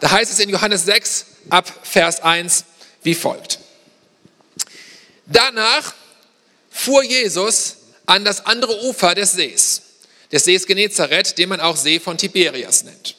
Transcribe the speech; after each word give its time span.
Da 0.00 0.10
heißt 0.10 0.32
es 0.32 0.38
in 0.38 0.50
Johannes 0.50 0.84
6 0.84 1.26
ab 1.50 1.72
Vers 1.82 2.20
1 2.20 2.64
wie 3.02 3.14
folgt. 3.14 3.58
Danach 5.26 5.94
fuhr 6.70 7.02
Jesus 7.02 7.76
an 8.06 8.24
das 8.24 8.46
andere 8.46 8.84
Ufer 8.84 9.14
des 9.14 9.32
Sees, 9.32 9.82
des 10.32 10.44
Sees 10.44 10.66
Genezareth, 10.66 11.36
den 11.36 11.48
man 11.48 11.60
auch 11.60 11.76
See 11.76 12.00
von 12.00 12.16
Tiberias 12.16 12.84
nennt. 12.84 13.16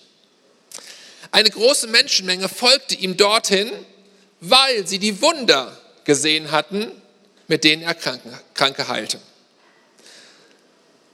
Eine 1.31 1.50
große 1.50 1.88
Menschenmenge 1.88 2.49
folgte 2.49 2.96
ihm 2.96 3.15
dorthin, 3.15 3.71
weil 4.39 4.87
sie 4.87 4.99
die 4.99 5.21
Wunder 5.21 5.77
gesehen 6.05 6.51
hatten, 6.51 6.91
mit 7.47 7.63
denen 7.63 7.83
er 7.83 7.93
Kranke 7.93 8.87
heilte. 8.87 9.19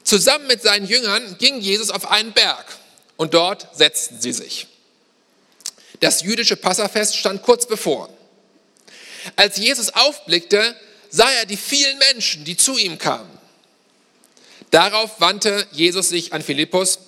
Zusammen 0.04 0.48
mit 0.48 0.62
seinen 0.62 0.86
Jüngern 0.86 1.38
ging 1.40 1.60
Jesus 1.60 1.90
auf 1.90 2.10
einen 2.12 2.32
Berg 2.32 2.66
und 3.18 3.34
dort 3.34 3.68
setzten 3.76 4.22
sie 4.22 4.34
sich. 4.34 4.68
Das 6.06 6.22
jüdische 6.22 6.56
Passafest 6.56 7.18
stand 7.18 7.42
kurz 7.42 7.66
bevor. 7.66 8.16
Als 9.36 9.58
Jesus 9.58 9.90
aufblickte, 9.90 10.76
sah 11.10 11.28
er 11.32 11.48
die 11.48 11.58
vielen 11.58 11.98
Menschen, 11.98 12.44
die 12.44 12.56
zu 12.56 12.78
ihm 12.78 13.00
kamen. 13.00 13.28
Darauf 14.70 15.20
wandte 15.20 15.66
Jesus 15.72 16.10
sich 16.10 16.32
an 16.32 16.44
Philippus. 16.44 17.00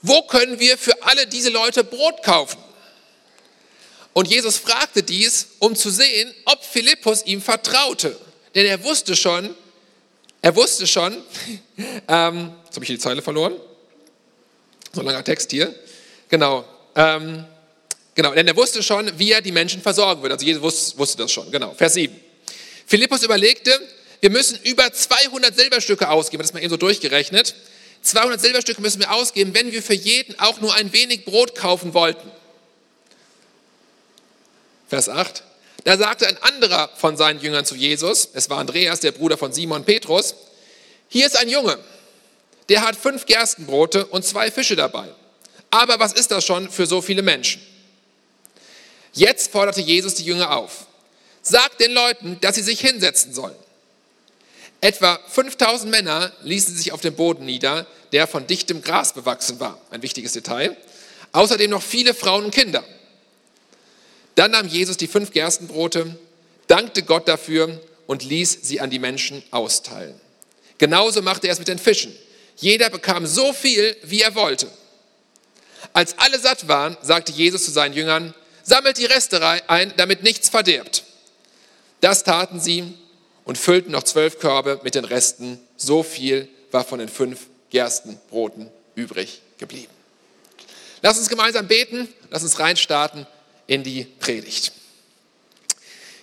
Wo 0.00 0.22
können 0.22 0.58
wir 0.58 0.78
für 0.78 1.02
alle 1.02 1.26
diese 1.26 1.50
Leute 1.50 1.84
Brot 1.84 2.22
kaufen? 2.22 2.56
Und 4.14 4.26
Jesus 4.26 4.56
fragte 4.56 5.02
dies, 5.02 5.48
um 5.58 5.76
zu 5.76 5.90
sehen, 5.90 6.34
ob 6.46 6.64
Philippus 6.64 7.26
ihm 7.26 7.42
vertraute. 7.42 8.18
Denn 8.54 8.64
er 8.64 8.82
wusste 8.84 9.16
schon, 9.16 9.54
er 10.40 10.56
wusste 10.56 10.86
schon, 10.86 11.12
ähm, 12.08 12.54
jetzt 12.64 12.76
habe 12.76 12.84
ich 12.84 12.88
die 12.88 12.98
Zeile 12.98 13.20
verloren, 13.20 13.60
so 14.94 15.00
ein 15.00 15.06
langer 15.06 15.24
Text 15.24 15.50
hier, 15.50 15.74
genau, 16.30 16.64
ähm, 16.94 17.44
genau, 18.14 18.32
denn 18.34 18.46
er 18.46 18.56
wusste 18.56 18.82
schon, 18.82 19.18
wie 19.18 19.32
er 19.32 19.40
die 19.40 19.52
Menschen 19.52 19.82
versorgen 19.82 20.22
würde. 20.22 20.34
Also 20.34 20.46
Jesus 20.46 20.96
wusste, 20.96 21.18
das 21.18 21.32
schon, 21.32 21.50
genau, 21.50 21.74
Vers 21.74 21.94
7. 21.94 22.14
Philippus 22.86 23.22
überlegte, 23.22 23.78
wir 24.20 24.30
müssen 24.30 24.58
über 24.64 24.92
200 24.92 25.54
Silberstücke 25.54 26.08
ausgeben, 26.08 26.42
das 26.42 26.50
ist 26.50 26.54
mal 26.54 26.60
eben 26.60 26.70
so 26.70 26.76
durchgerechnet. 26.76 27.54
200 28.02 28.40
Silberstücke 28.40 28.80
müssen 28.80 29.00
wir 29.00 29.12
ausgeben, 29.12 29.54
wenn 29.54 29.72
wir 29.72 29.82
für 29.82 29.94
jeden 29.94 30.38
auch 30.38 30.60
nur 30.60 30.74
ein 30.74 30.92
wenig 30.92 31.24
Brot 31.24 31.54
kaufen 31.54 31.94
wollten. 31.94 32.30
Vers 34.88 35.08
8. 35.08 35.42
Da 35.84 35.98
sagte 35.98 36.26
ein 36.26 36.42
anderer 36.42 36.90
von 36.96 37.16
seinen 37.16 37.40
Jüngern 37.40 37.64
zu 37.64 37.74
Jesus, 37.74 38.28
es 38.32 38.48
war 38.48 38.58
Andreas, 38.58 39.00
der 39.00 39.12
Bruder 39.12 39.36
von 39.36 39.52
Simon 39.52 39.84
Petrus, 39.84 40.34
hier 41.08 41.26
ist 41.26 41.36
ein 41.36 41.48
Junge, 41.48 41.78
der 42.68 42.82
hat 42.82 42.96
fünf 42.96 43.26
Gerstenbrote 43.26 44.06
und 44.06 44.24
zwei 44.24 44.50
Fische 44.50 44.76
dabei. 44.76 45.08
Aber 45.74 45.98
was 45.98 46.12
ist 46.12 46.30
das 46.30 46.44
schon 46.44 46.70
für 46.70 46.86
so 46.86 47.02
viele 47.02 47.22
Menschen? 47.22 47.60
Jetzt 49.12 49.50
forderte 49.50 49.80
Jesus 49.80 50.14
die 50.14 50.22
Jünger 50.22 50.56
auf. 50.56 50.86
Sagt 51.42 51.80
den 51.80 51.90
Leuten, 51.90 52.38
dass 52.40 52.54
sie 52.54 52.62
sich 52.62 52.78
hinsetzen 52.78 53.34
sollen. 53.34 53.56
Etwa 54.80 55.18
5000 55.26 55.90
Männer 55.90 56.32
ließen 56.42 56.76
sich 56.76 56.92
auf 56.92 57.00
dem 57.00 57.16
Boden 57.16 57.44
nieder, 57.44 57.88
der 58.12 58.28
von 58.28 58.46
dichtem 58.46 58.82
Gras 58.82 59.14
bewachsen 59.14 59.58
war. 59.58 59.80
Ein 59.90 60.02
wichtiges 60.02 60.34
Detail. 60.34 60.76
Außerdem 61.32 61.72
noch 61.72 61.82
viele 61.82 62.14
Frauen 62.14 62.44
und 62.44 62.54
Kinder. 62.54 62.84
Dann 64.36 64.52
nahm 64.52 64.68
Jesus 64.68 64.96
die 64.96 65.08
fünf 65.08 65.32
Gerstenbrote, 65.32 66.16
dankte 66.68 67.02
Gott 67.02 67.26
dafür 67.26 67.80
und 68.06 68.22
ließ 68.22 68.58
sie 68.62 68.80
an 68.80 68.90
die 68.90 69.00
Menschen 69.00 69.42
austeilen. 69.50 70.14
Genauso 70.78 71.20
machte 71.20 71.48
er 71.48 71.54
es 71.54 71.58
mit 71.58 71.66
den 71.66 71.80
Fischen. 71.80 72.16
Jeder 72.58 72.90
bekam 72.90 73.26
so 73.26 73.52
viel, 73.52 73.96
wie 74.04 74.20
er 74.20 74.36
wollte. 74.36 74.70
Als 75.92 76.18
alle 76.18 76.38
satt 76.38 76.68
waren, 76.68 76.96
sagte 77.02 77.32
Jesus 77.32 77.64
zu 77.64 77.70
seinen 77.70 77.94
Jüngern, 77.94 78.34
sammelt 78.62 78.98
die 78.98 79.04
Reste 79.04 79.44
ein, 79.68 79.92
damit 79.96 80.22
nichts 80.22 80.48
verderbt. 80.48 81.04
Das 82.00 82.24
taten 82.24 82.60
sie 82.60 82.94
und 83.44 83.58
füllten 83.58 83.92
noch 83.92 84.02
zwölf 84.02 84.38
Körbe 84.38 84.80
mit 84.82 84.94
den 84.94 85.04
Resten. 85.04 85.60
So 85.76 86.02
viel 86.02 86.48
war 86.70 86.84
von 86.84 86.98
den 86.98 87.08
fünf 87.08 87.46
Gerstenbroten 87.70 88.70
übrig 88.94 89.40
geblieben. 89.58 89.92
Lass 91.02 91.18
uns 91.18 91.28
gemeinsam 91.28 91.68
beten, 91.68 92.08
lass 92.30 92.42
uns 92.42 92.58
reinstarten 92.58 93.26
in 93.66 93.82
die 93.82 94.04
Predigt. 94.04 94.72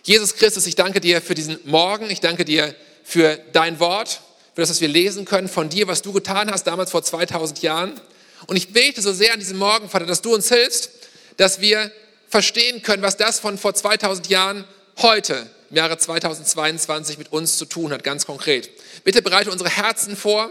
Jesus 0.04 0.36
Christus, 0.36 0.66
ich 0.66 0.76
danke 0.76 1.00
dir 1.00 1.22
für 1.22 1.36
diesen 1.36 1.60
Morgen, 1.66 2.10
ich 2.10 2.20
danke 2.20 2.46
dir 2.46 2.74
für 3.04 3.40
dein 3.54 3.80
Wort, 3.80 4.22
für 4.56 4.62
das, 4.62 4.72
was 4.72 4.82
wir 4.82 4.88
lesen 4.88 5.26
können 5.26 5.48
von 5.48 5.70
dir, 5.70 5.88
was 5.88 6.02
du 6.02 6.12
getan 6.12 6.50
hast 6.50 6.66
damals 6.66 6.92
vor 6.92 7.04
2000 7.04 7.62
Jahren. 7.62 8.00
Und 8.48 8.56
ich 8.56 8.74
bete 8.74 9.02
so 9.02 9.14
sehr 9.14 9.34
an 9.34 9.40
diesem 9.40 9.58
Morgen, 9.58 9.90
Vater, 9.90 10.06
dass 10.06 10.22
du 10.22 10.34
uns 10.34 10.50
hilfst, 10.50 10.90
dass 11.38 11.62
wir 11.62 11.92
verstehen 12.28 12.82
können, 12.82 13.04
was 13.04 13.18
das 13.18 13.40
von 13.40 13.58
vor 13.58 13.74
2000 13.74 14.30
Jahren 14.30 14.66
heute 14.98 15.50
im 15.70 15.78
Jahre 15.78 15.98
2022 15.98 17.18
mit 17.18 17.32
uns 17.32 17.58
zu 17.58 17.66
tun 17.66 17.92
hat, 17.92 18.04
ganz 18.04 18.26
konkret. 18.26 18.70
Bitte 19.04 19.22
bereite 19.22 19.52
unsere 19.52 19.70
Herzen 19.70 20.16
vor, 20.16 20.50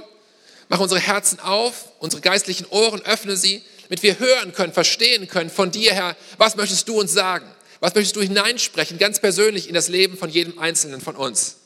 mach 0.69 0.81
unsere 0.81 1.01
Herzen 1.01 1.41
auf, 1.41 1.89
unsere 1.99 2.23
geistlichen 2.23 2.67
Ohren, 2.67 3.03
öffne 3.03 3.37
sie, 3.37 3.63
damit 3.85 4.03
wir 4.03 4.19
hören 4.19 4.53
können, 4.53 4.73
verstehen 4.73 5.29
können 5.29 5.51
von 5.51 5.71
dir, 5.71 5.93
Herr, 5.93 6.17
was 6.39 6.57
möchtest 6.57 6.89
du 6.89 6.99
uns 6.99 7.13
sagen? 7.13 7.47
Was 7.81 7.95
möchtest 7.95 8.17
du 8.17 8.23
hineinsprechen, 8.23 8.99
ganz 8.99 9.21
persönlich 9.21 9.69
in 9.69 9.75
das 9.75 9.89
Leben 9.89 10.17
von 10.17 10.31
jedem 10.31 10.59
Einzelnen 10.59 11.01
von 11.01 11.17
uns? 11.17 11.57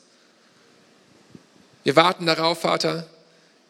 Wir 1.82 1.96
warten 1.96 2.24
darauf, 2.24 2.60
Vater, 2.60 3.06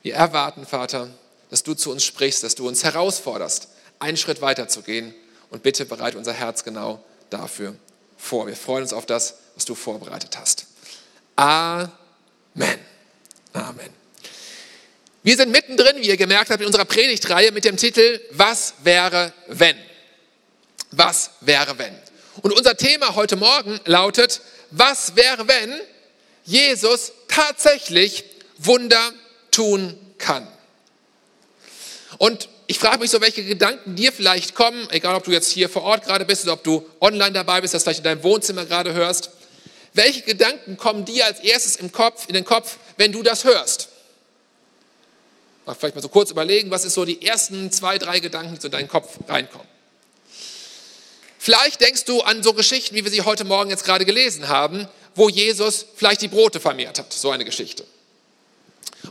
wir 0.02 0.14
erwarten, 0.14 0.66
Vater, 0.66 1.08
dass 1.54 1.62
du 1.62 1.74
zu 1.74 1.92
uns 1.92 2.02
sprichst, 2.02 2.42
dass 2.42 2.56
du 2.56 2.66
uns 2.66 2.82
herausforderst, 2.82 3.68
einen 4.00 4.16
Schritt 4.16 4.40
weiter 4.40 4.66
zu 4.66 4.82
gehen 4.82 5.14
und 5.50 5.62
bitte 5.62 5.84
bereite 5.84 6.18
unser 6.18 6.32
Herz 6.32 6.64
genau 6.64 7.00
dafür 7.30 7.76
vor. 8.16 8.48
Wir 8.48 8.56
freuen 8.56 8.82
uns 8.82 8.92
auf 8.92 9.06
das, 9.06 9.34
was 9.54 9.64
du 9.64 9.76
vorbereitet 9.76 10.36
hast. 10.36 10.66
Amen. 11.36 11.80
Amen. 13.52 13.88
Wir 15.22 15.36
sind 15.36 15.52
mittendrin, 15.52 15.98
wie 15.98 16.08
ihr 16.08 16.16
gemerkt 16.16 16.50
habt, 16.50 16.60
in 16.60 16.66
unserer 16.66 16.86
Predigtreihe 16.86 17.52
mit 17.52 17.64
dem 17.64 17.76
Titel 17.76 18.20
Was 18.32 18.74
wäre 18.82 19.32
wenn? 19.46 19.76
Was 20.90 21.30
wäre 21.40 21.78
wenn? 21.78 21.96
Und 22.42 22.52
unser 22.52 22.76
Thema 22.76 23.14
heute 23.14 23.36
Morgen 23.36 23.78
lautet, 23.84 24.40
was 24.72 25.14
wäre 25.14 25.46
wenn 25.46 25.72
Jesus 26.42 27.12
tatsächlich 27.28 28.24
Wunder 28.58 29.12
tun 29.52 29.96
kann? 30.18 30.48
Und 32.24 32.48
ich 32.68 32.78
frage 32.78 33.00
mich 33.00 33.10
so, 33.10 33.20
welche 33.20 33.44
Gedanken 33.44 33.96
dir 33.96 34.10
vielleicht 34.10 34.54
kommen, 34.54 34.88
egal 34.88 35.14
ob 35.14 35.24
du 35.24 35.30
jetzt 35.30 35.50
hier 35.52 35.68
vor 35.68 35.82
Ort 35.82 36.06
gerade 36.06 36.24
bist 36.24 36.44
oder 36.44 36.54
ob 36.54 36.64
du 36.64 36.82
online 36.98 37.32
dabei 37.32 37.60
bist, 37.60 37.74
das 37.74 37.82
vielleicht 37.82 37.98
in 37.98 38.04
deinem 38.04 38.22
Wohnzimmer 38.22 38.64
gerade 38.64 38.94
hörst. 38.94 39.28
Welche 39.92 40.22
Gedanken 40.22 40.78
kommen 40.78 41.04
dir 41.04 41.26
als 41.26 41.40
erstes 41.40 41.76
im 41.76 41.92
Kopf, 41.92 42.26
in 42.26 42.32
den 42.32 42.46
Kopf, 42.46 42.78
wenn 42.96 43.12
du 43.12 43.22
das 43.22 43.44
hörst? 43.44 43.90
Vielleicht 45.66 45.94
mal 45.94 46.00
so 46.00 46.08
kurz 46.08 46.30
überlegen, 46.30 46.70
was 46.70 46.86
ist 46.86 46.94
so 46.94 47.04
die 47.04 47.20
ersten 47.20 47.70
zwei, 47.70 47.98
drei 47.98 48.20
Gedanken, 48.20 48.54
die 48.54 48.60
so 48.62 48.68
in 48.68 48.72
deinen 48.72 48.88
Kopf 48.88 49.18
reinkommen. 49.28 49.68
Vielleicht 51.38 51.82
denkst 51.82 52.06
du 52.06 52.22
an 52.22 52.42
so 52.42 52.54
Geschichten, 52.54 52.94
wie 52.94 53.04
wir 53.04 53.12
sie 53.12 53.20
heute 53.20 53.44
Morgen 53.44 53.68
jetzt 53.68 53.84
gerade 53.84 54.06
gelesen 54.06 54.48
haben, 54.48 54.88
wo 55.14 55.28
Jesus 55.28 55.84
vielleicht 55.94 56.22
die 56.22 56.28
Brote 56.28 56.58
vermehrt 56.58 56.98
hat, 56.98 57.12
so 57.12 57.30
eine 57.30 57.44
Geschichte. 57.44 57.84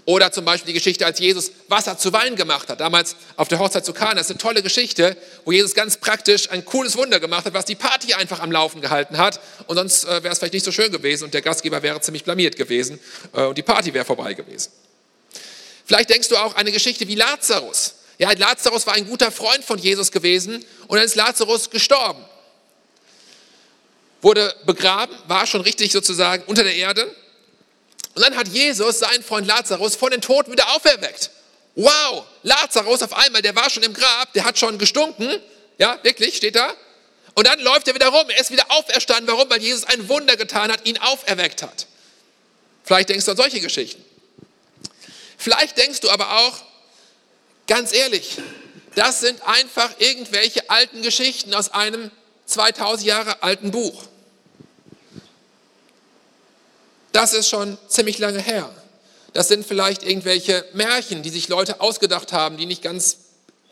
Oder 0.06 0.34
zum 0.34 0.44
Beispiel 0.44 0.68
die 0.68 0.80
Geschichte, 0.80 1.06
als 1.06 1.20
Jesus 1.20 1.52
Wasser 1.70 1.98
zu 1.98 2.12
Wein 2.12 2.36
gemacht 2.36 2.68
hat, 2.68 2.82
damals 2.82 3.16
auf 3.38 3.48
der 3.48 3.60
Hochzeit 3.60 3.86
zu 3.86 3.94
Kana. 3.94 4.16
Das 4.16 4.26
ist 4.26 4.32
eine 4.32 4.40
tolle 4.40 4.62
Geschichte, 4.62 5.16
wo 5.46 5.54
Jesus 5.54 5.74
ganz 5.74 5.96
praktisch 5.96 6.52
ein 6.52 6.66
cooles 6.66 6.98
Wunder 6.98 7.22
gemacht 7.22 7.46
hat, 7.46 7.54
was 7.54 7.64
die 7.64 7.76
Party 7.76 8.14
einfach 8.14 8.42
am 8.42 8.52
Laufen 8.52 8.82
gehalten 8.82 9.18
hat. 9.18 9.40
Und 9.68 9.78
sonst 9.78 10.04
äh, 10.04 10.22
wäre 10.22 10.34
es 10.34 10.40
vielleicht 10.40 10.54
nicht 10.54 10.66
so 10.66 10.74
schön 10.74 10.92
gewesen 10.92 11.24
und 11.24 11.34
der 11.34 11.42
Gastgeber 11.42 11.82
wäre 11.84 12.02
ziemlich 12.02 12.26
blamiert 12.26 12.58
gewesen 12.58 13.00
äh, 13.34 13.44
und 13.44 13.58
die 13.58 13.64
Party 13.64 13.94
wäre 13.94 14.04
vorbei 14.04 14.34
gewesen. 14.34 14.72
Vielleicht 15.86 16.10
denkst 16.10 16.28
du 16.28 16.36
auch 16.36 16.54
an 16.54 16.62
eine 16.62 16.74
Geschichte 16.74 17.08
wie 17.08 17.16
Lazarus. 17.16 17.96
Ja, 18.18 18.32
Lazarus 18.34 18.86
war 18.86 18.94
ein 18.96 19.08
guter 19.08 19.32
Freund 19.32 19.64
von 19.64 19.80
Jesus 19.80 20.12
gewesen 20.12 20.66
und 20.88 20.98
dann 20.98 21.06
ist 21.06 21.16
Lazarus 21.16 21.70
gestorben. 21.70 22.24
Wurde 24.22 24.54
begraben, 24.66 25.16
war 25.28 25.48
schon 25.48 25.62
richtig 25.62 25.92
sozusagen 25.92 26.44
unter 26.48 26.64
der 26.64 26.76
Erde. 26.76 27.14
Und 28.16 28.22
dann 28.22 28.36
hat 28.36 28.48
Jesus 28.48 29.00
seinen 29.00 29.24
Freund 29.24 29.48
Lazarus 29.48 29.96
von 29.96 30.12
den 30.12 30.22
Toten 30.22 30.52
wieder 30.52 30.76
auferweckt. 30.76 31.32
Wow, 31.76 32.26
Lazarus 32.44 33.02
auf 33.02 33.14
einmal, 33.14 33.42
der 33.42 33.56
war 33.56 33.70
schon 33.70 33.84
im 33.84 33.94
Grab, 33.94 34.32
der 34.34 34.46
hat 34.46 34.60
schon 34.60 34.78
gestunken. 34.78 35.40
Ja, 35.80 35.98
wirklich, 36.04 36.38
steht 36.38 36.56
da. 36.56 36.74
Und 37.34 37.48
dann 37.48 37.60
läuft 37.60 37.88
er 37.88 37.96
wieder 37.96 38.10
rum, 38.10 38.30
er 38.30 38.40
ist 38.40 38.52
wieder 38.52 38.70
auferstanden. 38.70 39.28
Warum? 39.28 39.50
Weil 39.50 39.62
Jesus 39.62 39.86
ein 39.86 40.08
Wunder 40.08 40.38
getan 40.38 40.72
hat, 40.72 40.86
ihn 40.86 41.00
auferweckt 41.00 41.64
hat. 41.64 41.88
Vielleicht 42.84 43.10
denkst 43.10 43.26
du 43.26 43.32
an 43.32 43.38
solche 43.38 43.60
Geschichten. 43.60 44.04
Vielleicht 45.38 45.78
denkst 45.78 46.02
du 46.02 46.10
aber 46.10 46.38
auch, 46.38 46.58
ganz 47.68 47.92
ehrlich, 47.92 48.38
das 48.96 49.22
sind 49.22 49.42
einfach 49.48 49.90
irgendwelche 49.98 50.70
alten 50.70 51.02
Geschichten 51.02 51.54
aus 51.56 51.70
einem 51.74 52.12
2000 52.46 53.08
Jahre 53.08 53.42
alten 53.42 53.72
Buch. 53.72 54.04
Das 57.14 57.34
ist 57.34 57.48
schon 57.48 57.78
ziemlich 57.88 58.18
lange 58.18 58.40
her. 58.40 58.70
Das 59.34 59.48
sind 59.48 59.66
vielleicht 59.66 60.04
irgendwelche 60.04 60.66
Märchen, 60.74 61.24
die 61.24 61.30
sich 61.30 61.48
Leute 61.48 61.80
ausgedacht 61.80 62.34
haben, 62.34 62.58
die 62.58 62.66
nicht 62.66 62.82
ganz 62.82 63.18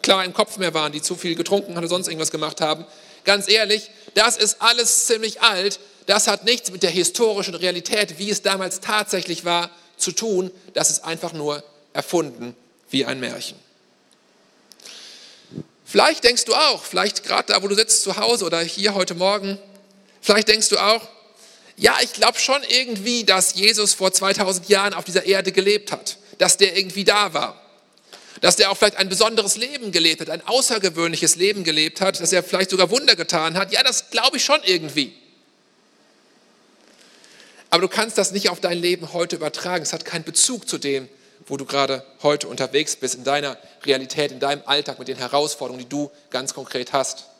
klar 0.02 0.24
im 0.24 0.34
Kopf 0.34 0.58
mehr 0.58 0.74
waren, 0.74 0.92
die 0.92 1.02
zu 1.02 1.16
viel 1.16 1.36
getrunken 1.36 1.78
oder 1.78 1.88
sonst 1.88 2.08
irgendwas 2.08 2.32
gemacht 2.32 2.62
haben. 2.62 2.86
Ganz 3.24 3.50
ehrlich, 3.50 3.92
das 4.14 4.38
ist 4.38 4.62
alles 4.62 5.08
ziemlich 5.08 5.42
alt. 5.42 5.80
Das 6.06 6.28
hat 6.28 6.46
nichts 6.46 6.72
mit 6.72 6.84
der 6.84 6.90
historischen 6.92 7.56
Realität, 7.56 8.20
wie 8.20 8.30
es 8.30 8.42
damals 8.42 8.80
tatsächlich 8.80 9.44
war, 9.44 9.70
zu 9.98 10.12
tun. 10.12 10.52
Das 10.74 10.90
ist 10.90 11.04
einfach 11.04 11.34
nur 11.34 11.64
erfunden 11.94 12.56
wie 12.90 13.06
ein 13.06 13.20
Märchen. 13.20 13.58
Vielleicht 15.86 16.24
denkst 16.24 16.46
du 16.46 16.54
auch, 16.54 16.84
vielleicht 16.84 17.24
gerade 17.24 17.54
da, 17.54 17.62
wo 17.62 17.68
du 17.68 17.76
sitzt 17.76 18.04
zu 18.04 18.18
Hause 18.18 18.46
oder 18.46 18.62
hier 18.62 18.94
heute 18.94 19.16
Morgen, 19.16 19.60
vielleicht 20.22 20.48
denkst 20.48 20.70
du 20.70 20.78
auch, 20.78 21.02
ja, 21.82 21.98
ich 22.04 22.14
glaube 22.14 22.38
schon 22.38 22.62
irgendwie, 22.70 23.24
dass 23.24 23.56
Jesus 23.56 23.96
vor 23.96 24.14
2000 24.14 24.70
Jahren 24.70 24.94
auf 24.94 25.04
dieser 25.04 25.26
Erde 25.26 25.52
gelebt 25.52 25.92
hat, 25.92 26.18
dass 26.38 26.58
der 26.58 26.78
irgendwie 26.78 27.04
da 27.04 27.34
war, 27.34 27.60
dass 28.40 28.56
der 28.56 28.70
auch 28.70 28.78
vielleicht 28.78 28.98
ein 28.98 29.10
besonderes 29.10 29.58
Leben 29.58 29.92
gelebt 29.92 30.22
hat, 30.22 30.30
ein 30.30 30.46
außergewöhnliches 30.46 31.38
Leben 31.38 31.64
gelebt 31.64 32.00
hat, 32.00 32.20
dass 32.20 32.32
er 32.32 32.44
vielleicht 32.44 32.70
sogar 32.70 32.92
Wunder 32.92 33.16
getan 33.16 33.58
hat. 33.58 33.74
Ja, 33.74 33.82
das 33.82 34.12
glaube 34.12 34.38
ich 34.38 34.46
schon 34.46 34.60
irgendwie. 34.64 35.12
Aber 37.72 37.82
du 37.82 37.88
kannst 37.88 38.16
das 38.20 38.32
nicht 38.32 38.50
auf 38.50 38.60
dein 38.60 38.78
Leben 38.78 39.12
heute 39.12 39.38
übertragen. 39.38 39.82
Es 39.82 39.92
hat 39.92 40.06
keinen 40.06 40.24
Bezug 40.24 40.70
zu 40.70 40.78
dem, 40.78 41.10
wo 41.48 41.58
du 41.58 41.66
gerade 41.66 42.06
heute 42.22 42.48
unterwegs 42.48 42.96
bist, 42.96 43.16
in 43.16 43.24
deiner 43.24 43.58
Realität, 43.84 44.32
in 44.32 44.40
deinem 44.40 44.62
Alltag, 44.68 45.00
mit 45.00 45.08
den 45.08 45.18
Herausforderungen, 45.18 45.84
die 45.84 45.90
du 45.90 46.12
ganz 46.30 46.54
konkret 46.54 46.94
hast. 46.94 47.31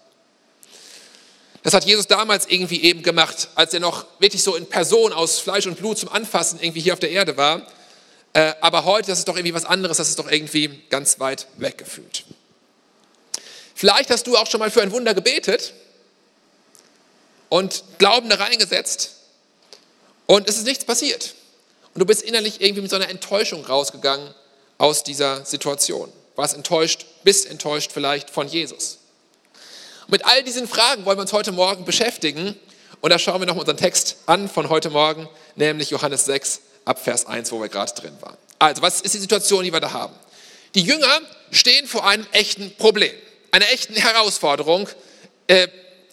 Das 1.64 1.74
hat 1.74 1.86
Jesus 1.86 2.08
damals 2.08 2.48
irgendwie 2.48 2.84
eben 2.84 3.04
gemacht, 3.04 3.50
als 3.56 3.74
er 3.74 3.80
noch 3.80 4.06
wirklich 4.20 4.44
so 4.44 4.56
in 4.56 4.66
Person 4.66 5.14
aus 5.14 5.40
Fleisch 5.40 5.68
und 5.68 5.78
Blut 5.78 6.00
zum 6.00 6.10
Anfassen 6.10 6.60
irgendwie 6.62 6.82
hier 6.82 6.94
auf 6.94 7.00
der 7.00 7.12
Erde 7.12 7.38
war. 7.38 7.68
Äh, 8.34 8.54
aber 8.62 8.86
heute, 8.86 9.08
das 9.12 9.20
ist 9.20 9.28
doch 9.28 9.36
irgendwie 9.36 9.54
was 9.54 9.66
anderes, 9.66 9.98
das 9.98 10.10
ist 10.10 10.18
doch 10.18 10.32
irgendwie 10.32 10.82
ganz 10.90 11.20
weit 11.20 11.48
weggefühlt. 11.58 12.24
Vielleicht 13.76 14.10
hast 14.10 14.26
du 14.26 14.38
auch 14.38 14.48
schon 14.48 14.60
mal 14.60 14.72
für 14.72 14.82
ein 14.82 14.92
Wunder 14.92 15.14
gebetet 15.14 15.74
und 17.50 17.84
Glauben 17.98 18.30
da 18.30 18.38
reingesetzt 18.38 19.16
und 20.26 20.48
es 20.48 20.58
ist 20.58 20.66
nichts 20.66 20.86
passiert. 20.86 21.36
Und 21.94 22.00
du 22.00 22.06
bist 22.06 22.22
innerlich 22.22 22.62
irgendwie 22.62 22.82
mit 22.82 22.90
so 22.90 22.96
einer 22.96 23.10
Enttäuschung 23.10 23.66
rausgegangen 23.66 24.34
aus 24.78 25.04
dieser 25.04 25.46
Situation. 25.46 26.12
Warst 26.36 26.56
enttäuscht, 26.56 27.06
bist 27.24 27.46
enttäuscht 27.48 27.92
vielleicht 27.92 28.30
von 28.30 28.48
Jesus. 28.48 29.01
Mit 30.08 30.26
all 30.26 30.44
diesen 30.44 30.68
Fragen 30.68 31.06
wollen 31.06 31.18
wir 31.18 31.22
uns 31.22 31.34
heute 31.34 31.52
Morgen 31.52 31.86
beschäftigen. 31.86 32.58
Und 33.02 33.10
da 33.10 33.18
schauen 33.18 33.42
wir 33.42 33.48
noch 33.48 33.56
unseren 33.56 33.78
Text 33.78 34.18
an 34.28 34.48
von 34.48 34.70
heute 34.70 34.90
Morgen, 34.90 35.28
nämlich 35.56 35.90
Johannes 35.90 36.26
6 36.26 36.62
ab 36.86 37.04
Vers 37.04 37.26
1, 37.26 37.52
wo 37.52 37.60
wir 37.60 37.70
gerade 37.70 37.94
drin 37.94 38.14
waren. 38.22 38.38
Also, 38.60 38.82
was 38.82 39.02
ist 39.02 39.14
die 39.16 39.20
Situation, 39.20 39.64
die 39.64 39.74
wir 39.74 39.80
da 39.80 39.92
haben? 39.92 40.14
Die 40.76 40.84
Jünger 40.84 41.20
stehen 41.52 41.88
vor 41.88 42.08
einem 42.08 42.26
echten 42.32 42.76
Problem, 42.76 43.12
einer 43.52 43.70
echten 43.72 43.96
Herausforderung, 43.96 44.88
äh, 45.48 45.68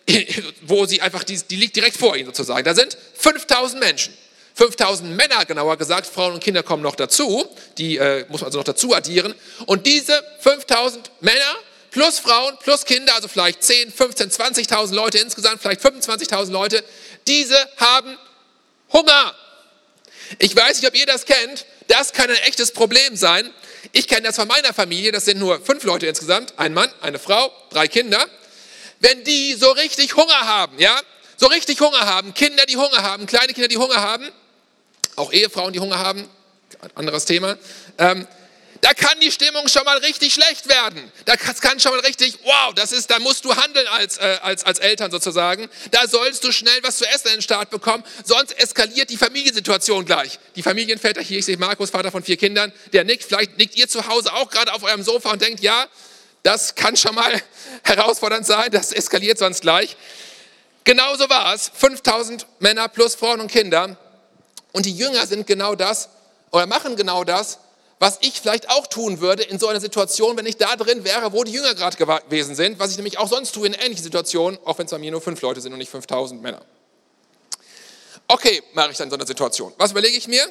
wo 0.62 0.86
sie 0.86 1.02
einfach, 1.02 1.24
die, 1.24 1.36
die 1.36 1.56
liegt 1.56 1.76
direkt 1.76 1.96
vor 1.96 2.16
ihnen 2.16 2.26
sozusagen. 2.26 2.64
Da 2.64 2.74
sind 2.74 2.96
5000 3.14 3.80
Menschen. 3.80 4.14
5000 4.54 5.14
Männer, 5.14 5.44
genauer 5.44 5.76
gesagt, 5.76 6.06
Frauen 6.06 6.34
und 6.34 6.42
Kinder 6.42 6.64
kommen 6.64 6.82
noch 6.82 6.96
dazu, 6.96 7.46
die 7.76 7.96
äh, 7.96 8.24
muss 8.28 8.40
man 8.40 8.46
also 8.46 8.58
noch 8.58 8.64
dazu 8.64 8.92
addieren. 8.92 9.32
Und 9.66 9.86
diese 9.86 10.20
5000 10.40 11.10
Männer 11.20 11.54
plus 11.90 12.18
Frauen 12.18 12.56
plus 12.62 12.84
Kinder, 12.84 13.14
also 13.14 13.28
vielleicht 13.28 13.62
10, 13.62 13.92
15, 13.92 14.30
20.000 14.30 14.94
Leute 14.94 15.18
insgesamt, 15.18 15.62
vielleicht 15.62 15.80
25.000 15.80 16.50
Leute, 16.50 16.84
diese 17.26 17.56
haben 17.76 18.16
Hunger. 18.92 19.34
Ich 20.38 20.54
weiß 20.54 20.80
nicht, 20.80 20.88
ob 20.88 20.96
ihr 20.96 21.06
das 21.06 21.24
kennt. 21.24 21.66
Das 21.88 22.12
kann 22.12 22.28
ein 22.30 22.36
echtes 22.36 22.72
Problem 22.72 23.16
sein. 23.16 23.50
Ich 23.92 24.08
kenne 24.08 24.22
das 24.22 24.36
von 24.36 24.48
meiner 24.48 24.74
Familie. 24.74 25.12
Das 25.12 25.24
sind 25.24 25.38
nur 25.38 25.60
fünf 25.64 25.84
Leute 25.84 26.06
insgesamt. 26.06 26.58
Ein 26.58 26.74
Mann, 26.74 26.90
eine 27.00 27.18
Frau, 27.18 27.50
drei 27.70 27.88
Kinder. 27.88 28.24
Wenn 29.00 29.24
die 29.24 29.54
so 29.54 29.70
richtig 29.70 30.16
Hunger 30.16 30.40
haben, 30.40 30.78
ja, 30.78 31.00
so 31.36 31.46
richtig 31.46 31.80
Hunger 31.80 32.04
haben, 32.04 32.34
Kinder, 32.34 32.66
die 32.66 32.76
Hunger 32.76 33.02
haben, 33.02 33.26
kleine 33.26 33.52
Kinder, 33.52 33.68
die 33.68 33.76
Hunger 33.76 34.00
haben, 34.00 34.28
auch 35.16 35.32
Ehefrauen, 35.32 35.72
die 35.72 35.80
Hunger 35.80 35.98
haben, 35.98 36.28
anderes 36.94 37.24
Thema. 37.24 37.56
Ähm, 37.96 38.26
da 38.80 38.94
kann 38.94 39.18
die 39.20 39.32
Stimmung 39.32 39.68
schon 39.68 39.84
mal 39.84 39.98
richtig 39.98 40.32
schlecht 40.34 40.68
werden. 40.68 41.10
Da 41.24 41.36
kann 41.36 41.80
schon 41.80 41.92
mal 41.92 42.00
richtig, 42.00 42.38
wow, 42.44 42.72
das 42.74 42.92
ist, 42.92 43.10
da 43.10 43.18
musst 43.18 43.44
du 43.44 43.54
handeln 43.54 43.86
als, 43.88 44.18
äh, 44.18 44.38
als, 44.42 44.64
als 44.64 44.78
Eltern 44.78 45.10
sozusagen. 45.10 45.68
Da 45.90 46.06
sollst 46.06 46.44
du 46.44 46.52
schnell 46.52 46.78
was 46.82 46.98
zu 46.98 47.06
essen 47.06 47.28
in 47.28 47.34
den 47.34 47.42
Start 47.42 47.70
bekommen, 47.70 48.04
sonst 48.24 48.52
eskaliert 48.58 49.10
die 49.10 49.16
Familiensituation 49.16 50.04
gleich. 50.04 50.38
Die 50.54 50.62
Familienväter 50.62 51.20
hier, 51.20 51.38
ich 51.38 51.44
sehe 51.44 51.56
Markus, 51.56 51.90
Vater 51.90 52.12
von 52.12 52.22
vier 52.22 52.36
Kindern, 52.36 52.72
der 52.92 53.04
nickt, 53.04 53.24
vielleicht 53.24 53.58
nickt 53.58 53.76
ihr 53.76 53.88
zu 53.88 54.06
Hause 54.06 54.32
auch 54.32 54.50
gerade 54.50 54.72
auf 54.72 54.82
eurem 54.82 55.02
Sofa 55.02 55.32
und 55.32 55.42
denkt, 55.42 55.60
ja, 55.60 55.86
das 56.42 56.74
kann 56.74 56.96
schon 56.96 57.14
mal 57.14 57.42
herausfordernd 57.82 58.46
sein, 58.46 58.70
das 58.70 58.92
eskaliert 58.92 59.38
sonst 59.38 59.62
gleich. 59.62 59.96
Genauso 60.84 61.28
war 61.28 61.54
es, 61.54 61.70
5000 61.74 62.46
Männer 62.60 62.88
plus 62.88 63.14
Frauen 63.14 63.40
und 63.40 63.50
Kinder 63.50 63.98
und 64.72 64.86
die 64.86 64.96
Jünger 64.96 65.26
sind 65.26 65.46
genau 65.46 65.74
das 65.74 66.08
oder 66.50 66.66
machen 66.66 66.96
genau 66.96 67.24
das, 67.24 67.58
was 67.98 68.18
ich 68.20 68.40
vielleicht 68.40 68.70
auch 68.70 68.86
tun 68.86 69.20
würde 69.20 69.42
in 69.42 69.58
so 69.58 69.68
einer 69.68 69.80
Situation, 69.80 70.36
wenn 70.36 70.46
ich 70.46 70.56
da 70.56 70.76
drin 70.76 71.04
wäre, 71.04 71.32
wo 71.32 71.42
die 71.44 71.52
Jünger 71.52 71.74
gerade 71.74 71.96
gewesen 71.96 72.54
sind, 72.54 72.78
was 72.78 72.90
ich 72.90 72.96
nämlich 72.96 73.18
auch 73.18 73.28
sonst 73.28 73.52
tue 73.52 73.66
in 73.66 73.74
ähnlichen 73.74 74.04
Situationen, 74.04 74.58
auch 74.64 74.78
wenn 74.78 74.86
es 74.86 74.90
bei 74.90 74.98
mir 74.98 75.10
nur 75.10 75.20
fünf 75.20 75.40
Leute 75.42 75.60
sind 75.60 75.72
und 75.72 75.78
nicht 75.78 75.90
5000 75.90 76.40
Männer. 76.40 76.62
Okay, 78.28 78.62
mache 78.74 78.90
ich 78.90 78.96
dann 78.96 79.06
in 79.06 79.10
so 79.10 79.16
einer 79.16 79.26
Situation. 79.26 79.72
Was 79.78 79.90
überlege 79.90 80.16
ich 80.16 80.28
mir? 80.28 80.46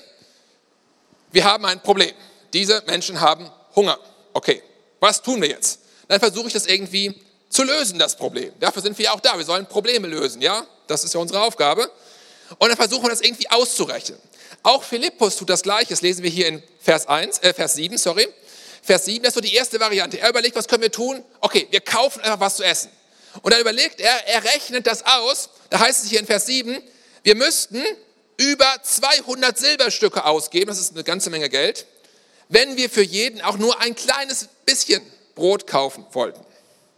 Wir 1.32 1.46
haben 1.46 1.66
ein 1.66 1.82
Problem. 1.82 2.14
Diese 2.54 2.84
Menschen 2.88 3.22
haben 3.22 3.50
Hunger. 3.76 3.98
Okay, 4.34 4.64
was 5.00 5.22
tun 5.22 5.42
wir 5.42 5.50
jetzt? 5.50 5.80
Dann 6.08 6.20
versuche 6.20 6.48
ich 6.48 6.54
das 6.54 6.66
irgendwie 6.66 7.22
zu 7.50 7.64
lösen, 7.64 8.00
das 8.00 8.16
Problem. 8.16 8.52
Dafür 8.60 8.82
sind 8.82 8.98
wir 8.98 9.06
ja 9.06 9.12
auch 9.14 9.20
da. 9.20 9.38
Wir 9.38 9.46
sollen 9.46 9.66
Probleme 9.68 10.08
lösen, 10.08 10.42
ja? 10.42 10.66
Das 10.88 11.04
ist 11.04 11.14
ja 11.14 11.20
unsere 11.20 11.42
Aufgabe. 11.42 11.90
Und 12.58 12.70
dann 12.70 12.78
versuchen 12.78 13.04
wir 13.04 13.10
das 13.10 13.22
irgendwie 13.22 13.50
auszurechnen. 13.50 14.20
Auch 14.64 14.84
Philippus 14.84 15.36
tut 15.36 15.50
das 15.50 15.64
Gleiche. 15.64 15.90
Das 15.90 16.02
lesen 16.02 16.24
wir 16.24 16.30
hier 16.30 16.48
in 16.48 16.64
Vers 16.80 17.08
1, 17.08 17.40
äh, 17.40 17.54
Vers 17.54 17.76
7, 17.76 17.98
sorry. 17.98 18.28
Vers 18.82 19.06
7, 19.06 19.24
das 19.24 19.32
ist 19.32 19.36
so 19.36 19.42
die 19.42 19.54
erste 19.54 19.80
Variante. 19.80 20.20
Er 20.20 20.30
überlegt, 20.30 20.56
was 20.56 20.68
können 20.68 20.84
wir 20.84 20.92
tun? 20.92 21.24
Okay, 21.42 21.68
wir 21.70 21.82
kaufen 21.82 22.22
einfach 22.22 22.40
was 22.40 22.56
zu 22.56 22.64
essen. 22.64 22.90
Und 23.42 23.54
dann 23.54 23.60
überlegt 23.62 24.00
er, 24.00 24.28
er 24.28 24.44
rechnet 24.44 24.88
das 24.88 25.06
aus. 25.06 25.50
Da 25.70 25.80
heißt 25.80 26.04
es 26.04 26.10
hier 26.10 26.20
in 26.20 26.26
Vers 26.26 26.46
7, 26.46 26.82
wir 27.24 27.36
müssten 27.36 27.84
über 28.38 28.78
200 28.82 29.58
Silberstücke 29.58 30.24
ausgeben, 30.24 30.68
das 30.68 30.80
ist 30.80 30.94
eine 30.94 31.04
ganze 31.04 31.30
Menge 31.30 31.50
Geld, 31.50 31.86
wenn 32.50 32.78
wir 32.78 32.90
für 32.90 33.02
jeden 33.02 33.42
auch 33.42 33.58
nur 33.58 33.80
ein 33.82 33.96
kleines 33.96 34.48
bisschen 34.66 35.02
Brot 35.36 35.68
kaufen 35.68 36.06
wollten. 36.12 36.40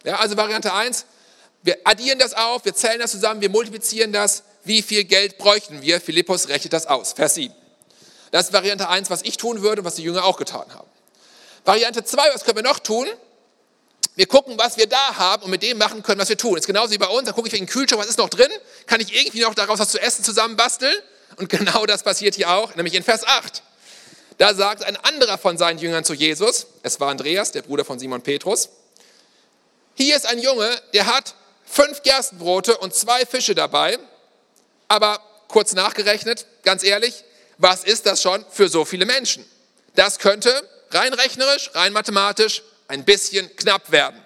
Ja, 0.03 0.17
also 0.17 0.37
Variante 0.37 0.73
1, 0.73 1.05
wir 1.63 1.77
addieren 1.83 2.19
das 2.19 2.33
auf, 2.33 2.65
wir 2.65 2.75
zählen 2.75 2.99
das 2.99 3.11
zusammen, 3.11 3.41
wir 3.41 3.49
multiplizieren 3.49 4.13
das, 4.13 4.43
wie 4.69 4.83
viel 4.83 5.03
Geld 5.03 5.39
bräuchten 5.39 5.81
wir? 5.81 5.99
Philippus 5.99 6.47
rechnet 6.47 6.73
das 6.73 6.85
aus. 6.85 7.13
Vers 7.13 7.33
7. 7.33 7.53
Das 8.31 8.45
ist 8.45 8.53
Variante 8.53 8.87
1, 8.87 9.09
was 9.09 9.23
ich 9.23 9.35
tun 9.35 9.63
würde 9.63 9.81
und 9.81 9.85
was 9.85 9.95
die 9.95 10.03
Jünger 10.03 10.23
auch 10.23 10.37
getan 10.37 10.71
haben. 10.73 10.87
Variante 11.65 12.03
2, 12.03 12.33
was 12.33 12.43
können 12.43 12.57
wir 12.57 12.63
noch 12.63 12.77
tun? 12.77 13.07
Wir 14.15 14.27
gucken, 14.27 14.59
was 14.59 14.77
wir 14.77 14.87
da 14.87 15.15
haben 15.17 15.43
und 15.43 15.49
mit 15.49 15.63
dem 15.63 15.79
machen 15.79 16.03
können, 16.03 16.21
was 16.21 16.29
wir 16.29 16.37
tun. 16.37 16.53
Das 16.53 16.61
ist 16.61 16.67
genauso 16.67 16.91
wie 16.91 16.99
bei 16.99 17.07
uns. 17.07 17.25
Da 17.25 17.31
gucke 17.31 17.47
ich 17.47 17.53
in 17.55 17.61
den 17.61 17.67
Kühlschrank, 17.67 17.99
was 17.99 18.09
ist 18.09 18.19
noch 18.19 18.29
drin? 18.29 18.51
Kann 18.85 19.01
ich 19.01 19.13
irgendwie 19.13 19.41
noch 19.41 19.55
daraus 19.55 19.79
was 19.79 19.89
zu 19.89 19.99
essen 19.99 20.23
zusammenbasteln? 20.23 20.95
Und 21.37 21.49
genau 21.49 21.87
das 21.87 22.03
passiert 22.03 22.35
hier 22.35 22.51
auch, 22.51 22.75
nämlich 22.75 22.93
in 22.93 23.01
Vers 23.03 23.25
8. 23.25 23.63
Da 24.37 24.53
sagt 24.53 24.83
ein 24.83 24.97
anderer 24.97 25.39
von 25.39 25.57
seinen 25.57 25.79
Jüngern 25.79 26.05
zu 26.05 26.13
Jesus, 26.13 26.67
es 26.83 26.99
war 26.99 27.09
Andreas, 27.09 27.51
der 27.51 27.63
Bruder 27.63 27.83
von 27.83 27.99
Simon 27.99 28.21
Petrus, 28.21 28.69
hier 29.95 30.15
ist 30.15 30.27
ein 30.27 30.39
Junge, 30.39 30.69
der 30.93 31.07
hat 31.07 31.33
fünf 31.65 32.03
Gerstenbrote 32.03 32.77
und 32.77 32.93
zwei 32.93 33.25
Fische 33.25 33.53
dabei. 33.53 33.97
Aber 34.89 35.21
kurz 35.47 35.73
nachgerechnet, 35.73 36.45
ganz 36.63 36.83
ehrlich, 36.83 37.23
was 37.57 37.85
ist 37.85 38.05
das 38.05 38.21
schon 38.21 38.43
für 38.49 38.67
so 38.67 38.83
viele 38.83 39.05
Menschen? 39.05 39.45
Das 39.95 40.19
könnte 40.19 40.67
rein 40.91 41.13
rechnerisch, 41.13 41.71
rein 41.73 41.93
mathematisch 41.93 42.63
ein 42.87 43.05
bisschen 43.05 43.55
knapp 43.55 43.91
werden. 43.91 44.21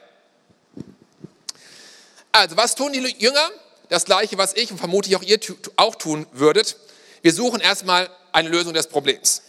Also, 2.32 2.58
was 2.58 2.74
tun 2.74 2.94
die 2.94 3.00
Jünger? 3.20 3.52
Das 3.90 4.06
gleiche, 4.06 4.38
was 4.38 4.56
ich 4.56 4.72
und 4.72 4.78
vermutlich 4.80 5.16
auch 5.16 5.22
ihr 5.22 5.40
auch 5.76 5.96
tun 5.96 6.26
würdet. 6.32 6.78
Wir 7.22 7.34
suchen 7.34 7.60
erstmal 7.60 8.10
eine 8.32 8.50
Lösung 8.50 8.74
des 8.74 8.88
Problems. 8.88 9.44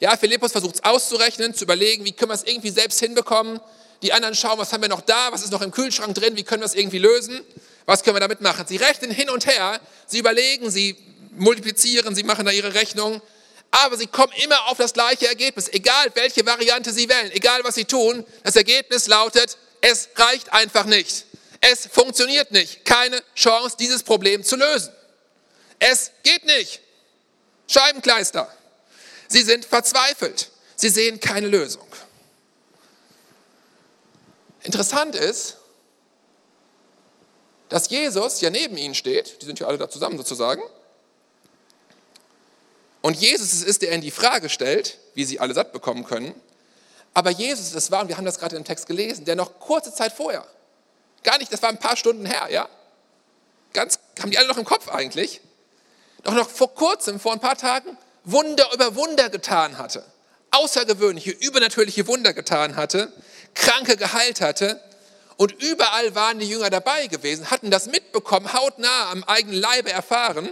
Ja, 0.00 0.16
Philippus 0.16 0.52
versucht 0.52 0.76
es 0.76 0.84
auszurechnen, 0.84 1.54
zu 1.54 1.64
überlegen, 1.64 2.04
wie 2.04 2.12
können 2.12 2.30
wir 2.30 2.34
es 2.34 2.44
irgendwie 2.44 2.70
selbst 2.70 2.98
hinbekommen. 2.98 3.60
Die 4.02 4.12
anderen 4.12 4.34
schauen, 4.34 4.58
was 4.58 4.72
haben 4.72 4.82
wir 4.82 4.88
noch 4.88 5.00
da, 5.00 5.32
was 5.32 5.42
ist 5.42 5.50
noch 5.50 5.62
im 5.62 5.70
Kühlschrank 5.70 6.14
drin, 6.14 6.36
wie 6.36 6.44
können 6.44 6.62
wir 6.62 6.66
es 6.66 6.74
irgendwie 6.74 6.98
lösen. 6.98 7.40
Was 7.88 8.02
können 8.02 8.16
wir 8.16 8.20
damit 8.20 8.42
machen? 8.42 8.66
Sie 8.68 8.76
rechnen 8.76 9.10
hin 9.10 9.30
und 9.30 9.46
her, 9.46 9.80
sie 10.06 10.18
überlegen, 10.18 10.70
sie 10.70 10.94
multiplizieren, 11.30 12.14
sie 12.14 12.22
machen 12.22 12.44
da 12.44 12.52
ihre 12.52 12.74
Rechnung, 12.74 13.22
aber 13.70 13.96
sie 13.96 14.06
kommen 14.06 14.34
immer 14.44 14.66
auf 14.66 14.76
das 14.76 14.92
gleiche 14.92 15.26
Ergebnis, 15.26 15.68
egal 15.68 16.10
welche 16.12 16.44
Variante 16.44 16.92
sie 16.92 17.08
wählen, 17.08 17.32
egal 17.32 17.64
was 17.64 17.76
sie 17.76 17.86
tun. 17.86 18.26
Das 18.42 18.56
Ergebnis 18.56 19.06
lautet, 19.06 19.56
es 19.80 20.10
reicht 20.16 20.52
einfach 20.52 20.84
nicht. 20.84 21.24
Es 21.62 21.86
funktioniert 21.86 22.50
nicht. 22.50 22.84
Keine 22.84 23.22
Chance, 23.34 23.78
dieses 23.80 24.02
Problem 24.02 24.44
zu 24.44 24.56
lösen. 24.56 24.92
Es 25.78 26.10
geht 26.24 26.44
nicht. 26.44 26.80
Scheibenkleister. 27.68 28.54
Sie 29.28 29.40
sind 29.40 29.64
verzweifelt. 29.64 30.50
Sie 30.76 30.90
sehen 30.90 31.20
keine 31.20 31.48
Lösung. 31.48 31.88
Interessant 34.62 35.14
ist, 35.14 35.57
dass 37.68 37.90
Jesus 37.90 38.40
ja 38.40 38.50
neben 38.50 38.76
ihnen 38.76 38.94
steht, 38.94 39.42
die 39.42 39.46
sind 39.46 39.60
ja 39.60 39.66
alle 39.66 39.78
da 39.78 39.88
zusammen 39.88 40.16
sozusagen, 40.16 40.62
und 43.00 43.16
Jesus 43.16 43.52
es 43.52 43.62
ist, 43.62 43.82
der 43.82 43.92
ihnen 43.92 44.02
die 44.02 44.10
Frage 44.10 44.48
stellt, 44.48 44.98
wie 45.14 45.24
sie 45.24 45.38
alle 45.38 45.54
satt 45.54 45.72
bekommen 45.72 46.04
können, 46.04 46.34
aber 47.14 47.30
Jesus 47.30 47.74
es 47.74 47.90
war, 47.90 48.02
und 48.02 48.08
wir 48.08 48.16
haben 48.16 48.24
das 48.24 48.38
gerade 48.38 48.56
im 48.56 48.64
Text 48.64 48.86
gelesen, 48.86 49.24
der 49.24 49.36
noch 49.36 49.58
kurze 49.60 49.94
Zeit 49.94 50.12
vorher, 50.12 50.46
gar 51.22 51.38
nicht, 51.38 51.52
das 51.52 51.62
war 51.62 51.68
ein 51.68 51.78
paar 51.78 51.96
Stunden 51.96 52.26
her, 52.26 52.48
ja, 52.50 52.68
ganz, 53.72 53.98
haben 54.20 54.30
die 54.30 54.38
alle 54.38 54.48
noch 54.48 54.58
im 54.58 54.64
Kopf 54.64 54.88
eigentlich, 54.88 55.40
doch 56.22 56.34
noch 56.34 56.48
vor 56.48 56.74
kurzem, 56.74 57.20
vor 57.20 57.32
ein 57.32 57.40
paar 57.40 57.56
Tagen, 57.56 57.96
Wunder 58.24 58.68
über 58.74 58.94
Wunder 58.96 59.30
getan 59.30 59.78
hatte, 59.78 60.04
außergewöhnliche, 60.50 61.30
übernatürliche 61.30 62.06
Wunder 62.06 62.32
getan 62.32 62.76
hatte, 62.76 63.12
Kranke 63.54 63.96
geheilt 63.96 64.40
hatte 64.40 64.80
und 65.38 65.62
überall 65.62 66.16
waren 66.16 66.40
die 66.40 66.48
Jünger 66.48 66.68
dabei 66.68 67.06
gewesen, 67.06 67.48
hatten 67.48 67.70
das 67.70 67.86
mitbekommen, 67.86 68.52
hautnah 68.52 69.12
am 69.12 69.22
eigenen 69.22 69.60
Leibe 69.60 69.90
erfahren, 69.90 70.50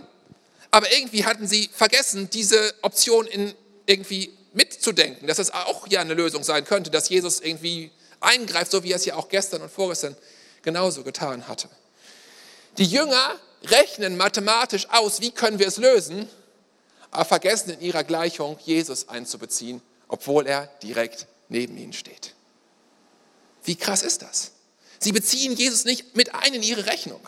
aber 0.70 0.90
irgendwie 0.92 1.24
hatten 1.24 1.48
sie 1.48 1.68
vergessen, 1.74 2.30
diese 2.30 2.72
Option 2.82 3.26
in 3.26 3.52
irgendwie 3.86 4.32
mitzudenken, 4.52 5.26
dass 5.26 5.40
es 5.40 5.50
auch 5.50 5.88
ja 5.88 6.00
eine 6.00 6.14
Lösung 6.14 6.44
sein 6.44 6.64
könnte, 6.64 6.90
dass 6.90 7.08
Jesus 7.08 7.40
irgendwie 7.40 7.90
eingreift, 8.20 8.70
so 8.70 8.84
wie 8.84 8.92
er 8.92 8.96
es 8.96 9.04
ja 9.04 9.16
auch 9.16 9.28
gestern 9.28 9.62
und 9.62 9.72
vorgestern 9.72 10.16
genauso 10.62 11.02
getan 11.02 11.48
hatte. 11.48 11.68
Die 12.78 12.84
Jünger 12.84 13.40
rechnen 13.64 14.16
mathematisch 14.16 14.88
aus, 14.90 15.20
wie 15.20 15.32
können 15.32 15.58
wir 15.58 15.66
es 15.66 15.78
lösen, 15.78 16.28
aber 17.10 17.24
vergessen 17.24 17.70
in 17.70 17.80
ihrer 17.80 18.04
Gleichung 18.04 18.56
Jesus 18.64 19.08
einzubeziehen, 19.08 19.82
obwohl 20.06 20.46
er 20.46 20.68
direkt 20.80 21.26
neben 21.48 21.76
ihnen 21.76 21.92
steht. 21.92 22.34
Wie 23.64 23.74
krass 23.74 24.02
ist 24.04 24.22
das? 24.22 24.52
Sie 24.98 25.12
beziehen 25.12 25.52
Jesus 25.54 25.84
nicht 25.84 26.16
mit 26.16 26.34
ein 26.34 26.54
in 26.54 26.62
ihre 26.62 26.86
Rechnung. 26.86 27.20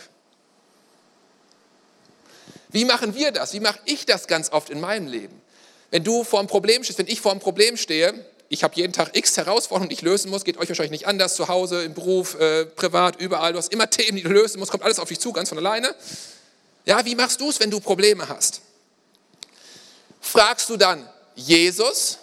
Wie 2.71 2.85
machen 2.85 3.15
wir 3.15 3.33
das? 3.33 3.53
Wie 3.53 3.61
mache 3.61 3.79
ich 3.85 4.07
das 4.07 4.27
ganz 4.27 4.51
oft 4.53 4.71
in 4.71 4.81
meinem 4.81 5.07
Leben? 5.07 5.41
Wenn 5.91 6.05
du 6.05 6.25
vor 6.25 6.39
einem 6.39 6.49
Problem 6.49 6.85
stehst, 6.85 6.99
wenn 6.99 7.07
ich 7.07 7.21
vor 7.21 7.33
einem 7.33 7.41
Problem 7.41 7.77
stehe, 7.77 8.27
ich 8.51 8.63
habe 8.63 8.75
jeden 8.77 8.93
Tag 8.93 9.17
x 9.17 9.37
Herausforderungen, 9.37 9.89
die 9.91 9.95
ich 9.95 10.03
lösen 10.03 10.31
muss, 10.31 10.45
geht 10.45 10.59
euch 10.59 10.69
wahrscheinlich 10.69 10.91
nicht 10.91 11.07
anders, 11.07 11.35
zu 11.35 11.49
Hause, 11.49 11.83
im 11.83 11.95
Beruf, 11.95 12.39
äh, 12.39 12.67
privat, 12.67 13.21
überall. 13.21 13.53
Du 13.53 13.59
hast 13.59 13.73
immer 13.73 13.89
Themen, 13.91 14.17
die 14.17 14.23
du 14.23 14.31
lösen 14.31 14.59
musst, 14.59 14.71
kommt 14.71 14.85
alles 14.85 14.99
auf 14.99 15.09
dich 15.09 15.21
zu, 15.21 15.33
ganz 15.33 15.51
von 15.51 15.59
alleine. 15.59 15.95
Ja, 16.85 17.05
wie 17.05 17.15
machst 17.15 17.41
du 17.41 17.51
es, 17.51 17.61
wenn 17.61 17.71
du 17.71 17.81
Probleme 17.81 18.29
hast? 18.29 18.63
Fragst 20.21 20.69
du 20.71 20.77
dann 20.77 21.09
Jesus, 21.35 22.19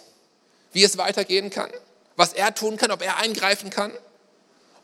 wie 0.72 0.82
es 0.84 0.98
weitergehen 0.98 1.50
kann, 1.50 1.70
was 2.16 2.32
er 2.32 2.54
tun 2.54 2.76
kann, 2.76 2.90
ob 2.90 3.02
er 3.02 3.16
eingreifen 3.18 3.70
kann? 3.70 3.92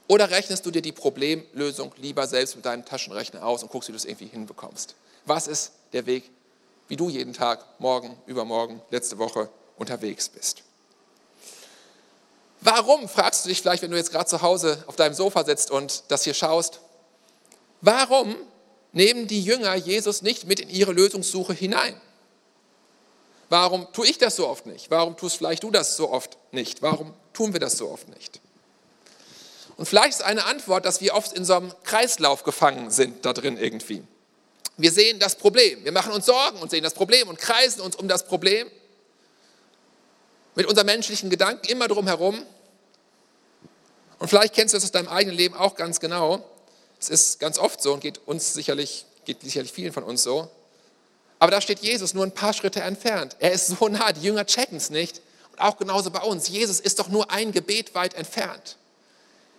Oder 0.09 0.31
rechnest 0.31 0.67
du 0.67 0.71
dir 0.71 0.83
die 0.83 0.93
Problemlösung 0.93 1.93
lieber 1.97 2.27
selbst 2.27 2.57
mit 2.57 2.65
deinem 2.65 2.85
Taschenrechner 2.85 3.45
aus 3.45 3.63
und 3.63 3.71
guckst, 3.71 3.89
wie 3.89 3.93
du 3.93 3.97
es 3.97 4.05
irgendwie 4.05 4.27
hinbekommst? 4.27 4.95
Was 5.25 5.47
ist 5.47 5.73
der 5.93 6.07
Weg, 6.07 6.31
wie 6.89 6.97
du 6.97 7.09
jeden 7.09 7.33
Tag, 7.33 7.65
morgen, 7.79 8.17
übermorgen, 8.27 8.83
letzte 8.91 9.19
Woche 9.19 9.49
unterwegs 9.77 10.29
bist? 10.29 10.63
Warum, 12.61 13.09
fragst 13.09 13.45
du 13.45 13.49
dich 13.49 13.61
vielleicht, 13.61 13.83
wenn 13.83 13.91
du 13.91 13.97
jetzt 13.97 14.13
gerade 14.13 14.27
zu 14.27 14.43
Hause 14.43 14.85
auf 14.87 14.97
deinem 14.97 15.15
Sofa 15.15 15.45
sitzt 15.45 15.71
und 15.71 16.05
das 16.09 16.25
hier 16.25 16.35
schaust, 16.35 16.81
warum 17.81 18.37
nehmen 18.93 19.27
die 19.27 19.43
Jünger 19.43 19.75
Jesus 19.75 20.23
nicht 20.23 20.47
mit 20.47 20.61
in 20.61 20.71
ihre 20.71 20.93
Lösungssuche 20.93 21.55
hinein? 21.55 22.01
Warum 23.49 23.93
tue 23.93 24.07
ich 24.07 24.19
das 24.19 24.37
so 24.37 24.49
oft 24.49 24.67
nicht? 24.67 24.91
Warum 24.91 25.17
tust 25.17 25.37
vielleicht 25.37 25.63
du 25.63 25.71
das 25.71 25.97
so 25.97 26.11
oft 26.11 26.39
nicht? 26.53 26.83
Warum 26.83 27.13
tun 27.33 27.53
wir 27.53 27.61
das 27.61 27.77
so 27.77 27.91
oft 27.91 28.09
nicht? 28.09 28.41
Und 29.77 29.87
vielleicht 29.87 30.11
ist 30.11 30.23
eine 30.23 30.45
Antwort, 30.45 30.85
dass 30.85 31.01
wir 31.01 31.15
oft 31.15 31.33
in 31.33 31.45
so 31.45 31.55
einem 31.55 31.73
Kreislauf 31.85 32.43
gefangen 32.43 32.91
sind, 32.91 33.25
da 33.25 33.33
drin 33.33 33.57
irgendwie. 33.57 34.03
Wir 34.77 34.93
sehen 34.93 35.19
das 35.19 35.37
Problem, 35.37 35.85
wir 35.85 35.93
machen 35.93 36.13
uns 36.13 36.27
Sorgen 36.27 36.59
und 36.59 36.71
sehen 36.71 36.83
das 36.83 36.95
Problem 36.95 37.29
und 37.29 37.39
kreisen 37.39 37.81
uns 37.81 37.97
um 37.97 38.09
das 38.09 38.27
Problem 38.27 38.71
mit 40.55 40.67
unseren 40.67 40.87
menschlichen 40.87 41.31
Gedanken 41.31 41.67
immer 41.69 41.89
drum 41.89 42.07
herum. 42.07 42.43
Und 44.19 44.29
vielleicht 44.29 44.55
kennst 44.55 44.75
du 44.75 44.77
das 44.77 44.85
aus 44.85 44.93
deinem 44.93 45.09
eigenen 45.09 45.37
Leben 45.37 45.55
auch 45.55 45.75
ganz 45.75 46.01
genau. 46.01 46.45
Es 47.01 47.09
ist 47.09 47.41
ganz 47.41 47.59
oft 47.59 47.83
so 47.83 47.93
und 47.95 48.01
geht 48.01 48.21
uns 48.27 48.55
sicherlich, 48.55 49.07
geht 49.25 49.43
sicherlich 49.43 49.73
vielen 49.73 49.93
von 49.93 50.05
uns 50.05 50.23
so. 50.23 50.51
Aber 51.39 51.51
da 51.51 51.61
steht 51.61 51.81
Jesus 51.81 52.15
nur 52.15 52.25
ein 52.25 52.33
paar 52.33 52.53
Schritte 52.53 52.81
entfernt. 52.83 53.37
Er 53.41 53.51
ist 53.53 53.67
so 53.67 53.89
nah, 53.89 54.13
die 54.13 54.23
Jünger 54.23 54.47
checken 54.47 54.77
es 54.77 54.91
nicht. 54.91 55.21
Und 55.51 55.61
auch 55.61 55.77
genauso 55.77 56.11
bei 56.11 56.21
uns. 56.21 56.49
Jesus 56.49 56.79
ist 56.79 57.01
doch 57.01 57.09
nur 57.09 57.31
ein 57.33 57.51
Gebet 57.51 57.95
weit 57.97 58.15
entfernt. 58.15 58.77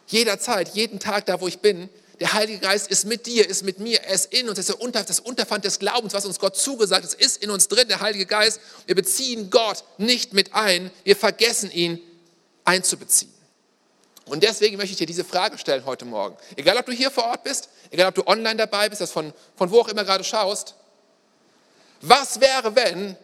Jederzeit, 0.08 0.70
jeden 0.70 1.00
Tag, 1.00 1.26
da 1.26 1.40
wo 1.42 1.48
ich 1.48 1.60
bin, 1.60 1.90
der 2.20 2.34
Heilige 2.34 2.60
Geist 2.60 2.90
ist 2.90 3.06
mit 3.06 3.26
dir, 3.26 3.50
ist 3.50 3.64
mit 3.64 3.80
mir, 3.80 4.02
er 4.02 4.14
ist 4.14 4.34
in 4.34 4.48
uns, 4.48 4.58
das 4.58 4.70
ist 4.70 4.78
das 5.20 5.26
Unterpfand 5.26 5.66
des 5.66 5.80
Glaubens, 5.80 6.14
was 6.14 6.26
uns 6.26 6.40
Gott 6.40 6.56
zugesagt 6.56 7.04
hat, 7.04 7.14
ist 7.16 7.44
in 7.44 7.50
uns 7.50 7.68
drin, 7.68 7.88
der 7.88 8.02
Heilige 8.02 8.26
Geist. 8.26 8.60
Wir 8.86 8.96
beziehen 8.96 9.50
Gott 9.50 9.84
nicht 9.98 10.34
mit 10.34 10.54
ein, 10.54 10.92
wir 11.04 11.16
vergessen 11.16 11.72
ihn 11.72 12.00
einzubeziehen. 12.64 13.34
Und 14.26 14.44
deswegen 14.44 14.78
möchte 14.78 14.92
ich 14.92 14.98
dir 14.98 15.08
diese 15.08 15.26
Frage 15.26 15.58
stellen 15.58 15.86
heute 15.86 16.06
Morgen. 16.06 16.38
Egal, 16.56 16.78
ob 16.78 16.86
du 16.86 16.94
hier 16.94 17.12
vor 17.12 17.26
Ort 17.26 17.44
bist, 17.44 17.70
egal, 17.92 18.08
ob 18.08 18.16
du 18.16 18.26
online 18.26 18.56
dabei 18.56 18.88
bist, 18.88 19.02
das 19.02 19.12
von, 19.12 19.34
von 19.56 19.70
wo 19.70 19.82
auch 19.82 19.90
immer 19.90 20.06
gerade 20.06 20.24
schaust. 20.24 20.76
Was 22.02 22.40
wäre, 22.40 22.76
wenn 22.76 23.18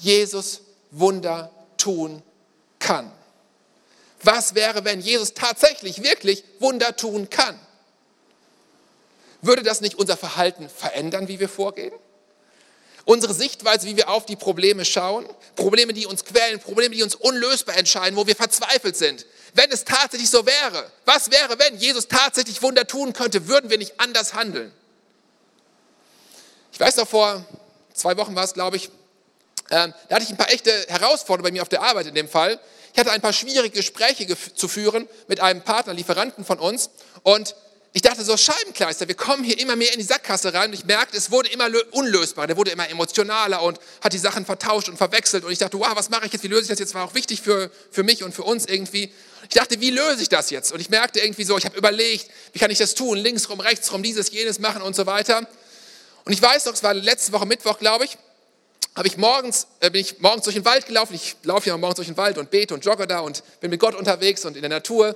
Jesus 0.00 0.60
Wunder 0.90 1.50
tun 1.76 2.22
kann? 2.78 3.10
Was 4.22 4.54
wäre, 4.54 4.84
wenn 4.84 5.00
Jesus 5.00 5.34
tatsächlich, 5.34 6.02
wirklich 6.02 6.44
Wunder 6.58 6.96
tun 6.96 7.30
kann? 7.30 7.58
Würde 9.40 9.62
das 9.62 9.80
nicht 9.80 9.94
unser 9.94 10.16
Verhalten 10.16 10.68
verändern, 10.68 11.28
wie 11.28 11.38
wir 11.38 11.48
vorgehen? 11.48 11.92
Unsere 13.04 13.32
Sichtweise, 13.32 13.86
wie 13.86 13.96
wir 13.96 14.10
auf 14.10 14.26
die 14.26 14.36
Probleme 14.36 14.84
schauen, 14.84 15.26
Probleme, 15.56 15.94
die 15.94 16.04
uns 16.04 16.24
quälen, 16.24 16.60
Probleme, 16.60 16.94
die 16.94 17.02
uns 17.02 17.14
unlösbar 17.14 17.76
entscheiden, 17.76 18.16
wo 18.16 18.26
wir 18.26 18.36
verzweifelt 18.36 18.96
sind. 18.96 19.24
Wenn 19.54 19.70
es 19.70 19.84
tatsächlich 19.84 20.28
so 20.28 20.44
wäre, 20.44 20.90
was 21.06 21.30
wäre, 21.30 21.58
wenn 21.58 21.78
Jesus 21.78 22.08
tatsächlich 22.08 22.60
Wunder 22.60 22.86
tun 22.86 23.14
könnte, 23.14 23.48
würden 23.48 23.70
wir 23.70 23.78
nicht 23.78 23.98
anders 23.98 24.34
handeln? 24.34 24.72
Ich 26.72 26.78
weiß 26.78 26.96
noch, 26.96 27.08
vor 27.08 27.44
zwei 27.94 28.16
Wochen 28.18 28.36
war 28.36 28.44
es, 28.44 28.52
glaube 28.52 28.76
ich, 28.76 28.90
ähm, 29.70 29.94
da 30.08 30.16
hatte 30.16 30.24
ich 30.24 30.30
ein 30.30 30.36
paar 30.36 30.50
echte 30.50 30.70
Herausforderungen 30.88 31.50
bei 31.50 31.52
mir 31.52 31.62
auf 31.62 31.68
der 31.68 31.82
Arbeit 31.82 32.06
in 32.06 32.14
dem 32.14 32.28
Fall. 32.28 32.60
Ich 32.98 33.00
hatte 33.00 33.12
ein 33.12 33.20
paar 33.20 33.32
schwierige 33.32 33.76
Gespräche 33.76 34.26
zu 34.56 34.66
führen 34.66 35.06
mit 35.28 35.38
einem 35.38 35.62
Partner, 35.62 35.94
Lieferanten 35.94 36.44
von 36.44 36.58
uns. 36.58 36.90
Und 37.22 37.54
ich 37.92 38.02
dachte 38.02 38.24
so, 38.24 38.36
Scheibenkleister, 38.36 39.06
wir 39.06 39.14
kommen 39.14 39.44
hier 39.44 39.56
immer 39.60 39.76
mehr 39.76 39.92
in 39.92 40.00
die 40.00 40.04
Sackgasse 40.04 40.52
rein. 40.52 40.70
Und 40.70 40.74
ich 40.74 40.84
merkte, 40.84 41.16
es 41.16 41.30
wurde 41.30 41.48
immer 41.50 41.68
unlösbarer, 41.92 42.48
der 42.48 42.56
wurde 42.56 42.72
immer 42.72 42.90
emotionaler 42.90 43.62
und 43.62 43.78
hat 44.02 44.14
die 44.14 44.18
Sachen 44.18 44.44
vertauscht 44.44 44.88
und 44.88 44.96
verwechselt. 44.96 45.44
Und 45.44 45.52
ich 45.52 45.58
dachte, 45.58 45.78
wow, 45.78 45.92
was 45.94 46.10
mache 46.10 46.26
ich 46.26 46.32
jetzt, 46.32 46.42
wie 46.42 46.48
löse 46.48 46.62
ich 46.62 46.68
das 46.70 46.80
jetzt, 46.80 46.92
war 46.94 47.04
auch 47.04 47.14
wichtig 47.14 47.40
für, 47.40 47.70
für 47.92 48.02
mich 48.02 48.24
und 48.24 48.34
für 48.34 48.42
uns 48.42 48.66
irgendwie. 48.66 49.12
Ich 49.44 49.54
dachte, 49.54 49.80
wie 49.80 49.90
löse 49.90 50.20
ich 50.20 50.28
das 50.28 50.50
jetzt? 50.50 50.72
Und 50.72 50.80
ich 50.80 50.90
merkte 50.90 51.20
irgendwie 51.20 51.44
so, 51.44 51.56
ich 51.56 51.66
habe 51.66 51.78
überlegt, 51.78 52.28
wie 52.52 52.58
kann 52.58 52.72
ich 52.72 52.78
das 52.78 52.96
tun, 52.96 53.16
links 53.16 53.48
rum, 53.48 53.60
rechts 53.60 53.92
rum, 53.92 54.02
dieses, 54.02 54.32
jenes 54.32 54.58
machen 54.58 54.82
und 54.82 54.96
so 54.96 55.06
weiter. 55.06 55.46
Und 56.24 56.32
ich 56.32 56.42
weiß 56.42 56.64
noch, 56.64 56.72
es 56.72 56.82
war 56.82 56.94
letzte 56.94 57.30
Woche 57.30 57.46
Mittwoch, 57.46 57.78
glaube 57.78 58.06
ich, 58.06 58.18
habe 58.94 59.06
ich 59.06 59.16
morgens, 59.16 59.66
äh, 59.80 59.90
bin 59.90 60.00
ich 60.00 60.18
morgens 60.20 60.44
durch 60.44 60.56
den 60.56 60.64
Wald 60.64 60.86
gelaufen. 60.86 61.14
Ich 61.14 61.36
laufe 61.44 61.68
ja 61.68 61.76
morgens 61.76 61.96
durch 61.96 62.08
den 62.08 62.16
Wald 62.16 62.38
und 62.38 62.50
bete 62.50 62.74
und 62.74 62.84
jogge 62.84 63.06
da 63.06 63.20
und 63.20 63.42
bin 63.60 63.70
mit 63.70 63.80
Gott 63.80 63.94
unterwegs 63.94 64.44
und 64.44 64.56
in 64.56 64.62
der 64.62 64.70
Natur. 64.70 65.14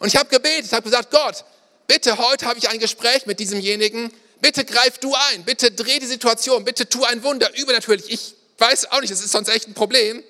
Und 0.00 0.08
ich 0.08 0.16
habe 0.16 0.28
gebetet, 0.28 0.72
habe 0.72 0.82
gesagt, 0.82 1.10
Gott, 1.10 1.44
bitte 1.86 2.18
heute 2.18 2.46
habe 2.46 2.58
ich 2.58 2.68
ein 2.68 2.78
Gespräch 2.78 3.26
mit 3.26 3.40
diesemjenigen, 3.40 4.12
bitte 4.40 4.64
greif 4.64 4.98
du 4.98 5.14
ein, 5.30 5.44
bitte 5.44 5.70
dreh 5.70 5.98
die 5.98 6.06
Situation, 6.06 6.64
bitte 6.64 6.88
tu 6.88 7.04
ein 7.04 7.22
Wunder, 7.22 7.48
übernatürlich. 7.56 8.10
Ich 8.10 8.34
weiß 8.58 8.90
auch 8.92 9.00
nicht, 9.00 9.12
das 9.12 9.20
ist 9.20 9.32
sonst 9.32 9.48
echt 9.48 9.68
ein 9.68 9.74
Problem. 9.74 10.22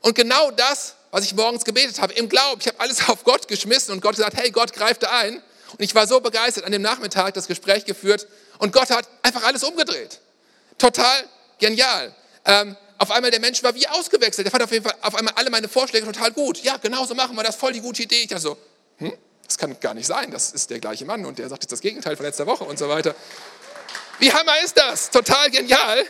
Und 0.00 0.14
genau 0.14 0.50
das, 0.50 0.94
was 1.10 1.24
ich 1.24 1.34
morgens 1.34 1.64
gebetet 1.64 2.00
habe, 2.00 2.12
im 2.14 2.28
Glauben, 2.28 2.60
ich 2.60 2.66
habe 2.66 2.80
alles 2.80 3.00
auf 3.08 3.24
Gott 3.24 3.48
geschmissen 3.48 3.92
und 3.92 4.00
Gott 4.00 4.16
gesagt, 4.16 4.36
hey 4.36 4.50
Gott, 4.50 4.72
greif 4.72 4.98
da 4.98 5.10
ein. 5.10 5.42
Und 5.72 5.82
ich 5.82 5.94
war 5.94 6.06
so 6.06 6.20
begeistert, 6.20 6.64
an 6.64 6.72
dem 6.72 6.82
Nachmittag 6.82 7.34
das 7.34 7.46
Gespräch 7.46 7.84
geführt 7.84 8.26
und 8.58 8.72
Gott 8.72 8.90
hat 8.90 9.06
einfach 9.22 9.44
alles 9.44 9.62
umgedreht. 9.62 10.18
Total 10.78 11.28
genial. 11.58 12.14
Ähm, 12.44 12.76
auf 12.98 13.10
einmal 13.10 13.30
der 13.30 13.40
Mensch 13.40 13.62
war 13.62 13.74
wie 13.74 13.86
ausgewechselt. 13.86 14.46
Der 14.46 14.50
fand 14.50 14.64
auf 14.64 14.72
jeden 14.72 14.84
Fall 14.84 14.94
auf 15.02 15.14
einmal 15.14 15.34
alle 15.36 15.50
meine 15.50 15.68
Vorschläge 15.68 16.04
total 16.06 16.32
gut. 16.32 16.58
Ja, 16.62 16.76
genau 16.78 17.04
so 17.04 17.14
machen 17.14 17.36
wir 17.36 17.44
das, 17.44 17.56
voll 17.56 17.72
die 17.72 17.80
gute 17.80 18.02
Idee. 18.02 18.22
Ich 18.22 18.28
dachte 18.28 18.42
so, 18.42 18.56
hm, 18.98 19.12
das 19.46 19.56
kann 19.56 19.78
gar 19.80 19.94
nicht 19.94 20.06
sein, 20.06 20.30
das 20.30 20.50
ist 20.52 20.70
der 20.70 20.80
gleiche 20.80 21.04
Mann 21.04 21.24
und 21.24 21.38
der 21.38 21.48
sagt 21.48 21.62
jetzt 21.62 21.72
das 21.72 21.80
Gegenteil 21.80 22.16
von 22.16 22.26
letzter 22.26 22.46
Woche 22.46 22.64
und 22.64 22.78
so 22.78 22.88
weiter. 22.88 23.14
Wie 24.18 24.32
hammer 24.32 24.60
ist 24.64 24.76
das? 24.76 25.10
Total 25.10 25.50
genial. 25.50 26.04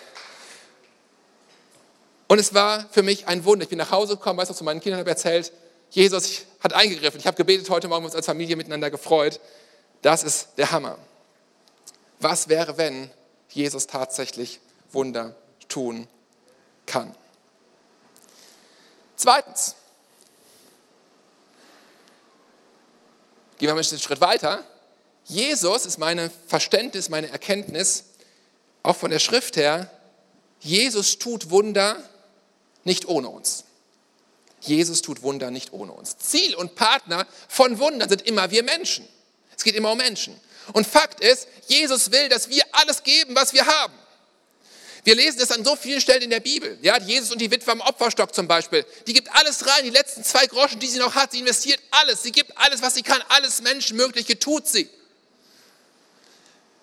Und 2.26 2.38
es 2.38 2.54
war 2.54 2.86
für 2.90 3.02
mich 3.02 3.26
ein 3.26 3.44
Wunder. 3.44 3.64
Ich 3.64 3.68
bin 3.68 3.78
nach 3.78 3.90
Hause 3.90 4.16
gekommen, 4.16 4.38
weißt 4.38 4.50
du, 4.50 4.54
zu 4.54 4.64
meinen 4.64 4.80
Kindern 4.80 5.00
habe 5.00 5.10
erzählt, 5.10 5.52
Jesus 5.90 6.42
hat 6.60 6.72
eingegriffen. 6.72 7.20
Ich 7.20 7.26
habe 7.26 7.36
gebetet 7.36 7.68
heute 7.70 7.88
Morgen, 7.88 8.02
wir 8.02 8.06
uns 8.06 8.14
als 8.14 8.26
Familie 8.26 8.56
miteinander 8.56 8.90
gefreut. 8.90 9.40
Das 10.02 10.22
ist 10.22 10.48
der 10.56 10.70
Hammer. 10.70 10.98
Was 12.20 12.48
wäre, 12.48 12.76
wenn 12.76 13.10
Jesus 13.48 13.86
tatsächlich 13.86 14.60
Wunder 14.92 15.34
tun 15.68 16.06
kann? 16.86 17.14
Zweitens, 19.16 19.74
Gehen 23.58 23.66
wir 23.66 23.74
mal 23.74 23.84
einen 23.84 24.00
Schritt 24.00 24.20
weiter. 24.20 24.64
Jesus 25.24 25.84
ist 25.84 25.98
meine 25.98 26.30
Verständnis, 26.46 27.08
meine 27.08 27.28
Erkenntnis, 27.28 28.04
auch 28.84 28.96
von 28.96 29.10
der 29.10 29.18
Schrift 29.18 29.56
her, 29.56 29.90
Jesus 30.60 31.18
tut 31.18 31.50
Wunder 31.50 32.02
nicht 32.84 33.06
ohne 33.06 33.28
uns. 33.28 33.64
Jesus 34.60 35.02
tut 35.02 35.22
Wunder 35.22 35.50
nicht 35.50 35.72
ohne 35.72 35.92
uns. 35.92 36.16
Ziel 36.18 36.54
und 36.54 36.76
Partner 36.76 37.26
von 37.48 37.78
Wundern 37.78 38.08
sind 38.08 38.22
immer 38.22 38.50
wir 38.50 38.62
Menschen. 38.62 39.06
Es 39.56 39.64
geht 39.64 39.74
immer 39.74 39.92
um 39.92 39.98
Menschen. 39.98 40.40
Und 40.72 40.86
Fakt 40.86 41.20
ist, 41.20 41.48
Jesus 41.66 42.12
will, 42.12 42.28
dass 42.28 42.48
wir 42.48 42.62
alles 42.72 43.02
geben, 43.02 43.34
was 43.34 43.52
wir 43.52 43.66
haben. 43.66 43.94
Wir 45.08 45.14
lesen 45.14 45.40
es 45.40 45.50
an 45.50 45.64
so 45.64 45.74
vielen 45.74 46.02
Stellen 46.02 46.20
in 46.20 46.28
der 46.28 46.40
Bibel. 46.40 46.76
Ja, 46.82 46.98
Jesus 46.98 47.30
und 47.30 47.40
die 47.40 47.50
Witwe 47.50 47.72
am 47.72 47.80
Opferstock 47.80 48.34
zum 48.34 48.46
Beispiel. 48.46 48.84
Die 49.06 49.14
gibt 49.14 49.34
alles 49.34 49.66
rein, 49.66 49.82
die 49.84 49.88
letzten 49.88 50.22
zwei 50.22 50.46
Groschen, 50.46 50.80
die 50.80 50.86
sie 50.86 50.98
noch 50.98 51.14
hat. 51.14 51.32
Sie 51.32 51.38
investiert 51.38 51.80
alles. 51.90 52.22
Sie 52.22 52.30
gibt 52.30 52.52
alles, 52.58 52.82
was 52.82 52.92
sie 52.92 53.02
kann. 53.02 53.22
Alles 53.30 53.62
Menschenmögliche 53.62 54.38
tut 54.38 54.66
sie. 54.68 54.86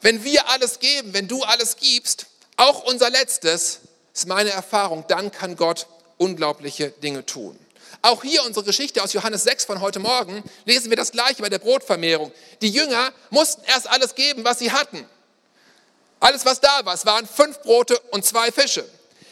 Wenn 0.01 0.23
wir 0.23 0.49
alles 0.49 0.79
geben, 0.79 1.13
wenn 1.13 1.27
du 1.27 1.43
alles 1.43 1.77
gibst, 1.77 2.25
auch 2.57 2.85
unser 2.85 3.11
Letztes, 3.11 3.81
ist 4.11 4.25
meine 4.25 4.49
Erfahrung, 4.49 5.05
dann 5.07 5.31
kann 5.31 5.55
Gott 5.55 5.85
unglaubliche 6.17 6.89
Dinge 6.89 7.27
tun. 7.27 7.59
Auch 8.01 8.23
hier 8.23 8.43
unsere 8.43 8.65
Geschichte 8.65 9.03
aus 9.03 9.13
Johannes 9.13 9.43
6 9.43 9.65
von 9.65 9.81
heute 9.81 9.99
Morgen 9.99 10.43
lesen 10.65 10.89
wir 10.89 10.97
das 10.97 11.11
gleiche 11.11 11.43
bei 11.43 11.49
der 11.49 11.59
Brotvermehrung. 11.59 12.31
Die 12.63 12.71
Jünger 12.71 13.13
mussten 13.29 13.61
erst 13.65 13.87
alles 13.87 14.15
geben, 14.15 14.43
was 14.43 14.57
sie 14.57 14.71
hatten. 14.71 15.05
Alles, 16.19 16.45
was 16.45 16.59
da 16.59 16.85
war, 16.85 16.93
es 16.93 17.05
waren 17.05 17.27
fünf 17.27 17.61
Brote 17.61 17.99
und 18.11 18.25
zwei 18.25 18.51
Fische. 18.51 18.87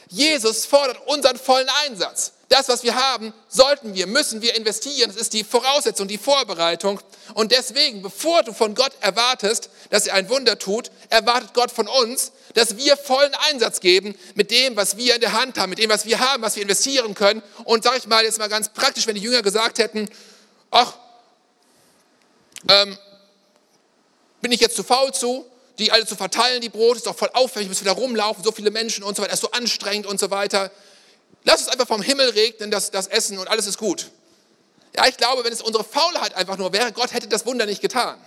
Jesus 0.10 0.66
fordert 0.66 1.00
unseren 1.08 1.38
vollen 1.38 1.70
Einsatz. 1.86 2.34
Das, 2.50 2.70
was 2.70 2.84
wir 2.84 2.94
haben, 2.94 3.34
sollten 3.50 3.96
wir, 3.96 4.06
müssen 4.06 4.44
wir 4.44 4.56
investieren. 4.56 5.10
Das 5.12 5.20
ist 5.20 5.34
die 5.34 5.44
Voraussetzung, 5.44 6.08
die 6.08 6.20
Vorbereitung. 6.20 7.00
Und 7.34 7.52
deswegen, 7.52 8.04
bevor 8.04 8.44
du 8.44 8.54
von 8.54 8.76
Gott 8.76 8.92
erwartest, 9.00 9.72
dass 9.90 10.06
er 10.06 10.14
ein 10.14 10.30
Wunder 10.30 10.60
tut, 10.60 10.92
erwartet 11.10 11.56
Gott 11.56 11.72
von 11.72 11.88
uns, 11.88 12.32
dass 12.54 12.78
wir 12.78 12.96
vollen 12.96 13.34
Einsatz 13.50 13.80
geben 13.80 14.16
mit 14.36 14.52
dem, 14.52 14.76
was 14.76 14.98
wir 14.98 15.16
in 15.16 15.22
der 15.22 15.34
Hand 15.34 15.58
haben, 15.58 15.72
mit 15.72 15.80
dem, 15.80 15.90
was 15.90 16.06
wir 16.06 16.20
haben, 16.20 16.44
was 16.44 16.56
wir 16.56 16.62
investieren 16.62 17.16
können. 17.16 17.42
Und 17.64 17.84
sage 17.84 17.98
ich 17.98 18.06
mal 18.06 18.24
jetzt 18.24 18.38
mal 18.38 18.50
ganz 18.50 18.70
praktisch, 18.70 19.08
wenn 19.08 19.16
die 19.16 19.22
Jünger 19.22 19.42
gesagt 19.42 19.80
hätten, 19.80 20.08
ach, 20.70 20.94
ähm, 22.70 22.96
bin 24.42 24.52
ich 24.52 24.60
jetzt 24.60 24.76
zu 24.76 24.84
faul 24.84 25.12
zu, 25.12 25.44
die 25.80 25.92
alle 25.92 26.06
zu 26.06 26.16
verteilen, 26.16 26.62
die 26.62 26.70
Brote, 26.70 26.98
ist 26.98 27.08
doch 27.08 27.16
voll 27.16 27.30
aufwendig, 27.34 27.70
müssen 27.70 27.82
wieder 27.82 27.94
rumlaufen, 27.94 28.44
so 28.44 28.52
viele 28.52 28.72
Menschen 28.72 29.04
und 29.04 29.16
so 29.16 29.24
weiter, 29.24 29.34
ist 29.34 29.42
so 29.42 29.52
anstrengend 29.52 30.06
und 30.06 30.20
so 30.20 30.30
weiter. 30.30 30.72
Lass 31.44 31.62
es 31.62 31.68
einfach 31.68 31.88
vom 31.88 32.02
Himmel 32.02 32.30
regnen, 32.30 32.72
das, 32.72 32.92
das 32.92 33.08
Essen 33.08 33.38
und 33.38 33.48
alles 33.48 33.68
ist 33.68 33.78
gut. 33.78 34.12
Ja, 34.96 35.08
ich 35.08 35.18
glaube, 35.18 35.44
wenn 35.44 35.52
es 35.52 35.62
unsere 35.62 35.84
Faulheit 35.84 36.36
einfach 36.36 36.58
nur 36.58 36.72
wäre, 36.72 36.92
Gott 36.92 37.14
hätte 37.14 37.28
das 37.28 37.46
Wunder 37.46 37.66
nicht 37.66 37.82
getan. 37.82 38.20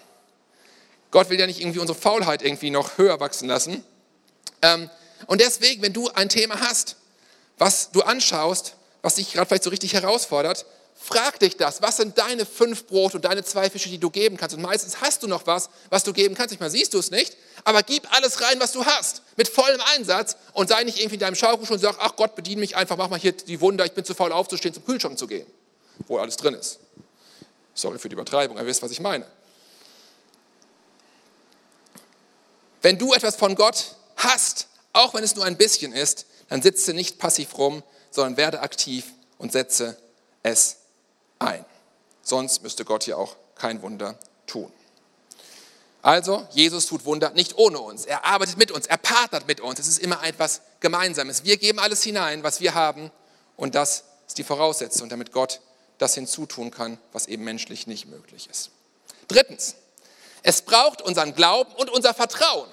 Gott 1.12 1.30
will 1.30 1.38
ja 1.38 1.46
nicht 1.46 1.60
irgendwie 1.60 1.78
unsere 1.78 1.98
Faulheit 1.98 2.42
irgendwie 2.42 2.70
noch 2.70 2.98
höher 2.98 3.20
wachsen 3.20 3.48
lassen. 3.48 3.84
Ähm, 4.62 4.90
und 5.26 5.40
deswegen, 5.40 5.82
wenn 5.82 5.92
du 5.92 6.10
ein 6.10 6.28
Thema 6.28 6.60
hast, 6.60 6.96
was 7.58 7.90
du 7.92 8.02
anschaust, 8.02 8.74
was 9.02 9.14
dich 9.14 9.32
gerade 9.32 9.46
vielleicht 9.46 9.62
so 9.62 9.70
richtig 9.70 9.94
herausfordert, 9.94 10.66
frag 10.96 11.38
dich 11.38 11.56
das. 11.56 11.82
Was 11.82 11.98
sind 11.98 12.18
deine 12.18 12.46
fünf 12.46 12.86
Brote 12.86 13.18
und 13.18 13.24
deine 13.24 13.44
zwei 13.44 13.70
Fische, 13.70 13.88
die 13.88 13.98
du 13.98 14.10
geben 14.10 14.36
kannst? 14.36 14.56
Und 14.56 14.62
meistens 14.62 15.00
hast 15.00 15.22
du 15.22 15.28
noch 15.28 15.46
was, 15.46 15.68
was 15.90 16.02
du 16.02 16.12
geben 16.12 16.34
kannst. 16.34 16.52
Manchmal 16.52 16.70
siehst 16.70 16.94
du 16.94 16.98
es 16.98 17.10
nicht, 17.10 17.36
aber 17.64 17.82
gib 17.82 18.12
alles 18.14 18.40
rein, 18.40 18.58
was 18.58 18.72
du 18.72 18.84
hast, 18.84 19.22
mit 19.36 19.48
vollem 19.48 19.80
Einsatz 19.94 20.36
und 20.52 20.68
sei 20.68 20.84
nicht 20.84 20.98
irgendwie 20.98 21.16
in 21.16 21.20
deinem 21.20 21.34
Schaukusch 21.34 21.70
und 21.70 21.78
sag, 21.78 21.96
ach 22.00 22.16
Gott, 22.16 22.34
bediene 22.34 22.60
mich 22.60 22.76
einfach, 22.76 22.96
mach 22.96 23.08
mal 23.08 23.18
hier 23.18 23.32
die 23.32 23.60
Wunder, 23.60 23.84
ich 23.84 23.92
bin 23.92 24.04
zu 24.04 24.14
faul 24.14 24.32
aufzustehen, 24.32 24.74
zum 24.74 24.84
Kühlschrank 24.84 25.18
zu 25.18 25.26
gehen, 25.26 25.46
wo 26.08 26.18
alles 26.18 26.36
drin 26.36 26.54
ist. 26.54 26.78
Sorry 27.74 27.98
für 27.98 28.08
die 28.08 28.14
Übertreibung, 28.14 28.56
ihr 28.56 28.66
wisst, 28.66 28.82
was 28.82 28.90
ich 28.90 29.00
meine. 29.00 29.26
Wenn 32.80 32.98
du 32.98 33.12
etwas 33.12 33.36
von 33.36 33.54
Gott 33.54 33.96
hast, 34.16 34.68
auch 34.92 35.12
wenn 35.12 35.24
es 35.24 35.34
nur 35.34 35.44
ein 35.44 35.56
bisschen 35.56 35.92
ist, 35.92 36.26
dann 36.48 36.62
sitze 36.62 36.94
nicht 36.94 37.18
passiv 37.18 37.58
rum, 37.58 37.82
sondern 38.10 38.36
werde 38.36 38.60
aktiv 38.60 39.04
und 39.38 39.52
setze 39.52 39.96
es 40.42 40.76
ein. 41.38 41.64
Sonst 42.22 42.62
müsste 42.62 42.84
Gott 42.84 43.04
hier 43.04 43.18
auch 43.18 43.36
kein 43.54 43.82
Wunder 43.82 44.18
tun. 44.46 44.72
Also, 46.02 46.46
Jesus 46.50 46.86
tut 46.86 47.04
Wunder 47.04 47.30
nicht 47.30 47.58
ohne 47.58 47.80
uns. 47.80 48.04
Er 48.04 48.24
arbeitet 48.24 48.58
mit 48.58 48.70
uns, 48.70 48.86
er 48.86 48.96
partnert 48.96 49.48
mit 49.48 49.60
uns. 49.60 49.80
Es 49.80 49.88
ist 49.88 49.98
immer 49.98 50.22
etwas 50.22 50.60
Gemeinsames. 50.80 51.42
Wir 51.42 51.56
geben 51.56 51.80
alles 51.80 52.02
hinein, 52.02 52.42
was 52.44 52.60
wir 52.60 52.74
haben, 52.74 53.10
und 53.56 53.74
das 53.74 54.04
ist 54.26 54.38
die 54.38 54.44
Voraussetzung, 54.44 55.08
damit 55.08 55.32
Gott 55.32 55.60
das 55.98 56.14
hinzutun 56.14 56.70
kann, 56.70 56.98
was 57.12 57.26
eben 57.26 57.44
menschlich 57.44 57.86
nicht 57.86 58.06
möglich 58.06 58.48
ist. 58.50 58.70
Drittens, 59.28 59.74
es 60.42 60.62
braucht 60.62 61.02
unseren 61.02 61.34
Glauben 61.34 61.72
und 61.74 61.90
unser 61.90 62.14
Vertrauen. 62.14 62.68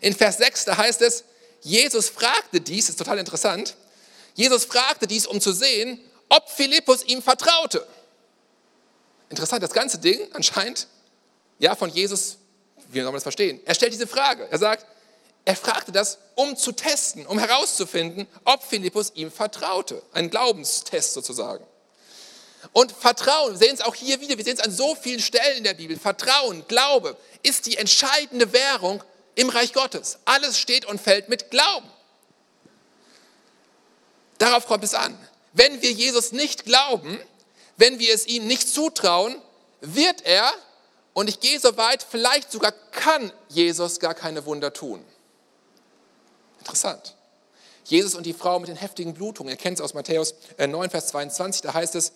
In 0.00 0.14
Vers 0.14 0.38
6, 0.38 0.66
da 0.66 0.76
heißt 0.76 1.02
es, 1.02 1.24
Jesus 1.62 2.08
fragte 2.08 2.60
dies, 2.60 2.88
ist 2.88 2.98
total 2.98 3.18
interessant, 3.18 3.76
Jesus 4.34 4.64
fragte 4.64 5.06
dies, 5.06 5.26
um 5.26 5.40
zu 5.40 5.52
sehen, 5.52 6.00
ob 6.32 6.48
Philippus 6.48 7.04
ihm 7.04 7.20
vertraute. 7.20 7.86
Interessant, 9.28 9.62
das 9.62 9.72
ganze 9.72 9.98
Ding 9.98 10.18
anscheinend, 10.32 10.86
ja, 11.58 11.76
von 11.76 11.90
Jesus, 11.90 12.38
wie 12.88 13.00
soll 13.00 13.06
man 13.06 13.14
das 13.14 13.22
verstehen? 13.22 13.60
Er 13.66 13.74
stellt 13.74 13.92
diese 13.92 14.06
Frage. 14.06 14.48
Er 14.50 14.58
sagt, 14.58 14.86
er 15.44 15.56
fragte 15.56 15.92
das, 15.92 16.16
um 16.34 16.56
zu 16.56 16.72
testen, 16.72 17.26
um 17.26 17.38
herauszufinden, 17.38 18.26
ob 18.44 18.62
Philippus 18.62 19.12
ihm 19.14 19.30
vertraute. 19.30 20.02
Ein 20.12 20.30
Glaubenstest 20.30 21.12
sozusagen. 21.12 21.66
Und 22.72 22.92
Vertrauen, 22.92 23.52
wir 23.52 23.58
sehen 23.58 23.74
es 23.74 23.82
auch 23.82 23.94
hier 23.94 24.20
wieder, 24.22 24.38
wir 24.38 24.44
sehen 24.44 24.56
es 24.56 24.64
an 24.64 24.70
so 24.70 24.94
vielen 24.94 25.20
Stellen 25.20 25.58
in 25.58 25.64
der 25.64 25.74
Bibel. 25.74 25.98
Vertrauen, 25.98 26.64
Glaube 26.66 27.14
ist 27.42 27.66
die 27.66 27.76
entscheidende 27.76 28.54
Währung 28.54 29.04
im 29.34 29.50
Reich 29.50 29.74
Gottes. 29.74 30.18
Alles 30.24 30.58
steht 30.58 30.86
und 30.86 30.98
fällt 30.98 31.28
mit 31.28 31.50
Glauben. 31.50 31.90
Darauf 34.38 34.66
kommt 34.66 34.84
es 34.84 34.94
an. 34.94 35.18
Wenn 35.52 35.82
wir 35.82 35.92
Jesus 35.92 36.32
nicht 36.32 36.64
glauben, 36.64 37.18
wenn 37.76 37.98
wir 37.98 38.14
es 38.14 38.26
ihm 38.26 38.46
nicht 38.46 38.68
zutrauen, 38.68 39.36
wird 39.80 40.22
er, 40.22 40.50
und 41.14 41.28
ich 41.28 41.40
gehe 41.40 41.60
so 41.60 41.76
weit, 41.76 42.06
vielleicht 42.08 42.50
sogar 42.50 42.72
kann 42.72 43.32
Jesus 43.48 44.00
gar 44.00 44.14
keine 44.14 44.46
Wunder 44.46 44.72
tun. 44.72 45.04
Interessant. 46.58 47.16
Jesus 47.84 48.14
und 48.14 48.24
die 48.24 48.32
Frau 48.32 48.58
mit 48.60 48.68
den 48.68 48.76
heftigen 48.76 49.12
Blutungen, 49.12 49.50
ihr 49.50 49.56
kennt 49.56 49.78
es 49.78 49.84
aus 49.84 49.94
Matthäus 49.94 50.34
9, 50.58 50.72
äh, 50.72 50.88
Vers 50.88 51.08
22, 51.08 51.62
da 51.62 51.74
heißt 51.74 51.94
es, 51.96 52.12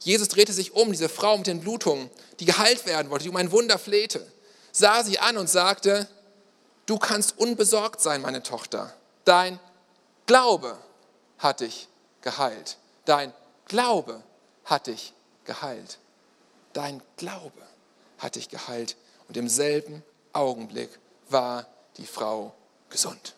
Jesus 0.00 0.28
drehte 0.28 0.52
sich 0.52 0.74
um, 0.74 0.90
diese 0.90 1.08
Frau 1.08 1.38
mit 1.38 1.46
den 1.46 1.60
Blutungen, 1.60 2.10
die 2.40 2.44
geheilt 2.44 2.84
werden 2.84 3.10
wollte, 3.10 3.22
die 3.22 3.30
um 3.30 3.36
ein 3.36 3.52
Wunder 3.52 3.78
flehte, 3.78 4.26
sah 4.72 5.04
sie 5.04 5.18
an 5.18 5.38
und 5.38 5.48
sagte, 5.48 6.08
du 6.86 6.98
kannst 6.98 7.38
unbesorgt 7.38 8.00
sein, 8.00 8.20
meine 8.20 8.42
Tochter. 8.42 8.92
Dein 9.24 9.60
Glaube 10.26 10.76
hat 11.38 11.60
dich 11.60 11.88
geheilt. 12.24 12.78
Dein 13.04 13.32
Glaube 13.66 14.20
hat 14.64 14.88
dich 14.88 15.12
geheilt. 15.44 15.98
Dein 16.72 17.00
Glaube 17.16 17.62
hat 18.18 18.34
dich 18.34 18.48
geheilt. 18.48 18.96
Und 19.28 19.36
im 19.36 19.48
selben 19.48 20.02
Augenblick 20.32 20.90
war 21.28 21.66
die 21.98 22.06
Frau 22.06 22.52
gesund. 22.90 23.34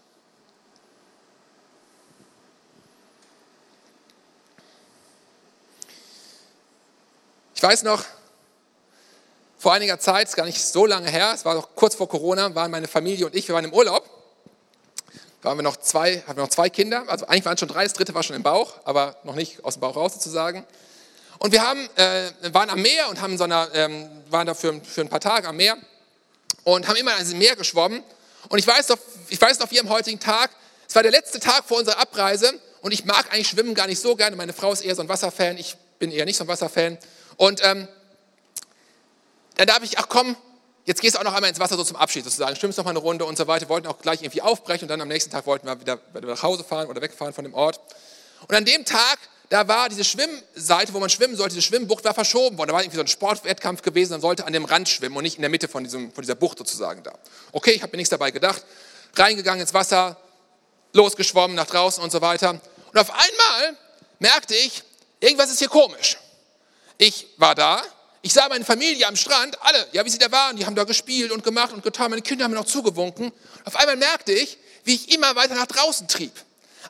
Ich 7.55 7.63
weiß 7.63 7.83
noch, 7.83 8.05
vor 9.59 9.73
einiger 9.73 9.99
Zeit, 9.99 10.33
gar 10.37 10.45
nicht 10.45 10.63
so 10.63 10.87
lange 10.87 11.11
her, 11.11 11.33
es 11.35 11.45
war 11.45 11.55
noch 11.55 11.75
kurz 11.75 11.95
vor 11.95 12.09
Corona, 12.09 12.55
waren 12.55 12.71
meine 12.71 12.87
Familie 12.87 13.27
und 13.27 13.35
ich, 13.35 13.49
wir 13.49 13.55
waren 13.55 13.65
im 13.65 13.73
Urlaub. 13.73 14.16
Da 15.47 15.51
waren 15.51 15.59
wir 15.59 15.63
noch 15.63 15.77
zwei, 15.77 16.25
hatten 16.27 16.39
wir 16.39 16.43
noch 16.43 16.51
zwei 16.51 16.69
Kinder, 16.69 17.05
also 17.07 17.25
eigentlich 17.29 17.45
waren 17.45 17.55
es 17.55 17.61
schon 17.61 17.69
drei, 17.69 17.85
das 17.85 17.93
dritte 17.93 18.13
war 18.15 18.25
schon 18.25 18.35
im 18.35 18.43
Bauch, 18.43 18.81
aber 18.83 19.15
noch 19.23 19.37
nicht 19.37 19.65
aus 19.65 19.75
dem 19.75 19.81
Bauch 19.83 19.95
raus 19.95 20.15
sozusagen. 20.15 20.67
Und 21.39 21.53
wir 21.53 21.63
haben, 21.63 21.89
äh, 21.95 22.33
waren 22.53 22.69
am 22.69 22.83
Meer 22.83 23.09
und 23.11 23.21
haben 23.21 23.39
so 23.39 23.45
einer, 23.45 23.69
ähm, 23.73 24.11
waren 24.29 24.49
da 24.49 24.55
für, 24.55 24.81
für 24.83 25.03
ein 25.03 25.09
paar 25.09 25.21
Tage 25.21 25.47
am 25.47 25.57
Meer 25.57 25.77
und 26.65 26.89
haben 26.89 26.97
immer 26.97 27.13
an 27.13 27.21
diesem 27.21 27.39
Meer 27.39 27.55
geschwommen. 27.55 28.03
Und 28.49 28.59
ich 28.59 28.67
weiß 28.67 28.89
noch, 28.89 28.99
ich 29.29 29.41
weiß 29.41 29.61
noch 29.61 29.71
wie 29.71 29.79
am 29.79 29.89
heutigen 29.89 30.19
Tag, 30.19 30.51
es 30.89 30.97
war 30.97 31.05
der 31.05 31.13
letzte 31.13 31.39
Tag 31.39 31.63
vor 31.65 31.79
unserer 31.79 32.01
Abreise 32.01 32.53
und 32.81 32.91
ich 32.91 33.05
mag 33.05 33.33
eigentlich 33.33 33.47
Schwimmen 33.47 33.77
gar 33.77 33.87
nicht 33.87 34.01
so 34.01 34.17
gerne. 34.17 34.35
Meine 34.35 34.53
Frau 34.53 34.73
ist 34.73 34.81
eher 34.81 34.97
so 34.97 35.03
ein 35.03 35.09
Wasserfan, 35.09 35.59
ich 35.59 35.77
bin 36.01 36.11
eher 36.11 36.25
nicht 36.25 36.39
so 36.39 36.43
ein 36.43 36.49
Wasserfan. 36.49 36.99
Und 37.37 37.65
ähm, 37.65 37.87
dann 39.59 39.69
darf 39.69 39.85
ich, 39.85 39.97
ach 39.97 40.09
komm, 40.09 40.35
jetzt 40.87 41.01
gehst 41.01 41.17
du 41.17 41.21
auch 41.21 41.25
noch 41.25 41.35
einmal 41.35 41.51
ins 41.51 41.61
Wasser 41.61 41.77
so 41.77 41.85
zum 41.85 41.97
Abschied 41.97 42.25
sozusagen, 42.25 42.57
schwimmst 42.57 42.79
noch 42.79 42.85
mal 42.85 42.91
eine 42.91 43.01
Runde 43.01 43.25
und 43.25 43.37
so 43.37 43.47
weiter. 43.47 43.67
Wir 43.67 43.69
wollten 43.69 43.87
auch 43.89 43.99
gleich 43.99 44.23
irgendwie 44.23 44.41
aufbrechen 44.41 44.85
und 44.85 44.89
dann 44.89 45.01
am 45.01 45.09
nächsten 45.09 45.31
Tag 45.31 45.47
wollten 45.47 45.67
wir 45.67 45.81
wieder 45.81 45.99
nach 46.23 46.43
Hause 46.43 46.65
fahren 46.65 46.89
oder 46.89 47.03
wegfahren 47.03 47.35
von 47.35 47.45
dem 47.45 47.55
Ort. 47.55 47.81
Und 48.49 48.55
an 48.55 48.65
dem 48.65 48.85
Tag, 48.85 49.19
da 49.49 49.69
war 49.69 49.89
diese 49.89 50.05
Schwimmseite, 50.05 50.95
wo 50.95 51.01
man 51.01 51.11
schwimmen 51.11 51.37
sollte, 51.37 51.55
diese 51.55 51.67
Schwimmbucht 51.67 52.05
war 52.05 52.15
verschoben 52.15 52.57
worden. 52.57 52.69
Da 52.69 52.75
war 52.75 52.83
irgendwie 52.83 52.97
so 52.97 53.03
ein 53.03 53.09
Sportwettkampf 53.09 53.83
gewesen, 53.83 54.13
man 54.13 54.21
sollte 54.21 54.47
an 54.47 54.53
dem 54.53 54.65
Rand 54.65 54.89
schwimmen 54.89 55.17
und 55.17 55.23
nicht 55.23 55.37
in 55.37 55.43
der 55.43 55.51
Mitte 55.51 55.69
von, 55.69 55.85
diesem, 55.85 56.13
von 56.13 56.23
dieser 56.23 56.35
Bucht 56.35 56.59
sozusagen 56.59 57.03
da. 57.03 57.13
Okay, 57.53 57.73
ich 57.73 57.83
habe 57.83 57.93
mir 57.93 57.99
nichts 57.99 58.11
dabei 58.11 58.31
gedacht. 58.31 58.65
Reingegangen 59.15 59.61
ins 59.61 59.75
Wasser, 59.75 60.17
losgeschwommen 60.93 61.57
nach 61.57 61.67
draußen 61.67 62.03
und 62.03 62.13
so 62.13 62.21
weiter. 62.21 62.51
Und 62.51 62.99
auf 62.99 63.11
einmal 63.11 63.77
merkte 64.19 64.55
ich, 64.55 64.83
irgendwas 65.21 65.51
ist 65.51 65.59
hier 65.59 65.69
komisch. 65.69 66.17
Ich 66.99 67.27
war 67.37 67.55
da, 67.55 67.83
ich 68.27 68.33
sah 68.33 68.49
meine 68.49 68.65
Familie 68.65 69.07
am 69.07 69.15
Strand, 69.15 69.57
alle, 69.63 69.87
ja, 69.93 70.05
wie 70.05 70.11
sie 70.11 70.19
da 70.19 70.33
waren, 70.33 70.57
die 70.57 70.67
haben 70.67 70.75
da 70.75 70.83
gespielt 70.83 71.31
und 71.31 71.45
gemacht 71.45 71.73
und 71.73 71.85
getan, 71.85 72.11
meine 72.11 72.23
Kinder 72.23 72.43
haben 72.43 72.51
mir 72.51 72.59
noch 72.59 72.67
zugewunken. 72.67 73.31
Auf 73.65 73.77
einmal 73.77 73.95
merkte 73.95 74.33
ich, 74.33 74.59
wie 74.83 74.97
ich 74.97 75.15
immer 75.15 75.37
weiter 75.37 75.55
nach 75.55 75.67
draußen 75.67 76.09
trieb. 76.09 76.33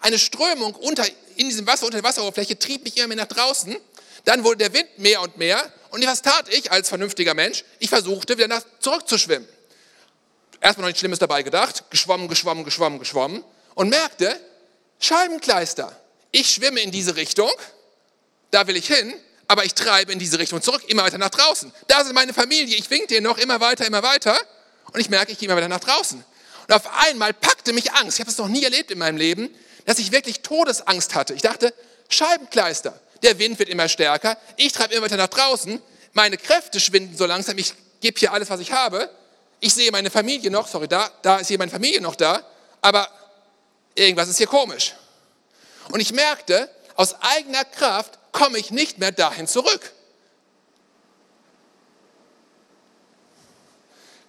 Eine 0.01 0.19
Strömung 0.19 0.75
unter, 0.75 1.05
in 1.37 1.51
diesem 1.51 1.67
Wasser, 1.67 1.85
unter 1.85 1.99
der 1.99 2.09
Wasseroberfläche, 2.09 2.59
trieb 2.59 2.85
mich 2.85 2.97
immer 2.97 3.09
mehr 3.09 3.19
nach 3.19 3.27
draußen. 3.27 3.77
Dann 4.25 4.45
wurde 4.45 4.57
der 4.57 4.73
Wind 4.73 4.99
mehr 4.99 5.21
und 5.21 5.37
mehr. 5.37 5.63
Und 5.91 6.07
was 6.07 6.23
tat 6.23 6.49
ich 6.49 6.73
als 6.73 6.89
vernünftiger 6.89 7.35
Mensch? 7.35 7.65
Ich 7.81 7.91
versuchte, 7.91 8.39
wieder 8.39 8.49
nach, 8.49 8.63
zurückzuschwimmen. 8.81 9.47
Erstmal 10.63 10.85
noch 10.85 10.89
nichts 10.89 11.01
Schlimmes 11.01 11.19
dabei 11.19 11.43
gedacht. 11.43 11.85
Geschwommen, 11.91 12.29
geschwommen, 12.29 12.65
geschwommen, 12.65 12.99
geschwommen. 12.99 13.45
Und 13.75 13.91
merkte, 13.91 14.41
Scheibenkleister. 15.01 15.95
Ich 16.31 16.49
schwimme 16.49 16.81
in 16.81 16.93
diese 16.93 17.15
Richtung. 17.15 17.53
Da 18.51 18.67
will 18.67 18.77
ich 18.77 18.87
hin 18.87 19.13
aber 19.49 19.65
ich 19.65 19.75
treibe 19.75 20.13
in 20.13 20.19
diese 20.19 20.39
Richtung 20.39 20.61
zurück, 20.63 20.83
immer 20.89 21.03
weiter 21.03 21.19
nach 21.19 21.31
draußen. 21.31 21.73
Da 21.87 22.01
ist 22.01 22.13
meine 22.13 22.35
Familie, 22.35 22.77
ich 22.77 22.91
wink 22.91 23.09
dir 23.09 23.21
noch 23.21 23.39
immer 23.39 23.61
weiter, 23.61 23.87
immer 23.87 24.03
weiter 24.03 24.37
und 24.93 25.01
ich 25.01 25.09
merke, 25.09 25.33
ich 25.33 25.39
gehe 25.39 25.49
immer 25.49 25.57
weiter 25.57 25.69
nach 25.69 25.81
draußen. 25.81 26.25
Und 26.69 26.75
auf 26.75 26.91
einmal 27.07 27.33
packte 27.33 27.73
mich 27.73 27.93
Angst. 27.93 28.19
Ich 28.19 28.21
habe 28.21 28.31
es 28.31 28.39
noch 28.39 28.49
nie 28.49 28.65
erlebt 28.65 28.91
in 28.91 28.99
meinem 28.99 29.17
Leben, 29.17 29.55
dass 29.85 29.99
ich 29.99 30.11
wirklich 30.11 30.41
Todesangst 30.41 31.15
hatte. 31.15 31.35
Ich 31.35 31.43
dachte, 31.43 31.73
Scheibenkleister, 32.09 32.99
der 33.23 33.39
Wind 33.39 33.59
wird 33.59 33.69
immer 33.69 33.89
stärker, 33.89 34.37
ich 34.57 34.73
treibe 34.73 34.95
immer 34.95 35.05
weiter 35.05 35.17
nach 35.17 35.29
draußen, 35.29 35.81
meine 36.13 36.37
Kräfte 36.37 36.81
schwinden 36.81 37.17
so 37.17 37.27
langsam, 37.27 37.59
ich 37.59 37.73
gebe 38.01 38.19
hier 38.19 38.33
alles, 38.33 38.51
was 38.51 38.61
ich 38.61 38.73
habe. 38.73 39.11
Ich 39.61 39.75
sehe 39.75 39.91
meine 39.91 40.11
Familie 40.11 40.51
noch, 40.51 40.67
sorry, 40.67 40.89
da, 40.89 41.11
da 41.23 41.39
ist 41.39 41.49
hier 41.49 41.59
meine 41.59 41.71
Familie 41.71 42.01
noch 42.01 42.15
da, 42.15 42.45
aber 42.81 43.09
irgendwas 43.95 44.29
ist 44.29 44.39
hier 44.39 44.47
komisch. 44.47 44.95
Und 45.91 46.01
ich 46.01 46.13
merkte, 46.13 46.69
aus 46.95 47.15
eigener 47.21 47.65
Kraft 47.65 48.16
komme 48.37 48.59
ich 48.59 48.71
nicht 48.71 48.99
mehr 48.99 49.13
dahin 49.13 49.47
zurück. 49.47 49.93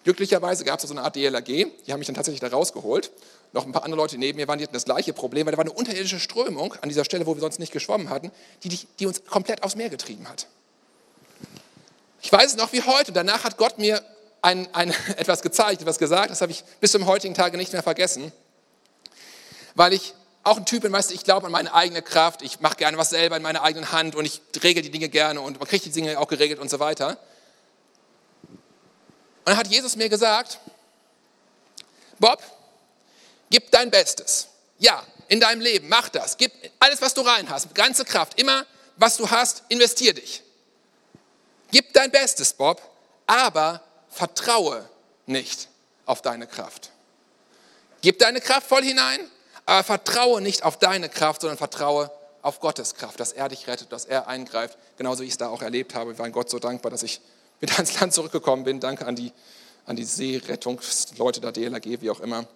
Glücklicherweise 0.05 0.63
gab 0.63 0.79
es 0.79 0.87
so 0.87 0.93
eine 0.93 1.03
Art 1.03 1.17
DLRG, 1.17 1.45
die 1.45 1.91
haben 1.91 1.99
mich 1.99 2.07
dann 2.07 2.15
tatsächlich 2.15 2.39
da 2.39 2.47
rausgeholt. 2.47 3.11
Noch 3.51 3.65
ein 3.65 3.73
paar 3.73 3.83
andere 3.83 3.99
Leute 3.99 4.17
neben 4.17 4.37
mir 4.37 4.47
waren, 4.47 4.57
die 4.57 4.63
hatten 4.63 4.73
das 4.73 4.85
gleiche 4.85 5.11
Problem, 5.11 5.45
weil 5.45 5.51
da 5.51 5.57
war 5.57 5.65
eine 5.65 5.73
unterirdische 5.73 6.21
Strömung 6.21 6.73
an 6.81 6.87
dieser 6.87 7.03
Stelle, 7.03 7.25
wo 7.25 7.35
wir 7.35 7.41
sonst 7.41 7.59
nicht 7.59 7.73
geschwommen 7.73 8.09
hatten, 8.09 8.31
die, 8.63 8.69
die 8.99 9.05
uns 9.05 9.25
komplett 9.25 9.63
aufs 9.63 9.75
Meer 9.75 9.89
getrieben 9.89 10.29
hat. 10.29 10.47
Ich 12.21 12.31
weiß 12.31 12.51
es 12.51 12.55
noch 12.55 12.71
wie 12.71 12.81
heute. 12.81 13.11
Danach 13.11 13.43
hat 13.43 13.57
Gott 13.57 13.77
mir 13.77 14.01
ein, 14.41 14.73
ein, 14.73 14.91
etwas 15.17 15.41
gezeigt, 15.41 15.81
etwas 15.81 15.99
gesagt, 15.99 16.31
das 16.31 16.39
habe 16.39 16.53
ich 16.53 16.63
bis 16.79 16.93
zum 16.93 17.05
heutigen 17.05 17.33
Tage 17.33 17.57
nicht 17.57 17.73
mehr 17.73 17.83
vergessen, 17.83 18.31
weil 19.75 19.91
ich 19.91 20.13
auch 20.47 20.57
ein 20.57 20.65
Typ 20.65 20.83
bin, 20.83 20.91
weißt 20.91 21.09
du, 21.09 21.13
ich 21.13 21.23
glaube 21.23 21.45
an 21.45 21.51
meine 21.51 21.73
eigene 21.73 22.01
Kraft, 22.01 22.41
ich 22.41 22.59
mache 22.59 22.75
gerne 22.77 22.97
was 22.97 23.09
selber 23.09 23.35
in 23.37 23.43
meiner 23.43 23.61
eigenen 23.63 23.91
Hand 23.91 24.15
und 24.15 24.25
ich 24.25 24.41
regel 24.63 24.81
die 24.81 24.89
Dinge 24.89 25.09
gerne 25.09 25.41
und 25.41 25.59
man 25.59 25.67
kriegt 25.67 25.85
die 25.85 25.91
Dinge 25.91 26.17
auch 26.19 26.27
geregelt 26.27 26.59
und 26.59 26.69
so 26.69 26.79
weiter. 26.79 27.17
Und 28.49 29.51
dann 29.51 29.57
hat 29.57 29.67
Jesus 29.67 29.95
mir 29.95 30.09
gesagt, 30.09 30.59
Bob, 32.19 32.41
gib 33.49 33.71
dein 33.71 33.91
Bestes. 33.91 34.47
Ja, 34.79 35.03
in 35.27 35.39
deinem 35.39 35.61
Leben, 35.61 35.89
mach 35.89 36.09
das. 36.09 36.37
Gib 36.37 36.51
alles, 36.79 37.01
was 37.01 37.13
du 37.13 37.21
rein 37.21 37.49
hast, 37.49 37.73
ganze 37.75 38.05
Kraft, 38.05 38.39
immer, 38.39 38.65
was 38.95 39.17
du 39.17 39.29
hast, 39.29 39.63
investier 39.69 40.13
dich. 40.13 40.43
Gib 41.71 41.93
dein 41.93 42.11
Bestes, 42.11 42.53
Bob, 42.53 42.81
aber 43.25 43.81
vertraue 44.09 44.87
nicht 45.25 45.67
auf 46.05 46.21
deine 46.21 46.47
Kraft. 46.47 46.91
Gib 48.01 48.19
deine 48.19 48.39
Kraft 48.39 48.67
voll 48.67 48.83
hinein, 48.83 49.19
aber 49.67 49.83
vertraue 49.83 50.41
nicht 50.41 50.63
auf 50.63 50.77
deine 50.79 51.09
Kraft, 51.09 51.41
sondern 51.41 51.57
vertraue 51.57 52.09
auf 52.41 52.61
Gottes 52.61 52.95
Kraft, 52.95 53.19
dass 53.19 53.33
er 53.33 53.49
dich 53.49 53.67
rettet, 53.67 53.91
dass 53.91 54.05
er 54.05 54.27
eingreift. 54.27 54.77
Genauso 54.95 55.21
wie 55.21 55.25
ich 55.25 55.33
es 55.33 55.37
da 55.37 55.49
auch 55.49 55.61
erlebt 55.61 55.93
habe. 55.93 56.11
Wir 56.11 56.19
waren 56.19 56.31
Gott 56.31 56.49
so 56.49 56.57
dankbar, 56.57 56.89
dass 56.89 57.03
ich 57.03 57.19
wieder 57.59 57.73
ans 57.75 57.99
Land 57.99 58.13
zurückgekommen 58.13 58.63
bin. 58.63 58.79
Danke 58.79 59.05
an 59.05 59.17
die, 59.17 59.33
an 59.85 59.97
die 59.97 60.05
Seerettungsleute 60.05 61.41
der 61.41 61.51
DLRG, 61.51 62.01
wie 62.01 62.09
auch 62.09 62.21
immer. 62.21 62.47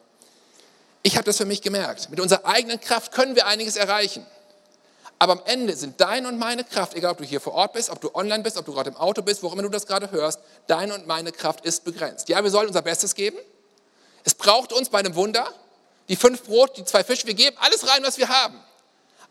Ich 1.03 1.17
habe 1.17 1.25
das 1.25 1.35
für 1.35 1.45
mich 1.45 1.61
gemerkt. 1.61 2.09
Mit 2.09 2.21
unserer 2.21 2.45
eigenen 2.45 2.79
Kraft 2.79 3.11
können 3.11 3.35
wir 3.35 3.45
einiges 3.45 3.75
erreichen. 3.75 4.25
Aber 5.19 5.33
am 5.33 5.41
Ende 5.45 5.75
sind 5.75 5.99
deine 5.99 6.29
und 6.29 6.39
meine 6.39 6.63
Kraft, 6.63 6.95
egal 6.95 7.11
ob 7.11 7.17
du 7.17 7.25
hier 7.25 7.41
vor 7.41 7.53
Ort 7.53 7.73
bist, 7.73 7.89
ob 7.89 7.99
du 7.99 8.15
online 8.15 8.41
bist, 8.41 8.55
ob 8.55 8.65
du 8.65 8.73
gerade 8.73 8.89
im 8.89 8.95
Auto 8.95 9.21
bist, 9.21 9.43
wo 9.43 9.51
immer 9.51 9.63
du 9.63 9.69
das 9.69 9.85
gerade 9.85 10.11
hörst, 10.11 10.39
deine 10.67 10.95
und 10.95 11.07
meine 11.07 11.33
Kraft 11.33 11.65
ist 11.65 11.83
begrenzt. 11.83 12.29
Ja, 12.29 12.41
wir 12.41 12.51
sollen 12.51 12.67
unser 12.67 12.81
Bestes 12.81 13.15
geben. 13.15 13.37
Es 14.23 14.33
braucht 14.33 14.71
uns 14.71 14.89
bei 14.89 14.99
einem 14.99 15.15
Wunder 15.15 15.51
die 16.09 16.15
fünf 16.15 16.43
Brot, 16.43 16.77
die 16.77 16.85
zwei 16.85 17.03
Fische, 17.03 17.27
wir 17.27 17.33
geben 17.33 17.57
alles 17.59 17.87
rein, 17.87 18.03
was 18.03 18.17
wir 18.17 18.29
haben. 18.29 18.59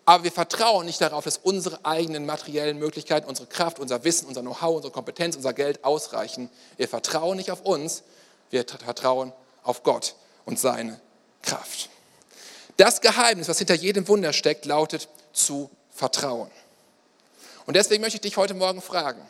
Aber 0.05 0.25
wir 0.25 0.33
vertrauen 0.33 0.87
nicht 0.87 1.01
darauf, 1.01 1.25
dass 1.25 1.39
unsere 1.39 1.85
eigenen 1.85 2.27
materiellen 2.27 2.79
Möglichkeiten, 2.79 3.29
unsere 3.29 3.47
Kraft, 3.47 3.79
unser 3.79 4.03
Wissen, 4.03 4.27
unser 4.27 4.41
Know-how, 4.41 4.77
unsere 4.77 4.93
Kompetenz, 4.93 5.37
unser 5.37 5.53
Geld 5.53 5.85
ausreichen. 5.85 6.51
Wir 6.77 6.89
vertrauen 6.89 7.37
nicht 7.37 7.51
auf 7.51 7.63
uns, 7.63 8.03
wir 8.51 8.65
vertrauen 8.67 9.33
auf 9.63 9.83
Gott 9.83 10.15
und 10.47 10.59
seine 10.59 11.01
Kraft. 11.43 11.91
Das 12.77 13.01
Geheimnis, 13.01 13.49
was 13.49 13.59
hinter 13.59 13.75
jedem 13.75 14.09
Wunder 14.09 14.33
steckt, 14.33 14.65
lautet 14.65 15.09
zu 15.33 15.71
vertrauen. 15.91 16.51
Und 17.67 17.75
deswegen 17.75 18.01
möchte 18.01 18.17
ich 18.17 18.23
dich 18.23 18.37
heute 18.37 18.55
Morgen 18.55 18.81
fragen, 18.81 19.21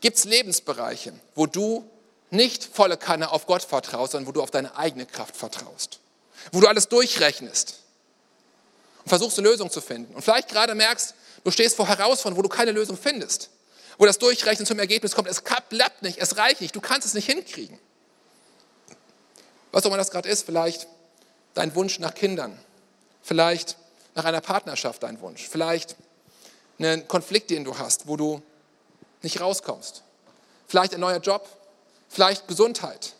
gibt 0.00 0.16
es 0.16 0.24
Lebensbereiche, 0.24 1.12
wo 1.34 1.46
du 1.46 1.84
nicht 2.30 2.64
volle 2.64 2.96
Kanne 2.96 3.32
auf 3.32 3.46
Gott 3.46 3.62
vertraust, 3.62 4.12
sondern 4.12 4.28
wo 4.28 4.32
du 4.32 4.42
auf 4.42 4.50
deine 4.50 4.76
eigene 4.76 5.04
Kraft 5.04 5.36
vertraust? 5.36 5.98
Wo 6.52 6.60
du 6.60 6.66
alles 6.66 6.88
durchrechnest 6.88 7.80
und 9.04 9.08
versuchst 9.08 9.38
eine 9.38 9.48
Lösung 9.48 9.70
zu 9.70 9.80
finden. 9.80 10.14
Und 10.14 10.22
vielleicht 10.22 10.48
gerade 10.48 10.74
merkst, 10.74 11.14
du 11.44 11.50
stehst 11.50 11.76
vor 11.76 11.86
Herausforderungen, 11.86 12.36
wo 12.36 12.42
du 12.42 12.48
keine 12.48 12.72
Lösung 12.72 12.96
findest, 12.96 13.50
wo 13.98 14.06
das 14.06 14.18
Durchrechnen 14.18 14.66
zum 14.66 14.78
Ergebnis 14.78 15.14
kommt, 15.14 15.28
es 15.28 15.44
klappt 15.44 16.02
nicht, 16.02 16.18
es 16.18 16.36
reicht 16.36 16.60
nicht, 16.60 16.74
du 16.74 16.80
kannst 16.80 17.06
es 17.06 17.14
nicht 17.14 17.26
hinkriegen. 17.26 17.78
Was 19.72 19.84
auch 19.84 19.88
immer 19.88 19.96
das 19.96 20.10
gerade 20.10 20.28
ist, 20.28 20.44
vielleicht 20.44 20.86
dein 21.54 21.74
Wunsch 21.74 21.98
nach 21.98 22.14
Kindern, 22.14 22.58
vielleicht 23.22 23.76
nach 24.14 24.24
einer 24.24 24.40
Partnerschaft 24.40 25.02
dein 25.02 25.20
Wunsch, 25.20 25.46
vielleicht 25.48 25.96
einen 26.78 27.06
Konflikt, 27.08 27.50
den 27.50 27.64
du 27.64 27.78
hast, 27.78 28.06
wo 28.06 28.16
du 28.16 28.42
nicht 29.22 29.40
rauskommst, 29.40 30.02
vielleicht 30.66 30.94
ein 30.94 31.00
neuer 31.00 31.18
Job, 31.18 31.48
vielleicht 32.08 32.48
Gesundheit, 32.48 33.14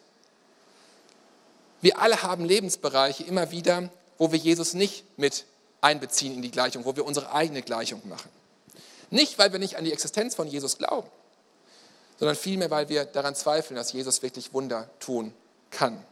wir 1.80 1.98
alle 1.98 2.22
haben 2.22 2.44
Lebensbereiche 2.44 3.24
immer 3.24 3.50
wieder, 3.50 3.90
wo 4.18 4.32
wir 4.32 4.38
Jesus 4.38 4.74
nicht 4.74 5.04
mit 5.18 5.44
einbeziehen 5.80 6.34
in 6.34 6.42
die 6.42 6.50
Gleichung, 6.50 6.84
wo 6.84 6.96
wir 6.96 7.04
unsere 7.04 7.32
eigene 7.32 7.62
Gleichung 7.62 8.00
machen. 8.08 8.30
Nicht, 9.10 9.38
weil 9.38 9.52
wir 9.52 9.58
nicht 9.58 9.76
an 9.76 9.84
die 9.84 9.92
Existenz 9.92 10.34
von 10.34 10.48
Jesus 10.48 10.78
glauben, 10.78 11.08
sondern 12.18 12.36
vielmehr, 12.36 12.70
weil 12.70 12.88
wir 12.88 13.04
daran 13.04 13.34
zweifeln, 13.34 13.76
dass 13.76 13.92
Jesus 13.92 14.22
wirklich 14.22 14.52
Wunder 14.52 14.88
tun 15.00 15.32
kann. 15.70 16.02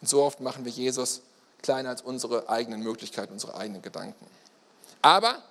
Und 0.00 0.08
so 0.08 0.22
oft 0.22 0.40
machen 0.40 0.64
wir 0.64 0.72
Jesus 0.72 1.20
kleiner 1.62 1.90
als 1.90 2.02
unsere 2.02 2.48
eigenen 2.48 2.82
Möglichkeiten, 2.82 3.32
unsere 3.32 3.56
eigenen 3.56 3.82
Gedanken. 3.82 4.26
Aber 5.02 5.42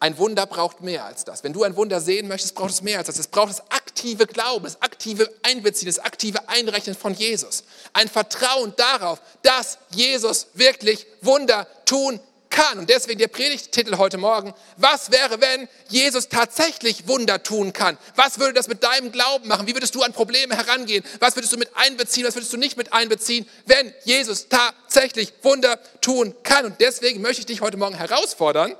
ein 0.00 0.18
Wunder 0.18 0.46
braucht 0.46 0.80
mehr 0.80 1.04
als 1.04 1.24
das. 1.24 1.44
Wenn 1.44 1.52
du 1.52 1.62
ein 1.62 1.76
Wunder 1.76 2.00
sehen 2.00 2.28
möchtest, 2.28 2.54
braucht 2.54 2.70
es 2.70 2.82
mehr 2.82 2.98
als 2.98 3.06
das. 3.06 3.18
Es 3.18 3.28
braucht 3.28 3.50
das 3.50 3.70
aktive 3.94 4.26
Glauben, 4.26 4.64
das 4.64 4.82
aktive 4.82 5.32
Einbeziehen, 5.44 5.86
das 5.86 6.00
aktive 6.00 6.48
Einrechnen 6.48 6.96
von 6.96 7.14
Jesus. 7.14 7.62
Ein 7.92 8.08
Vertrauen 8.08 8.74
darauf, 8.76 9.20
dass 9.42 9.78
Jesus 9.90 10.48
wirklich 10.54 11.06
Wunder 11.20 11.68
tun 11.84 12.18
kann. 12.50 12.80
Und 12.80 12.90
deswegen 12.90 13.20
der 13.20 13.28
Predigttitel 13.28 13.96
heute 13.96 14.18
Morgen, 14.18 14.52
was 14.76 15.12
wäre, 15.12 15.40
wenn 15.40 15.68
Jesus 15.88 16.28
tatsächlich 16.28 17.06
Wunder 17.06 17.40
tun 17.44 17.72
kann? 17.72 17.96
Was 18.16 18.40
würde 18.40 18.52
das 18.52 18.66
mit 18.66 18.82
deinem 18.82 19.12
Glauben 19.12 19.46
machen? 19.46 19.68
Wie 19.68 19.76
würdest 19.76 19.94
du 19.94 20.02
an 20.02 20.12
Probleme 20.12 20.56
herangehen? 20.56 21.04
Was 21.20 21.36
würdest 21.36 21.52
du 21.52 21.56
mit 21.56 21.70
einbeziehen? 21.76 22.26
Was 22.26 22.34
würdest 22.34 22.52
du 22.52 22.56
nicht 22.56 22.76
mit 22.76 22.92
einbeziehen, 22.92 23.48
wenn 23.66 23.94
Jesus 24.04 24.48
tatsächlich 24.48 25.32
Wunder 25.42 25.78
tun 26.00 26.34
kann? 26.42 26.64
Und 26.64 26.80
deswegen 26.80 27.22
möchte 27.22 27.40
ich 27.40 27.46
dich 27.46 27.60
heute 27.60 27.76
Morgen 27.76 27.94
herausfordern, 27.94 28.74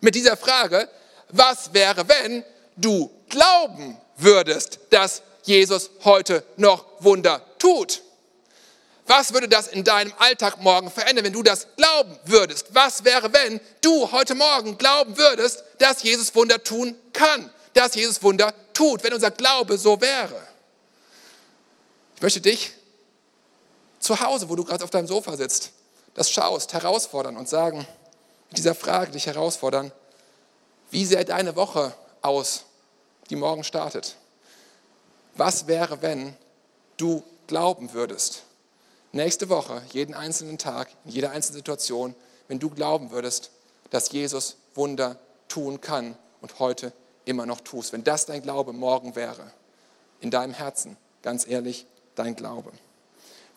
mit 0.00 0.14
dieser 0.14 0.36
Frage, 0.38 0.88
was 1.28 1.74
wäre, 1.74 2.08
wenn 2.08 2.42
du 2.76 3.10
glauben 3.28 3.98
würdest, 4.16 4.80
dass 4.90 5.22
Jesus 5.42 5.90
heute 6.04 6.44
noch 6.56 6.84
Wunder 7.00 7.42
tut? 7.58 8.02
Was 9.06 9.32
würde 9.32 9.48
das 9.48 9.68
in 9.68 9.84
deinem 9.84 10.12
Alltag 10.18 10.60
morgen 10.60 10.90
verändern, 10.90 11.24
wenn 11.24 11.32
du 11.32 11.42
das 11.42 11.68
glauben 11.76 12.18
würdest? 12.24 12.74
Was 12.74 13.04
wäre, 13.04 13.32
wenn 13.32 13.60
du 13.80 14.10
heute 14.10 14.34
Morgen 14.34 14.76
glauben 14.78 15.16
würdest, 15.16 15.62
dass 15.78 16.02
Jesus 16.02 16.34
Wunder 16.34 16.62
tun 16.62 16.96
kann, 17.12 17.48
dass 17.72 17.94
Jesus 17.94 18.20
Wunder 18.22 18.52
tut, 18.72 19.04
wenn 19.04 19.14
unser 19.14 19.30
Glaube 19.30 19.78
so 19.78 20.00
wäre? 20.00 20.42
Ich 22.16 22.22
möchte 22.22 22.40
dich 22.40 22.72
zu 24.00 24.18
Hause, 24.20 24.48
wo 24.48 24.56
du 24.56 24.64
gerade 24.64 24.82
auf 24.82 24.90
deinem 24.90 25.06
Sofa 25.06 25.36
sitzt, 25.36 25.70
das 26.14 26.30
schaust, 26.30 26.72
herausfordern 26.72 27.36
und 27.36 27.48
sagen, 27.48 27.86
mit 28.48 28.58
dieser 28.58 28.74
Frage 28.74 29.12
dich 29.12 29.26
herausfordern, 29.26 29.92
wie 30.90 31.04
sähe 31.04 31.24
deine 31.24 31.54
Woche 31.54 31.94
aus, 32.22 32.64
die 33.28 33.36
morgen 33.36 33.64
startet? 33.64 34.16
Was 35.34 35.66
wäre, 35.66 36.02
wenn 36.02 36.34
du 36.96 37.22
glauben 37.46 37.92
würdest, 37.92 38.42
nächste 39.12 39.48
Woche, 39.48 39.82
jeden 39.92 40.14
einzelnen 40.14 40.58
Tag, 40.58 40.88
in 41.04 41.12
jeder 41.12 41.30
einzelnen 41.30 41.58
Situation, 41.58 42.14
wenn 42.48 42.58
du 42.58 42.70
glauben 42.70 43.10
würdest, 43.10 43.50
dass 43.90 44.10
Jesus 44.12 44.56
Wunder 44.74 45.18
tun 45.48 45.80
kann 45.80 46.16
und 46.40 46.58
heute 46.58 46.92
immer 47.24 47.46
noch 47.46 47.60
tust, 47.60 47.92
wenn 47.92 48.04
das 48.04 48.26
dein 48.26 48.42
Glaube 48.42 48.72
morgen 48.72 49.16
wäre, 49.16 49.52
in 50.20 50.30
deinem 50.30 50.54
Herzen, 50.54 50.96
ganz 51.22 51.46
ehrlich, 51.46 51.86
dein 52.14 52.36
Glaube? 52.36 52.72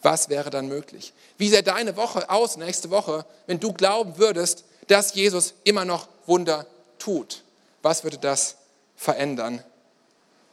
Was 0.02 0.30
wäre 0.30 0.50
dann 0.50 0.68
möglich? 0.68 1.14
Wie 1.38 1.50
sähe 1.50 1.64
deine 1.64 1.98
Woche 1.98 2.30
aus, 2.30 2.58
nächste 2.58 2.90
Woche, 2.90 3.26
wenn 3.48 3.60
du 3.60 3.74
glauben 3.74 4.18
würdest, 4.18 4.64
dass 4.88 5.14
Jesus 5.14 5.54
immer 5.64 5.86
noch 5.86 6.08
Wunder 6.26 6.66
tut? 7.00 7.44
Was 7.82 8.04
würde 8.04 8.18
das 8.18 8.56
verändern? 9.00 9.64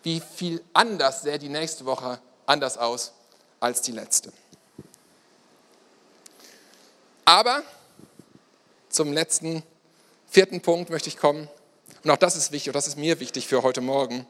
Wie 0.04 0.20
viel 0.20 0.62
anders 0.72 1.22
sähe 1.22 1.38
die 1.38 1.48
nächste 1.48 1.84
Woche 1.84 2.20
anders 2.46 2.78
aus 2.78 3.12
als 3.58 3.82
die 3.82 3.90
letzte? 3.90 4.32
Aber 7.24 7.64
zum 8.88 9.12
letzten, 9.12 9.64
vierten 10.30 10.60
Punkt 10.60 10.90
möchte 10.90 11.08
ich 11.08 11.16
kommen. 11.16 11.48
Und 12.04 12.10
auch 12.10 12.16
das 12.16 12.36
ist 12.36 12.52
wichtig, 12.52 12.68
und 12.68 12.76
das 12.76 12.86
ist 12.86 12.96
mir 12.96 13.18
wichtig 13.18 13.48
für 13.48 13.64
heute 13.64 13.80
Morgen. 13.80 14.24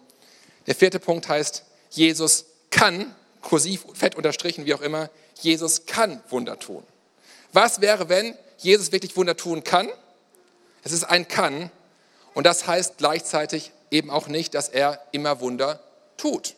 Der 0.66 0.74
vierte 0.74 0.98
Punkt 0.98 1.28
heißt, 1.28 1.64
Jesus 1.90 2.46
kann, 2.70 3.14
kursiv, 3.42 3.84
fett 3.92 4.14
unterstrichen, 4.14 4.64
wie 4.64 4.72
auch 4.72 4.80
immer, 4.80 5.10
Jesus 5.40 5.84
kann 5.84 6.22
Wunder 6.30 6.58
tun. 6.58 6.82
Was 7.52 7.82
wäre, 7.82 8.08
wenn 8.08 8.34
Jesus 8.58 8.92
wirklich 8.92 9.14
Wunder 9.16 9.36
tun 9.36 9.62
kann? 9.62 9.90
Es 10.84 10.92
ist 10.92 11.04
ein 11.04 11.28
Kann 11.28 11.70
und 12.32 12.44
das 12.44 12.66
heißt 12.66 12.96
gleichzeitig 12.96 13.72
eben 13.90 14.10
auch 14.10 14.28
nicht, 14.28 14.54
dass 14.54 14.68
er 14.68 15.00
immer 15.12 15.40
Wunder 15.40 15.80
tut. 16.16 16.54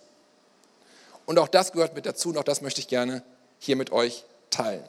Und 1.26 1.38
auch 1.38 1.48
das 1.48 1.72
gehört 1.72 1.94
mit 1.94 2.06
dazu 2.06 2.30
und 2.30 2.38
auch 2.38 2.44
das 2.44 2.60
möchte 2.60 2.80
ich 2.80 2.88
gerne 2.88 3.22
hier 3.58 3.76
mit 3.76 3.92
euch 3.92 4.24
teilen. 4.50 4.88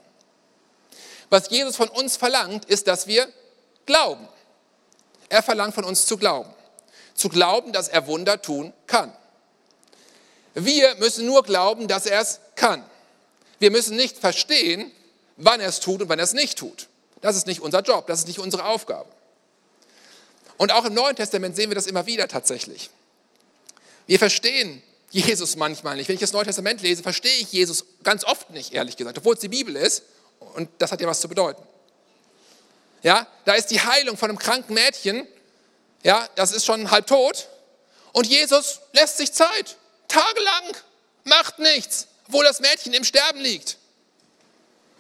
Was 1.29 1.49
Jesus 1.49 1.75
von 1.75 1.89
uns 1.89 2.17
verlangt, 2.17 2.65
ist, 2.65 2.87
dass 2.87 3.07
wir 3.07 3.27
glauben. 3.85 4.27
Er 5.27 5.43
verlangt 5.43 5.75
von 5.75 5.83
uns 5.83 6.05
zu 6.05 6.17
glauben. 6.17 6.49
Zu 7.13 7.29
glauben, 7.29 7.73
dass 7.73 7.87
er 7.87 8.07
Wunder 8.07 8.41
tun 8.41 8.73
kann. 8.87 9.13
Wir 10.53 10.95
müssen 10.95 11.25
nur 11.25 11.43
glauben, 11.43 11.87
dass 11.87 12.05
er 12.05 12.21
es 12.21 12.39
kann. 12.55 12.83
Wir 13.59 13.71
müssen 13.71 13.95
nicht 13.95 14.17
verstehen, 14.17 14.91
wann 15.37 15.59
er 15.59 15.69
es 15.69 15.79
tut 15.79 16.01
und 16.01 16.09
wann 16.09 16.19
er 16.19 16.25
es 16.25 16.33
nicht 16.33 16.57
tut. 16.57 16.87
Das 17.21 17.35
ist 17.35 17.47
nicht 17.47 17.61
unser 17.61 17.81
Job, 17.81 18.07
das 18.07 18.19
ist 18.19 18.27
nicht 18.27 18.39
unsere 18.39 18.65
Aufgabe. 18.65 19.09
Und 20.59 20.73
auch 20.73 20.83
im 20.83 20.93
Neuen 20.93 21.15
Testament 21.15 21.55
sehen 21.55 21.69
wir 21.69 21.75
das 21.75 21.87
immer 21.87 22.05
wieder 22.05 22.27
tatsächlich. 22.27 22.89
Wir 24.07 24.19
verstehen 24.19 24.83
Jesus 25.09 25.55
manchmal 25.55 25.95
nicht. 25.95 26.09
Wenn 26.09 26.15
ich 26.15 26.19
das 26.19 26.33
Neue 26.33 26.43
Testament 26.43 26.81
lese, 26.81 27.01
verstehe 27.01 27.37
ich 27.39 27.53
Jesus 27.53 27.85
ganz 28.03 28.25
oft 28.25 28.49
nicht, 28.49 28.73
ehrlich 28.73 28.97
gesagt, 28.97 29.17
obwohl 29.17 29.35
es 29.35 29.39
die 29.39 29.47
Bibel 29.47 29.73
ist. 29.77 30.03
Und 30.39 30.69
das 30.77 30.91
hat 30.91 30.99
ja 30.99 31.07
was 31.07 31.21
zu 31.21 31.29
bedeuten. 31.29 31.63
Ja, 33.03 33.25
da 33.45 33.53
ist 33.53 33.67
die 33.67 33.79
Heilung 33.79 34.17
von 34.17 34.29
einem 34.29 34.37
kranken 34.37 34.73
Mädchen. 34.73 35.25
Ja, 36.03 36.27
das 36.35 36.51
ist 36.51 36.65
schon 36.65 36.91
halb 36.91 37.07
tot. 37.07 37.47
Und 38.11 38.27
Jesus 38.27 38.81
lässt 38.91 39.15
sich 39.15 39.31
Zeit. 39.31 39.77
Tagelang. 40.09 40.75
Macht 41.23 41.59
nichts. 41.59 42.07
Obwohl 42.27 42.43
das 42.43 42.59
Mädchen 42.59 42.91
im 42.91 43.05
Sterben 43.05 43.39
liegt. 43.39 43.77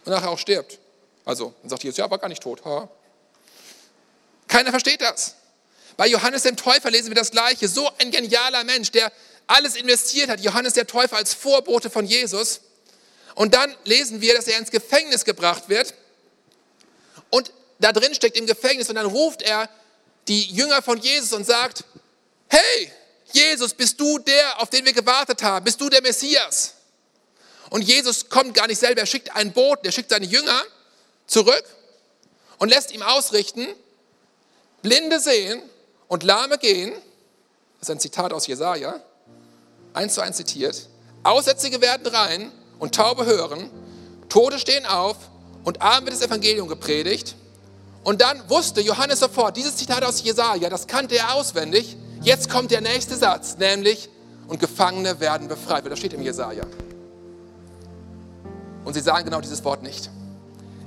Und 0.05 0.13
nachher 0.13 0.29
auch 0.29 0.39
stirbt. 0.39 0.79
Also, 1.25 1.53
dann 1.61 1.69
sagt 1.69 1.83
Jesus, 1.83 1.97
ja, 1.97 2.09
war 2.09 2.17
gar 2.17 2.29
nicht 2.29 2.41
tot. 2.41 2.63
Ha. 2.63 2.87
Keiner 4.47 4.69
versteht 4.71 5.01
das. 5.01 5.35
Bei 5.99 6.07
Johannes 6.07 6.43
dem 6.43 6.55
Täufer 6.55 6.89
lesen 6.89 7.09
wir 7.09 7.15
das 7.15 7.29
Gleiche. 7.29 7.67
So 7.67 7.91
ein 7.97 8.09
genialer 8.09 8.63
Mensch, 8.63 8.89
der 8.89 9.11
alles 9.47 9.75
investiert 9.75 10.29
hat. 10.29 10.39
Johannes 10.39 10.71
der 10.71 10.87
Täufer 10.87 11.17
als 11.17 11.33
Vorbote 11.33 11.89
von 11.89 12.05
Jesus. 12.05 12.61
Und 13.35 13.53
dann 13.53 13.75
lesen 13.83 14.21
wir, 14.21 14.33
dass 14.33 14.47
er 14.47 14.59
ins 14.59 14.71
Gefängnis 14.71 15.25
gebracht 15.25 15.67
wird. 15.67 15.93
Und 17.29 17.51
da 17.79 17.91
drin 17.91 18.15
steckt 18.15 18.37
im 18.37 18.45
Gefängnis 18.45 18.87
und 18.87 18.95
dann 18.95 19.07
ruft 19.07 19.41
er 19.41 19.69
die 20.29 20.45
Jünger 20.45 20.81
von 20.81 20.99
Jesus 20.99 21.33
und 21.33 21.45
sagt, 21.45 21.83
hey, 22.47 22.93
Jesus, 23.33 23.73
bist 23.73 23.99
du 23.99 24.19
der, 24.19 24.61
auf 24.61 24.69
den 24.69 24.85
wir 24.85 24.93
gewartet 24.93 25.43
haben? 25.43 25.65
Bist 25.65 25.81
du 25.81 25.89
der 25.89 26.01
Messias? 26.01 26.75
Und 27.71 27.81
Jesus 27.81 28.29
kommt 28.29 28.53
gar 28.53 28.67
nicht 28.67 28.79
selber, 28.79 29.01
er 29.01 29.05
schickt 29.05 29.35
einen 29.35 29.51
Boten, 29.51 29.85
er 29.85 29.91
schickt 29.91 30.11
seine 30.11 30.27
Jünger 30.27 30.63
zurück 31.27 31.65
und 32.57 32.69
lässt 32.69 32.93
ihm 32.93 33.01
ausrichten, 33.01 33.67
Blinde 34.81 35.19
sehen 35.19 35.61
und 36.09 36.23
Lahme 36.23 36.57
gehen, 36.57 36.91
das 37.79 37.87
ist 37.87 37.91
ein 37.91 37.99
Zitat 37.99 38.33
aus 38.33 38.47
Jesaja, 38.47 38.95
eins 39.93 40.15
zu 40.15 40.21
eins 40.21 40.35
zitiert, 40.35 40.89
Aussätzige 41.23 41.79
werden 41.79 42.07
rein 42.07 42.51
und 42.79 42.95
Taube 42.95 43.25
hören, 43.25 43.69
Tote 44.27 44.59
stehen 44.59 44.85
auf 44.85 45.15
und 45.63 45.81
Arm 45.81 46.05
wird 46.05 46.15
das 46.15 46.21
Evangelium 46.21 46.67
gepredigt. 46.67 47.35
Und 48.03 48.21
dann 48.21 48.49
wusste 48.49 48.81
Johannes 48.81 49.19
sofort, 49.19 49.55
dieses 49.55 49.75
Zitat 49.75 50.03
aus 50.03 50.23
Jesaja, 50.23 50.69
das 50.69 50.87
kannte 50.87 51.15
er 51.15 51.35
auswendig. 51.35 51.95
Jetzt 52.21 52.49
kommt 52.49 52.71
der 52.71 52.81
nächste 52.81 53.15
Satz, 53.15 53.57
nämlich, 53.57 54.09
und 54.47 54.59
Gefangene 54.59 55.19
werden 55.19 55.47
befreit. 55.47 55.85
Das 55.85 55.99
steht 55.99 56.13
im 56.13 56.21
Jesaja. 56.21 56.63
Und 58.83 58.93
sie 58.93 59.01
sagen 59.01 59.25
genau 59.25 59.41
dieses 59.41 59.63
Wort 59.63 59.83
nicht. 59.83 60.09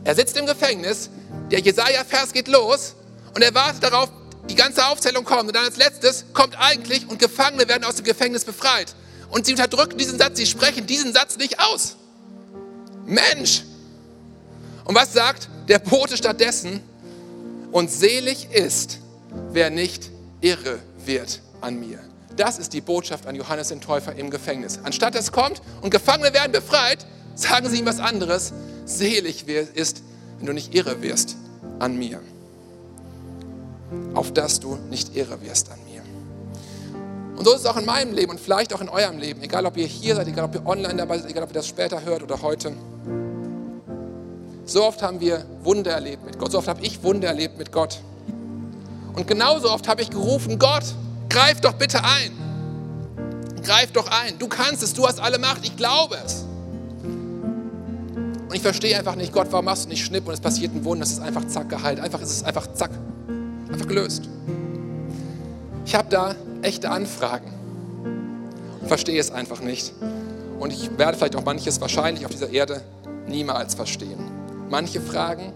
Er 0.05 0.15
sitzt 0.15 0.37
im 0.37 0.47
Gefängnis, 0.47 1.11
der 1.51 1.61
Jesaja-Vers 1.61 2.33
geht 2.33 2.49
los 2.49 2.95
und 3.35 3.43
er 3.43 3.55
wartet 3.55 3.83
darauf, 3.85 4.11
die 4.49 4.55
ganze 4.55 4.87
Aufzählung 4.87 5.25
kommt. 5.25 5.49
Und 5.49 5.57
dann 5.57 5.65
als 5.65 5.77
letztes 5.77 6.25
kommt 6.33 6.59
eigentlich, 6.59 7.09
und 7.09 7.19
Gefangene 7.19 7.69
werden 7.69 7.85
aus 7.85 7.97
dem 7.97 8.05
Gefängnis 8.05 8.45
befreit. 8.45 8.95
Und 9.31 9.47
sie 9.47 9.53
unterdrücken 9.53 9.99
diesen 9.99 10.19
Satz, 10.19 10.37
sie 10.37 10.47
sprechen 10.47 10.87
diesen 10.87 11.13
Satz 11.13 11.37
nicht 11.39 11.61
aus. 11.61 11.97
Mensch! 13.07 13.65
Und 14.85 14.95
was 14.95 15.13
sagt 15.13 15.49
der 15.69 15.79
Bote 15.79 16.17
stattdessen? 16.17 16.81
Und 17.71 17.91
selig 17.91 18.51
ist, 18.51 18.99
wer 19.53 19.71
nicht 19.71 20.11
irre 20.41 20.81
wird 21.05 21.41
an 21.61 21.81
mir. 21.81 21.99
Das 22.37 22.59
ist 22.59 22.73
die 22.73 22.81
Botschaft 22.81 23.27
an 23.27 23.35
Johannes 23.35 23.69
den 23.69 23.81
Täufer 23.81 24.15
im 24.15 24.31
Gefängnis. 24.31 24.79
Anstatt 24.83 25.15
es 25.15 25.33
kommt 25.33 25.63
und 25.81 25.91
Gefangene 25.91 26.35
werden 26.35 26.53
befreit, 26.53 27.07
sagen 27.35 27.69
sie 27.69 27.79
ihm 27.79 27.87
was 27.87 28.01
anderes. 28.01 28.53
Selig 28.85 29.47
ist, 29.49 30.03
wenn 30.39 30.47
du 30.47 30.53
nicht 30.53 30.75
irre 30.75 31.03
wirst 31.03 31.37
an 31.79 31.97
mir. 31.97 32.21
Auf 34.15 34.33
dass 34.33 34.61
du 34.61 34.79
nicht 34.91 35.17
irre 35.17 35.41
wirst 35.43 35.71
an 35.71 35.79
mir. 35.85 36.03
Und 37.37 37.45
so 37.45 37.55
ist 37.55 37.61
es 37.61 37.67
auch 37.67 37.77
in 37.77 37.87
meinem 37.87 38.13
Leben 38.13 38.31
und 38.31 38.41
vielleicht 38.41 38.73
auch 38.75 38.81
in 38.81 38.89
eurem 38.89 39.19
Leben. 39.19 39.43
Egal, 39.43 39.67
ob 39.67 39.77
ihr 39.77 39.87
hier 39.87 40.15
seid, 40.15 40.29
egal, 40.29 40.45
ob 40.45 40.55
ihr 40.55 40.67
online 40.67 40.97
dabei 40.97 41.19
seid, 41.19 41.31
egal, 41.31 41.43
ob 41.43 41.51
ihr 41.51 41.55
das 41.55 41.67
später 41.67 42.05
hört 42.05 42.23
oder 42.23 42.41
heute. 42.41 42.73
So 44.65 44.85
oft 44.85 45.03
haben 45.03 45.21
wir 45.21 45.45
Wunder 45.63 45.93
erlebt 45.93 46.25
mit 46.25 46.39
Gott. 46.39 46.53
So 46.53 46.59
oft 46.59 46.69
habe 46.69 46.83
ich 46.83 47.03
Wunder 47.03 47.29
erlebt 47.29 47.59
mit 47.59 47.73
Gott. 47.73 48.01
Und 49.15 49.27
genauso 49.27 49.71
oft 49.71 49.89
habe 49.89 50.03
ich 50.03 50.11
gerufen, 50.11 50.59
Gott, 50.59 50.85
greif 51.29 51.61
doch 51.61 51.73
bitte 51.73 52.03
ein. 52.05 52.33
Greif 53.63 53.93
doch 53.93 54.09
ein. 54.09 54.39
Du 54.39 54.49
kannst 54.49 54.83
es, 54.83 54.95
du 54.95 55.07
hast 55.07 55.21
alle 55.21 55.39
Macht, 55.39 55.65
ich 55.65 55.77
glaube 55.77 56.17
es. 56.25 56.45
Und 57.05 58.55
ich 58.55 58.63
verstehe 58.63 58.99
einfach 58.99 59.17
nicht, 59.17 59.33
Gott, 59.33 59.49
warum 59.51 59.65
machst 59.65 59.85
du 59.85 59.89
nicht 59.89 60.05
Schnipp 60.05 60.27
und 60.27 60.35
es 60.35 60.41
passiert 60.41 60.75
ein 60.75 60.85
Wunder, 60.85 61.05
es 61.05 61.13
ist 61.13 61.21
einfach 61.21 61.47
zack 61.47 61.69
geheilt. 61.69 62.01
Einfach 62.01 62.21
ist 62.21 62.31
es 62.31 62.45
einfach 62.45 62.73
zack. 62.75 62.91
Einfach 63.73 63.89
gelöst. 63.89 64.29
Ich 65.87 65.95
habe 65.95 66.09
da 66.11 66.35
echte 66.63 66.91
Anfragen 66.91 67.51
und 68.81 68.87
verstehe 68.87 69.19
es 69.19 69.31
einfach 69.31 69.61
nicht. 69.61 69.93
Und 70.61 70.73
ich 70.73 70.97
werde 70.99 71.17
vielleicht 71.17 71.37
auch 71.37 71.45
manches 71.45 71.81
wahrscheinlich 71.81 72.25
auf 72.25 72.33
dieser 72.33 72.51
Erde 72.51 72.83
niemals 73.27 73.75
verstehen. 73.75 74.19
Manche 74.69 75.01
Fragen 75.01 75.53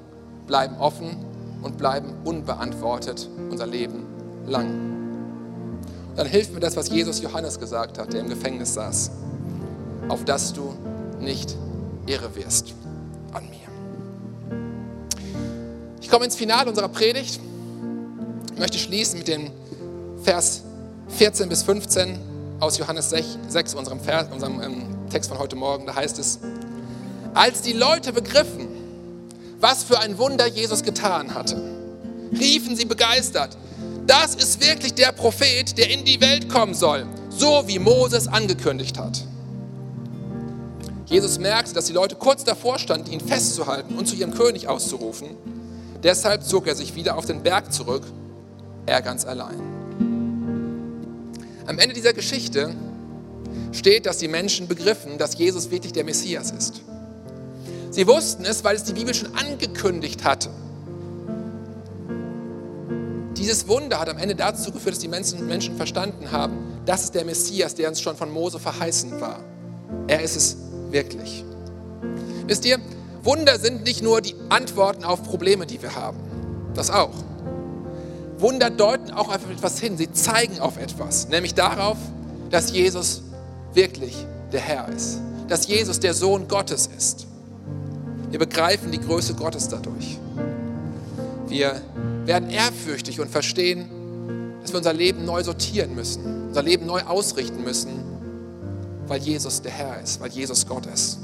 bleiben 0.46 0.76
offen 0.79 1.16
und 1.62 1.79
bleiben 1.79 2.12
unbeantwortet 2.24 3.29
unser 3.50 3.66
Leben 3.66 4.07
lang. 4.46 4.66
Und 6.11 6.18
dann 6.18 6.26
hilft 6.26 6.55
mir 6.55 6.61
das, 6.61 6.76
was 6.76 6.88
Jesus 6.88 7.20
Johannes 7.20 7.59
gesagt 7.61 7.98
hat, 7.98 8.12
der 8.12 8.20
im 8.20 8.29
Gefängnis 8.29 8.74
saß, 8.74 9.11
auf 10.09 10.24
dass 10.24 10.52
du 10.52 10.74
nicht 11.20 11.55
irre 12.07 12.35
wirst 12.35 12.74
an 13.33 13.44
mir. 13.48 14.57
Ich 16.00 16.11
komme 16.11 16.24
ins 16.24 16.37
Finale 16.37 16.70
unserer 16.70 16.88
Predigt. 16.88 17.40
Ich 18.57 18.61
möchte 18.61 18.79
schließen 18.79 19.19
mit 19.19 19.29
dem 19.29 19.51
Vers 20.23 20.62
14 21.09 21.51
bis 21.51 21.62
15 21.64 22.19
aus 22.59 22.79
Johannes 22.79 23.11
6, 23.11 23.75
unserem, 23.75 24.01
Vers, 24.01 24.29
unserem 24.33 24.62
ähm, 24.62 24.83
Text 25.11 25.29
von 25.29 25.38
heute 25.38 25.57
Morgen. 25.57 25.85
Da 25.85 25.95
heißt 25.95 26.19
es, 26.19 26.38
als 27.35 27.61
die 27.61 27.75
Leute 27.75 28.14
begriffen, 28.14 28.66
was 29.61 29.85
für 29.85 29.99
ein 30.01 30.16
Wunder 30.16 30.47
Jesus 30.47 30.83
getan 30.83 31.35
hatte, 31.35 31.61
riefen 32.33 32.77
sie 32.77 32.87
begeistert, 32.87 33.59
das 34.07 34.35
ist 34.35 34.66
wirklich 34.66 34.95
der 34.95 35.12
Prophet, 35.12 35.77
der 35.77 35.90
in 35.90 36.07
die 36.07 36.23
Welt 36.23 36.49
kommen 36.49 36.73
soll, 36.73 37.05
so 37.29 37.64
wie 37.66 37.79
Moses 37.79 38.27
angekündigt 38.27 38.99
hat. 38.99 39.23
Jesus 41.05 41.38
merkte, 41.38 41.75
dass 41.75 41.85
die 41.85 41.92
Leute 41.92 42.14
kurz 42.14 42.42
davor 42.42 42.79
standen, 42.79 43.12
ihn 43.12 43.21
festzuhalten 43.21 43.99
und 43.99 44.09
zu 44.09 44.16
ihrem 44.16 44.33
König 44.33 44.66
auszurufen. 44.66 45.29
Deshalb 46.03 46.42
zog 46.42 46.66
er 46.66 46.75
sich 46.75 46.95
wieder 46.95 47.19
auf 47.19 47.27
den 47.27 47.42
Berg 47.42 47.71
zurück, 47.71 48.05
er 48.87 49.03
ganz 49.03 49.25
allein. 49.25 49.61
Am 51.66 51.79
Ende 51.79 51.94
dieser 51.94 52.12
Geschichte 52.12 52.75
steht, 53.72 54.07
dass 54.07 54.18
die 54.18 54.29
Menschen 54.29 54.68
begriffen, 54.68 55.18
dass 55.18 55.37
Jesus 55.37 55.70
wirklich 55.70 55.92
der 55.92 56.05
Messias 56.05 56.53
ist. 56.53 56.83
Sie 57.90 58.07
wussten 58.07 58.44
es, 58.44 58.62
weil 58.62 58.77
es 58.77 58.85
die 58.85 58.92
Bibel 58.92 59.14
schon 59.14 59.35
angekündigt 59.35 60.25
hatte. 60.25 60.51
Dieses 63.37 63.68
Wunder 63.68 64.01
hat 64.01 64.09
am 64.09 64.18
Ende 64.18 64.35
dazu 64.35 64.72
geführt, 64.72 64.94
dass 64.94 65.03
die 65.03 65.09
Menschen, 65.09 65.46
Menschen 65.46 65.77
verstanden 65.77 66.31
haben, 66.31 66.59
das 66.87 67.05
ist 67.05 67.14
der 67.14 67.25
Messias, 67.25 67.75
der 67.75 67.88
uns 67.88 68.01
schon 68.01 68.16
von 68.16 68.31
Mose 68.31 68.59
verheißen 68.59 69.20
war. 69.20 69.40
Er 70.07 70.22
ist 70.22 70.37
es 70.37 70.57
wirklich. 70.90 71.44
Wisst 72.46 72.64
ihr, 72.64 72.79
Wunder 73.22 73.59
sind 73.59 73.85
nicht 73.85 74.03
nur 74.03 74.20
die 74.20 74.37
Antworten 74.49 75.05
auf 75.05 75.22
Probleme, 75.22 75.66
die 75.66 75.83
wir 75.83 75.94
haben. 75.94 76.18
Das 76.75 76.90
auch. 76.90 77.25
Wunder 78.38 78.70
deuten 78.70 79.12
auch 79.12 79.29
auf 79.29 79.51
etwas 79.51 79.81
hin. 79.81 79.96
Sie 79.96 80.12
zeigen 80.12 80.61
auf 80.61 80.77
etwas, 80.79 81.29
nämlich 81.29 81.55
darauf, 81.55 81.96
dass 82.51 82.70
Jesus 82.70 83.22
wirklich 83.72 84.14
der 84.53 84.61
Herr 84.61 84.88
ist. 84.88 85.18
Dass 85.49 85.66
Jesus 85.66 86.01
der 86.01 86.12
Sohn 86.14 86.49
Gottes 86.49 86.88
ist. 86.96 87.27
Wir 88.31 88.38
begreifen 88.38 88.90
die 88.90 89.01
Größe 89.01 89.35
Gottes 89.35 89.68
dadurch. 89.68 90.18
Wir 91.49 91.81
werden 92.25 92.51
ehrfürchtig 92.51 93.20
und 93.20 93.31
verstehen, 93.31 93.88
dass 94.61 94.72
wir 94.72 94.79
unser 94.79 94.92
Leben 94.92 95.25
neu 95.25 95.42
sortieren 95.44 95.94
müssen, 95.94 96.49
unser 96.49 96.62
Leben 96.62 96.87
neu 96.87 97.03
ausrichten 97.03 97.62
müssen, 97.62 97.92
weil 99.07 99.20
Jesus 99.20 99.62
der 99.62 99.70
Herr 99.70 100.03
ist, 100.03 100.20
weil 100.20 100.31
Jesus 100.31 100.66
Gott 100.66 100.87
ist. 100.87 101.18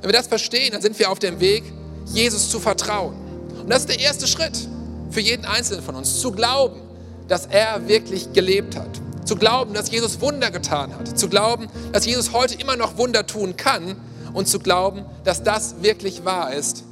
Wenn 0.00 0.08
wir 0.08 0.16
das 0.16 0.26
verstehen, 0.26 0.72
dann 0.72 0.80
sind 0.80 0.98
wir 0.98 1.10
auf 1.10 1.18
dem 1.18 1.38
Weg, 1.38 1.64
Jesus 2.06 2.48
zu 2.48 2.58
vertrauen. 2.58 3.14
Und 3.60 3.68
das 3.68 3.80
ist 3.80 3.90
der 3.90 4.00
erste 4.00 4.26
Schritt 4.26 4.66
für 5.10 5.20
jeden 5.20 5.44
Einzelnen 5.44 5.82
von 5.82 5.94
uns, 5.94 6.20
zu 6.20 6.32
glauben, 6.32 6.80
dass 7.28 7.46
er 7.46 7.88
wirklich 7.88 8.32
gelebt 8.32 8.76
hat. 8.76 8.88
Zu 9.24 9.36
glauben, 9.36 9.74
dass 9.74 9.90
Jesus 9.90 10.20
Wunder 10.20 10.50
getan 10.50 10.94
hat. 10.94 11.18
Zu 11.18 11.28
glauben, 11.28 11.68
dass 11.92 12.06
Jesus 12.06 12.32
heute 12.32 12.54
immer 12.54 12.76
noch 12.76 12.96
Wunder 12.96 13.26
tun 13.26 13.56
kann. 13.56 13.96
Und 14.32 14.48
zu 14.48 14.58
glauben, 14.58 15.04
dass 15.24 15.42
das 15.42 15.82
wirklich 15.82 16.24
wahr 16.24 16.52
ist, 16.52 16.84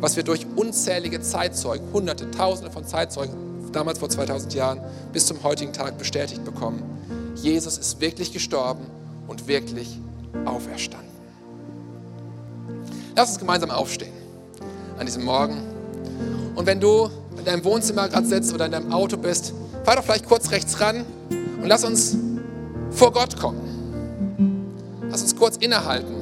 was 0.00 0.16
wir 0.16 0.22
durch 0.22 0.46
unzählige 0.54 1.20
Zeitzeugen, 1.20 1.92
Hunderte, 1.92 2.30
Tausende 2.30 2.70
von 2.70 2.86
Zeitzeugen, 2.86 3.34
damals 3.72 3.98
vor 3.98 4.08
2000 4.08 4.54
Jahren, 4.54 4.80
bis 5.12 5.26
zum 5.26 5.42
heutigen 5.42 5.72
Tag 5.72 5.98
bestätigt 5.98 6.44
bekommen. 6.44 6.82
Jesus 7.36 7.78
ist 7.78 8.00
wirklich 8.00 8.32
gestorben 8.32 8.86
und 9.26 9.48
wirklich 9.48 9.98
auferstanden. 10.44 11.08
Lass 13.16 13.30
uns 13.30 13.38
gemeinsam 13.38 13.70
aufstehen 13.70 14.12
an 14.98 15.06
diesem 15.06 15.24
Morgen. 15.24 15.62
Und 16.54 16.66
wenn 16.66 16.80
du 16.80 17.10
in 17.44 17.52
deinem 17.52 17.64
Wohnzimmer 17.64 18.08
gerade 18.08 18.26
sitzt 18.26 18.54
oder 18.54 18.64
in 18.64 18.72
deinem 18.72 18.90
Auto 18.90 19.18
bist, 19.18 19.52
fahr 19.84 19.96
doch 19.96 20.04
vielleicht 20.04 20.26
kurz 20.26 20.50
rechts 20.50 20.80
ran 20.80 21.04
und 21.60 21.66
lass 21.66 21.84
uns 21.84 22.16
vor 22.90 23.12
Gott 23.12 23.38
kommen. 23.38 24.70
Lass 25.10 25.20
uns 25.20 25.36
kurz 25.36 25.58
innehalten, 25.58 26.14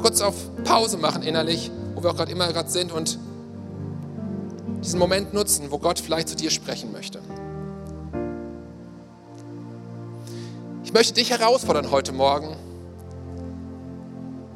kurz 0.00 0.20
auf 0.20 0.34
Pause 0.64 0.98
machen 0.98 1.22
innerlich, 1.22 1.70
wo 1.94 2.02
wir 2.02 2.10
auch 2.10 2.16
gerade 2.16 2.32
immer 2.32 2.52
gerade 2.52 2.68
sind 2.68 2.92
und 2.92 3.20
diesen 4.82 4.98
Moment 4.98 5.32
nutzen, 5.32 5.70
wo 5.70 5.78
Gott 5.78 6.00
vielleicht 6.00 6.28
zu 6.28 6.34
dir 6.34 6.50
sprechen 6.50 6.90
möchte. 6.92 7.20
Ich 10.82 10.92
möchte 10.92 11.14
dich 11.14 11.30
herausfordern 11.30 11.92
heute 11.92 12.12
Morgen. 12.12 12.56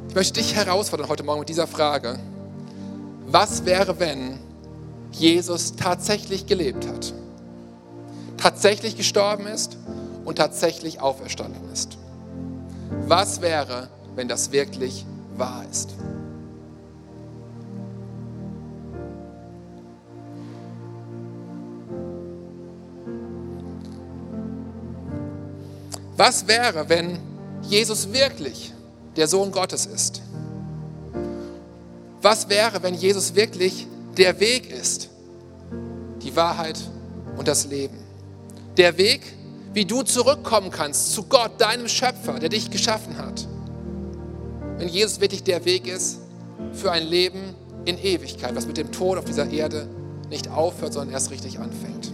Ich 0.08 0.14
möchte 0.16 0.40
dich 0.40 0.56
herausfordern 0.56 1.08
heute 1.08 1.22
Morgen 1.22 1.40
mit 1.40 1.48
dieser 1.48 1.68
Frage. 1.68 2.18
Was 3.28 3.64
wäre, 3.64 4.00
wenn 4.00 4.49
Jesus 5.12 5.76
tatsächlich 5.76 6.46
gelebt 6.46 6.86
hat, 6.86 7.12
tatsächlich 8.36 8.96
gestorben 8.96 9.46
ist 9.46 9.76
und 10.24 10.36
tatsächlich 10.36 11.00
auferstanden 11.00 11.70
ist? 11.72 11.98
Was 13.06 13.40
wäre, 13.40 13.88
wenn 14.14 14.28
das 14.28 14.52
wirklich 14.52 15.04
wahr 15.36 15.64
ist? 15.70 15.90
Was 26.16 26.46
wäre, 26.46 26.86
wenn 26.90 27.18
Jesus 27.62 28.12
wirklich 28.12 28.74
der 29.16 29.26
Sohn 29.26 29.50
Gottes 29.50 29.86
ist? 29.86 30.20
Was 32.20 32.50
wäre, 32.50 32.82
wenn 32.82 32.94
Jesus 32.94 33.34
wirklich 33.34 33.86
der 34.16 34.40
Weg 34.40 34.70
ist, 34.70 35.08
die 36.22 36.34
Wahrheit 36.36 36.78
und 37.36 37.48
das 37.48 37.66
Leben? 37.66 37.98
Der 38.76 38.98
Weg, 38.98 39.22
wie 39.72 39.84
du 39.84 40.02
zurückkommen 40.02 40.70
kannst 40.70 41.12
zu 41.12 41.24
Gott, 41.24 41.52
deinem 41.58 41.88
Schöpfer, 41.88 42.38
der 42.38 42.48
dich 42.48 42.70
geschaffen 42.70 43.18
hat. 43.18 43.46
Wenn 44.78 44.88
Jesus 44.88 45.20
wirklich 45.20 45.44
der 45.44 45.64
Weg 45.64 45.86
ist 45.86 46.18
für 46.72 46.90
ein 46.90 47.06
Leben 47.06 47.54
in 47.84 47.98
Ewigkeit, 47.98 48.54
was 48.54 48.66
mit 48.66 48.76
dem 48.76 48.92
Tod 48.92 49.18
auf 49.18 49.24
dieser 49.24 49.50
Erde 49.50 49.88
nicht 50.28 50.48
aufhört, 50.48 50.92
sondern 50.92 51.12
erst 51.12 51.30
richtig 51.30 51.58
anfängt. 51.58 52.12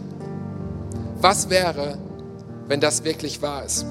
Was 1.21 1.51
wäre, 1.51 1.99
wenn 2.69 2.81
das 2.81 3.05
wirklich 3.05 3.43
wahr 3.43 3.65
ist. 3.65 3.87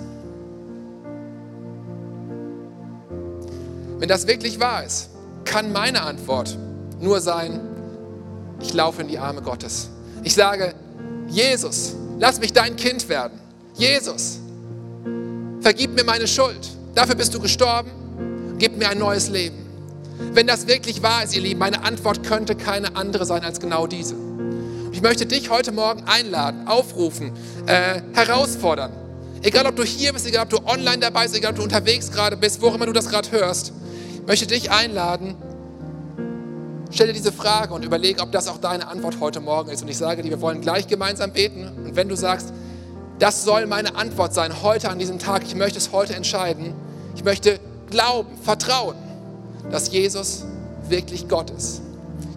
Wenn 3.98 4.10
das 4.10 4.28
wirklich 4.28 4.60
wahr 4.60 4.84
ist, 4.84 5.10
kann 5.46 5.72
meine 5.72 6.02
Antwort 6.02 6.58
nur 7.00 7.22
sein, 7.22 7.60
ich 8.62 8.74
laufe 8.74 9.02
in 9.02 9.08
die 9.08 9.18
Arme 9.18 9.42
Gottes. 9.42 9.90
Ich 10.24 10.34
sage, 10.34 10.74
Jesus, 11.28 11.94
lass 12.20 12.40
mich 12.40 12.54
dein 12.54 12.76
Kind 12.76 13.10
werden. 13.10 13.40
Jesus, 13.76 14.40
vergib 15.62 15.96
mir 15.96 16.04
meine 16.04 16.28
Schuld. 16.28 16.70
Dafür 16.94 17.16
bist 17.16 17.34
du 17.34 17.40
gestorben. 17.40 17.92
Gib 18.58 18.78
mir 18.78 18.90
ein 18.90 19.00
neues 19.00 19.30
Leben. 19.30 19.66
Wenn 20.34 20.48
das 20.48 20.68
wirklich 20.68 21.04
wahr 21.04 21.24
ist, 21.24 21.36
ihr 21.36 21.42
Lieben, 21.42 21.60
meine 21.60 21.84
Antwort 21.84 22.24
könnte 22.24 22.56
keine 22.56 22.96
andere 22.96 23.26
sein 23.26 23.44
als 23.44 23.60
genau 23.60 23.86
diese. 23.86 24.16
Ich 24.94 25.02
möchte 25.02 25.26
dich 25.26 25.50
heute 25.50 25.74
Morgen 25.74 26.04
einladen, 26.06 26.68
aufrufen, 26.68 27.34
äh, 27.66 28.02
herausfordern. 28.14 28.94
Egal, 29.42 29.66
ob 29.68 29.76
du 29.76 29.84
hier 29.84 30.14
bist, 30.14 30.26
egal, 30.26 30.44
ob 30.44 30.50
du 30.50 30.66
online 30.66 31.00
dabei 31.00 31.24
bist, 31.24 31.36
egal, 31.36 31.52
ob 31.52 31.58
du 31.58 31.64
unterwegs 31.64 32.10
gerade 32.12 32.38
bist, 32.38 32.62
wo 32.62 32.70
immer 32.70 32.86
du 32.86 32.94
das 32.94 33.10
gerade 33.10 33.30
hörst. 33.32 33.74
Ich 34.16 34.26
möchte 34.26 34.48
dich 34.48 34.72
einladen, 34.72 35.36
stell 36.96 37.08
dir 37.08 37.14
diese 37.14 37.32
Frage 37.32 37.74
und 37.74 37.86
überlege, 37.86 38.22
ob 38.22 38.32
das 38.32 38.48
auch 38.48 38.58
deine 38.58 38.88
Antwort 38.88 39.20
heute 39.20 39.42
Morgen 39.42 39.70
ist. 39.70 39.82
Und 39.82 39.90
ich 39.90 39.98
sage 39.98 40.24
dir, 40.24 40.30
wir 40.30 40.42
wollen 40.42 40.62
gleich 40.62 40.88
gemeinsam 40.88 41.32
beten. 41.32 41.68
Und 41.86 41.96
wenn 41.96 42.10
du 42.10 42.16
sagst, 42.16 42.54
das 43.20 43.44
soll 43.44 43.66
meine 43.68 43.96
Antwort 43.96 44.34
sein, 44.34 44.64
heute 44.64 44.90
an 44.90 45.00
diesem 45.00 45.20
Tag, 45.20 45.44
ich 45.44 45.56
möchte 45.56 45.78
es 45.78 45.92
heute 45.92 46.16
entscheiden, 46.16 46.74
ich 47.16 47.24
möchte 47.24 47.60
glauben, 47.90 48.36
vertrauen, 48.42 48.96
dass 49.72 49.92
Jesus 49.92 50.46
wirklich 50.90 51.28
Gott 51.28 51.50
ist 51.52 51.82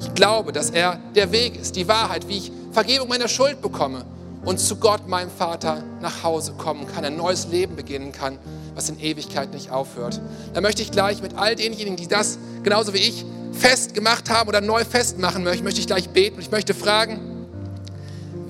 ich 0.00 0.14
glaube, 0.14 0.52
dass 0.52 0.70
er 0.70 0.98
der 1.14 1.32
Weg 1.32 1.60
ist, 1.60 1.76
die 1.76 1.88
Wahrheit, 1.88 2.28
wie 2.28 2.38
ich 2.38 2.52
Vergebung 2.72 3.08
meiner 3.08 3.28
Schuld 3.28 3.60
bekomme 3.60 4.04
und 4.44 4.60
zu 4.60 4.76
Gott, 4.76 5.08
meinem 5.08 5.30
Vater, 5.30 5.82
nach 6.00 6.22
Hause 6.22 6.52
kommen 6.52 6.86
kann, 6.86 7.04
ein 7.04 7.16
neues 7.16 7.48
Leben 7.48 7.76
beginnen 7.76 8.12
kann, 8.12 8.38
was 8.74 8.88
in 8.88 9.00
Ewigkeit 9.00 9.52
nicht 9.52 9.70
aufhört. 9.70 10.20
Da 10.54 10.60
möchte 10.60 10.82
ich 10.82 10.90
gleich 10.90 11.22
mit 11.22 11.36
all 11.36 11.56
denjenigen, 11.56 11.96
die 11.96 12.06
das 12.06 12.38
genauso 12.62 12.94
wie 12.94 12.98
ich 12.98 13.24
festgemacht 13.52 14.30
haben 14.30 14.48
oder 14.48 14.60
neu 14.60 14.84
festmachen 14.84 15.44
möchten, 15.44 15.64
möchte 15.64 15.80
ich 15.80 15.86
gleich 15.86 16.08
beten. 16.10 16.40
Ich 16.40 16.50
möchte 16.50 16.74
fragen, 16.74 17.46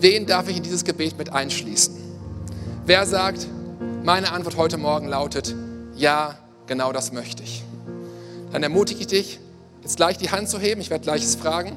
wen 0.01 0.27
darf 0.27 0.49
ich 0.49 0.57
in 0.57 0.63
dieses 0.63 0.85
Gebet 0.85 1.19
mit 1.19 1.33
einschließen? 1.33 1.95
Wer 2.85 3.07
sagt, 3.07 3.47
meine 4.03 4.33
Antwort 4.33 4.57
heute 4.57 4.79
Morgen 4.79 5.09
lautet, 5.09 5.55
ja, 5.95 6.39
genau 6.67 6.93
das 6.93 7.13
möchte 7.13 7.43
ich. 7.43 7.63
Dann 8.53 8.63
ermutige 8.63 9.01
ich 9.01 9.07
dich, 9.07 9.41
jetzt 9.83 9.97
gleich 9.97 10.17
die 10.17 10.31
Hand 10.31 10.49
zu 10.49 10.59
heben. 10.59 10.81
Ich 10.81 10.91
werde 10.91 11.03
gleiches 11.03 11.35
fragen. 11.35 11.77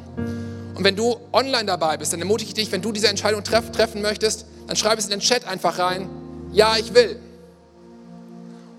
Und 0.76 0.84
wenn 0.84 0.96
du 0.96 1.18
online 1.34 1.66
dabei 1.66 1.98
bist, 1.98 2.14
dann 2.14 2.20
ermutige 2.20 2.50
ich 2.50 2.54
dich, 2.54 2.72
wenn 2.72 2.82
du 2.82 2.92
diese 2.92 3.08
Entscheidung 3.08 3.44
treff, 3.44 3.72
treffen 3.72 4.02
möchtest, 4.02 4.46
dann 4.68 4.76
schreib 4.76 5.00
es 5.00 5.06
in 5.06 5.12
den 5.12 5.20
Chat 5.20 5.46
einfach 5.46 5.80
rein. 5.80 6.10
Ja, 6.54 6.76
ich 6.78 6.94
will. 6.94 7.20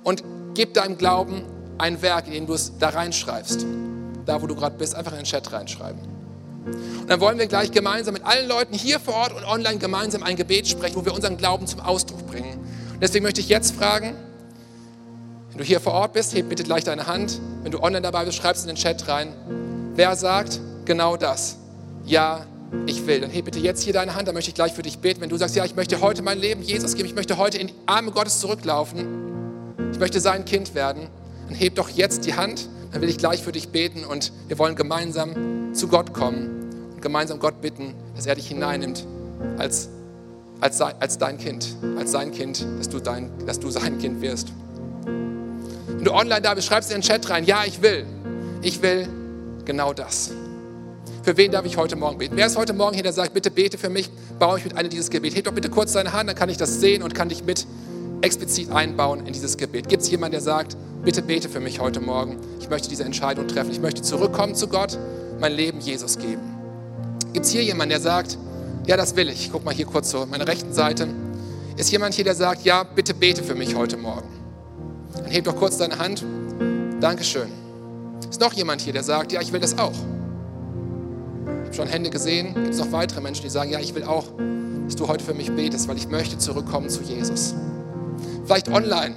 Und 0.02 0.24
gib 0.55 0.74
deinem 0.74 0.98
Glauben 0.98 1.42
ein 1.78 2.00
Werk, 2.02 2.26
in 2.26 2.33
dem 2.33 2.46
du 2.46 2.55
es 2.55 2.72
da 2.78 2.90
reinschreibst. 2.90 3.66
Da, 4.26 4.40
wo 4.40 4.46
du 4.46 4.54
gerade 4.54 4.76
bist, 4.76 4.94
einfach 4.94 5.12
in 5.12 5.18
den 5.18 5.24
Chat 5.24 5.52
reinschreiben. 5.52 6.00
Und 6.64 7.11
dann 7.11 7.20
wollen 7.20 7.38
wir 7.38 7.46
gleich 7.46 7.72
gemeinsam 7.72 8.14
mit 8.14 8.24
allen 8.24 8.48
Leuten 8.48 8.74
hier 8.74 9.00
vor 9.00 9.14
Ort 9.14 9.35
und 9.35 9.44
online 9.44 9.78
gemeinsam 9.78 10.22
ein 10.22 10.36
Gebet 10.36 10.68
sprechen, 10.68 10.97
wo 10.97 11.05
wir 11.05 11.12
unseren 11.12 11.36
Glauben 11.36 11.66
zum 11.66 11.80
Ausdruck 11.80 12.26
bringen. 12.28 12.59
Und 12.94 13.03
deswegen 13.03 13.24
möchte 13.24 13.40
ich 13.40 13.49
jetzt 13.49 13.74
fragen, 13.74 14.14
wenn 15.51 15.59
du 15.59 15.64
hier 15.64 15.80
vor 15.80 15.92
Ort 15.92 16.12
bist, 16.12 16.34
heb 16.34 16.49
bitte 16.49 16.62
gleich 16.62 16.84
deine 16.84 17.07
Hand. 17.07 17.40
Wenn 17.62 17.72
du 17.72 17.80
online 17.80 18.03
dabei 18.03 18.24
bist, 18.24 18.38
schreib 18.38 18.57
es 18.57 18.62
in 18.62 18.68
den 18.68 18.76
Chat 18.76 19.07
rein. 19.09 19.34
Wer 19.94 20.16
sagt 20.16 20.61
genau 20.84 21.16
das? 21.16 21.57
Ja, 22.07 22.47
ich 22.86 23.07
will. 23.07 23.20
Dann 23.20 23.30
heb 23.30 23.44
bitte 23.44 23.59
jetzt 23.59 23.82
hier 23.82 23.92
deine 23.92 24.14
Hand, 24.14 24.28
dann 24.28 24.34
möchte 24.34 24.51
ich 24.51 24.55
gleich 24.55 24.72
für 24.72 24.82
dich 24.82 24.99
beten. 24.99 25.20
Wenn 25.20 25.28
du 25.28 25.36
sagst, 25.36 25.55
ja, 25.57 25.64
ich 25.64 25.76
möchte 25.76 26.01
heute 26.01 26.22
mein 26.22 26.38
Leben 26.38 26.62
Jesus 26.62 26.94
geben, 26.94 27.09
ich 27.09 27.14
möchte 27.14 27.36
heute 27.36 27.59
in 27.59 27.66
die 27.66 27.74
Arme 27.86 28.12
Gottes 28.12 28.40
zurücklaufen, 28.40 29.07
ich 29.92 29.99
möchte 29.99 30.20
sein 30.20 30.44
Kind 30.44 30.74
werden, 30.74 31.09
dann 31.49 31.57
heb 31.57 31.74
doch 31.74 31.90
jetzt 31.90 32.24
die 32.24 32.34
Hand, 32.34 32.68
dann 32.93 33.01
will 33.01 33.09
ich 33.09 33.18
gleich 33.18 33.43
für 33.43 33.53
dich 33.53 33.70
beten 33.70 34.05
und 34.05 34.32
wir 34.49 34.59
wollen 34.59 34.76
gemeinsam 34.76 35.74
zu 35.74 35.88
Gott 35.88 36.12
kommen 36.12 36.90
und 36.95 37.03
gemeinsam 37.03 37.38
Gott 37.38 37.61
bitten, 37.62 37.95
dass 38.14 38.26
er 38.26 38.34
dich 38.34 38.47
hineinnimmt 38.47 39.07
als, 39.57 39.88
als, 40.61 40.80
als 40.80 41.18
dein 41.18 41.38
Kind, 41.38 41.74
als 41.99 42.12
sein 42.12 42.32
Kind, 42.32 42.64
dass 42.78 42.90
du, 42.90 43.01
dein, 43.01 43.30
dass 43.47 43.59
du 43.59 43.70
sein 43.70 43.99
Kind 43.99 44.20
wirst. 44.20 44.53
Wenn 45.86 46.05
du 46.05 46.12
online 46.12 46.43
da 46.43 46.55
bist, 46.55 46.68
schreibst 46.68 46.90
in 46.90 46.99
den 46.99 47.03
Chat 47.03 47.28
rein, 47.30 47.45
ja, 47.45 47.64
ich 47.66 47.80
will. 47.80 48.05
Ich 48.61 48.82
will 48.82 49.09
genau 49.64 49.95
das. 49.95 50.32
Für 51.22 51.36
wen 51.36 51.51
darf 51.51 51.64
ich 51.64 51.76
heute 51.76 51.97
Morgen 51.97 52.18
beten? 52.18 52.36
Wer 52.36 52.47
ist 52.47 52.57
heute 52.57 52.72
Morgen 52.72 52.95
hier, 52.95 53.05
der 53.05 53.12
sagt, 53.12 53.32
bitte 53.32 53.51
bete 53.51 53.78
für 53.78 53.88
mich, 53.88 54.11
baue 54.38 54.59
ich 54.59 54.64
mit 54.64 54.76
einem 54.76 54.90
dieses 54.90 55.09
Gebet. 55.09 55.34
Heb 55.34 55.45
doch 55.45 55.53
bitte 55.53 55.70
kurz 55.70 55.93
deine 55.93 56.12
Hand, 56.12 56.28
dann 56.28 56.36
kann 56.36 56.49
ich 56.49 56.57
das 56.57 56.80
sehen 56.80 57.03
und 57.03 57.14
kann 57.14 57.28
dich 57.28 57.45
mit 57.45 57.66
explizit 58.20 58.70
einbauen 58.70 59.26
in 59.26 59.32
dieses 59.32 59.57
Gebet. 59.57 59.88
Gibt 59.88 60.03
es 60.03 60.11
jemanden, 60.11 60.32
der 60.32 60.40
sagt, 60.40 60.76
bitte 61.05 61.22
bete 61.22 61.48
für 61.48 61.61
mich 61.61 61.80
heute 61.80 62.00
Morgen? 62.00 62.38
Ich 62.61 62.70
möchte 62.70 62.88
diese 62.88 63.05
Entscheidung 63.05 63.48
treffen. 63.48 63.72
Ich 63.72 63.80
möchte 63.80 64.03
zurückkommen 64.03 64.55
zu 64.55 64.68
Gott, 64.68 64.98
mein 65.40 65.53
Leben 65.53 65.80
Jesus 65.80 66.18
geben. 66.18 66.42
Gibt 67.32 67.46
es 67.46 67.53
hier 67.53 67.64
jemanden, 67.64 67.90
der 67.90 68.00
sagt, 68.00 68.38
ja, 68.86 68.96
das 68.96 69.16
will 69.16 69.28
ich. 69.28 69.50
Guck 69.50 69.64
mal 69.64 69.74
hier 69.74 69.86
kurz 69.86 70.11
so, 70.11 70.26
meine 70.26 70.46
rechten 70.46 70.72
Seite. 70.72 71.09
Ist 71.76 71.90
jemand 71.90 72.14
hier, 72.14 72.24
der 72.24 72.34
sagt, 72.34 72.64
ja, 72.64 72.84
bitte 72.84 73.14
bete 73.14 73.42
für 73.42 73.55
mich 73.55 73.74
heute 73.74 73.96
Morgen? 73.96 74.28
Dann 75.14 75.26
heb 75.26 75.44
doch 75.44 75.57
kurz 75.57 75.78
deine 75.78 75.98
Hand. 75.98 76.24
Dankeschön. 77.00 77.48
Ist 78.28 78.40
noch 78.40 78.53
jemand 78.53 78.80
hier, 78.80 78.92
der 78.92 79.03
sagt, 79.03 79.32
ja, 79.32 79.40
ich 79.40 79.53
will 79.53 79.61
das 79.61 79.78
auch? 79.78 79.92
Ich 81.62 81.66
habe 81.68 81.74
schon 81.74 81.88
Hände 81.88 82.11
gesehen. 82.11 82.55
Gibt 82.55 82.68
es 82.68 82.78
noch 82.78 82.92
weitere 82.92 83.20
Menschen, 83.20 83.42
die 83.42 83.50
sagen, 83.50 83.70
ja, 83.70 83.80
ich 83.80 83.94
will 83.94 84.05
auch, 84.05 84.26
dass 84.84 84.96
du 84.96 85.09
heute 85.09 85.24
für 85.24 85.34
mich 85.34 85.50
betest, 85.50 85.88
weil 85.88 85.96
ich 85.96 86.09
möchte 86.09 86.38
zurückkommen 86.38 86.90
zu 86.90 87.03
Jesus. 87.03 87.55
Vielleicht 88.44 88.68
online. 88.68 89.14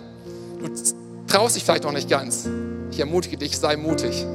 Du 0.60 1.05
traust 1.28 1.56
dich 1.56 1.64
vielleicht 1.64 1.84
noch 1.84 1.92
nicht 1.92 2.10
ganz. 2.10 2.48
Ich 2.92 3.00
ermutige 3.00 3.38
dich, 3.38 3.58
sei 3.58 3.78
mutig 3.78 4.26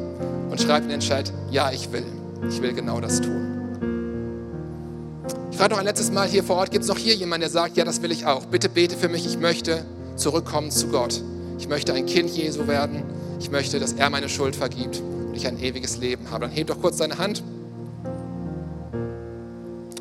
und 0.51 0.61
schreib 0.61 0.83
in 0.83 0.91
den 0.91 1.01
Chat, 1.01 1.33
ja, 1.51 1.71
ich 1.71 1.93
will. 1.93 2.05
Ich 2.49 2.61
will 2.63 2.73
genau 2.73 3.01
das 3.01 3.21
tun. 3.21 3.47
Ich 5.51 5.57
frage 5.57 5.73
noch 5.73 5.79
ein 5.79 5.85
letztes 5.85 6.11
Mal 6.11 6.27
hier 6.27 6.43
vor 6.43 6.57
Ort, 6.57 6.71
gibt 6.71 6.85
es 6.85 6.89
noch 6.89 6.99
hier 6.99 7.15
jemanden, 7.15 7.43
der 7.43 7.51
sagt, 7.51 7.77
ja, 7.77 7.85
das 7.85 8.03
will 8.03 8.13
ich 8.13 8.27
auch. 8.27 8.47
Bitte 8.47 8.69
bete 8.69 8.97
für 8.97 9.09
mich, 9.09 9.27
ich 9.27 9.39
möchte 9.39 9.85
zurückkommen 10.17 10.71
zu 10.71 10.89
Gott. 10.89 11.21
Ich 11.59 11.69
möchte 11.69 11.93
ein 11.93 12.07
Kind 12.07 12.31
Jesu 12.31 12.67
werden. 12.67 13.03
Ich 13.39 13.51
möchte, 13.51 13.79
dass 13.79 13.93
er 13.93 14.11
meine 14.11 14.29
Schuld 14.29 14.57
vergibt 14.57 15.01
und 15.01 15.35
ich 15.35 15.47
ein 15.47 15.59
ewiges 15.61 15.99
Leben 15.99 16.31
habe. 16.31 16.47
Dann 16.47 16.55
heb 16.55 16.69
doch 16.69 16.81
kurz 16.81 16.97
deine 16.97 17.19
Hand. 17.19 17.43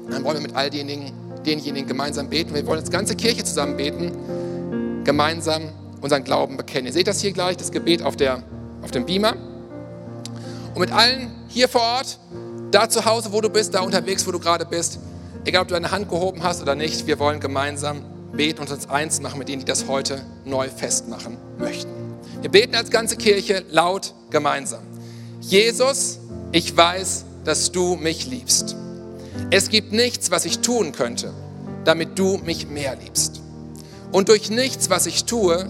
Dann 0.09 0.23
wollen 0.23 0.37
wir 0.37 0.41
mit 0.41 0.55
all 0.55 0.69
denjenigen, 0.69 1.13
denjenigen 1.45 1.87
gemeinsam 1.87 2.29
beten. 2.29 2.53
Wir 2.53 2.65
wollen 2.65 2.79
als 2.79 2.89
ganze 2.89 3.15
Kirche 3.15 3.43
zusammen 3.43 3.77
beten, 3.77 5.03
gemeinsam 5.03 5.63
unseren 6.01 6.23
Glauben 6.23 6.57
bekennen. 6.57 6.87
Ihr 6.87 6.93
seht 6.93 7.07
das 7.07 7.21
hier 7.21 7.31
gleich, 7.31 7.57
das 7.57 7.71
Gebet 7.71 8.03
auf, 8.03 8.15
der, 8.15 8.43
auf 8.81 8.91
dem 8.91 9.05
Beamer. 9.05 9.35
Und 10.73 10.79
mit 10.79 10.91
allen 10.91 11.31
hier 11.47 11.67
vor 11.67 11.81
Ort, 11.81 12.19
da 12.71 12.89
zu 12.89 13.05
Hause, 13.05 13.31
wo 13.31 13.41
du 13.41 13.49
bist, 13.49 13.73
da 13.73 13.81
unterwegs, 13.81 14.25
wo 14.27 14.31
du 14.31 14.39
gerade 14.39 14.65
bist, 14.65 14.99
egal 15.45 15.63
ob 15.63 15.67
du 15.67 15.73
deine 15.73 15.91
Hand 15.91 16.09
gehoben 16.09 16.43
hast 16.43 16.61
oder 16.61 16.75
nicht, 16.75 17.07
wir 17.07 17.19
wollen 17.19 17.39
gemeinsam 17.39 18.03
beten 18.31 18.61
und 18.61 18.71
uns 18.71 18.89
eins 18.89 19.19
machen 19.21 19.39
mit 19.39 19.49
denen, 19.49 19.59
die 19.59 19.65
das 19.65 19.87
heute 19.87 20.21
neu 20.45 20.69
festmachen 20.69 21.37
möchten. 21.57 21.89
Wir 22.41 22.51
beten 22.51 22.75
als 22.75 22.89
ganze 22.89 23.17
Kirche 23.17 23.63
laut 23.69 24.13
gemeinsam. 24.29 24.83
Jesus, 25.41 26.19
ich 26.51 26.75
weiß, 26.75 27.25
dass 27.43 27.71
du 27.71 27.95
mich 27.95 28.27
liebst. 28.27 28.75
Es 29.51 29.69
gibt 29.69 29.91
nichts, 29.91 30.31
was 30.31 30.45
ich 30.45 30.59
tun 30.59 30.91
könnte, 30.91 31.33
damit 31.85 32.19
du 32.19 32.37
mich 32.37 32.67
mehr 32.67 32.95
liebst. 32.95 33.41
Und 34.11 34.29
durch 34.29 34.49
nichts, 34.49 34.89
was 34.89 35.05
ich 35.05 35.25
tue, 35.25 35.69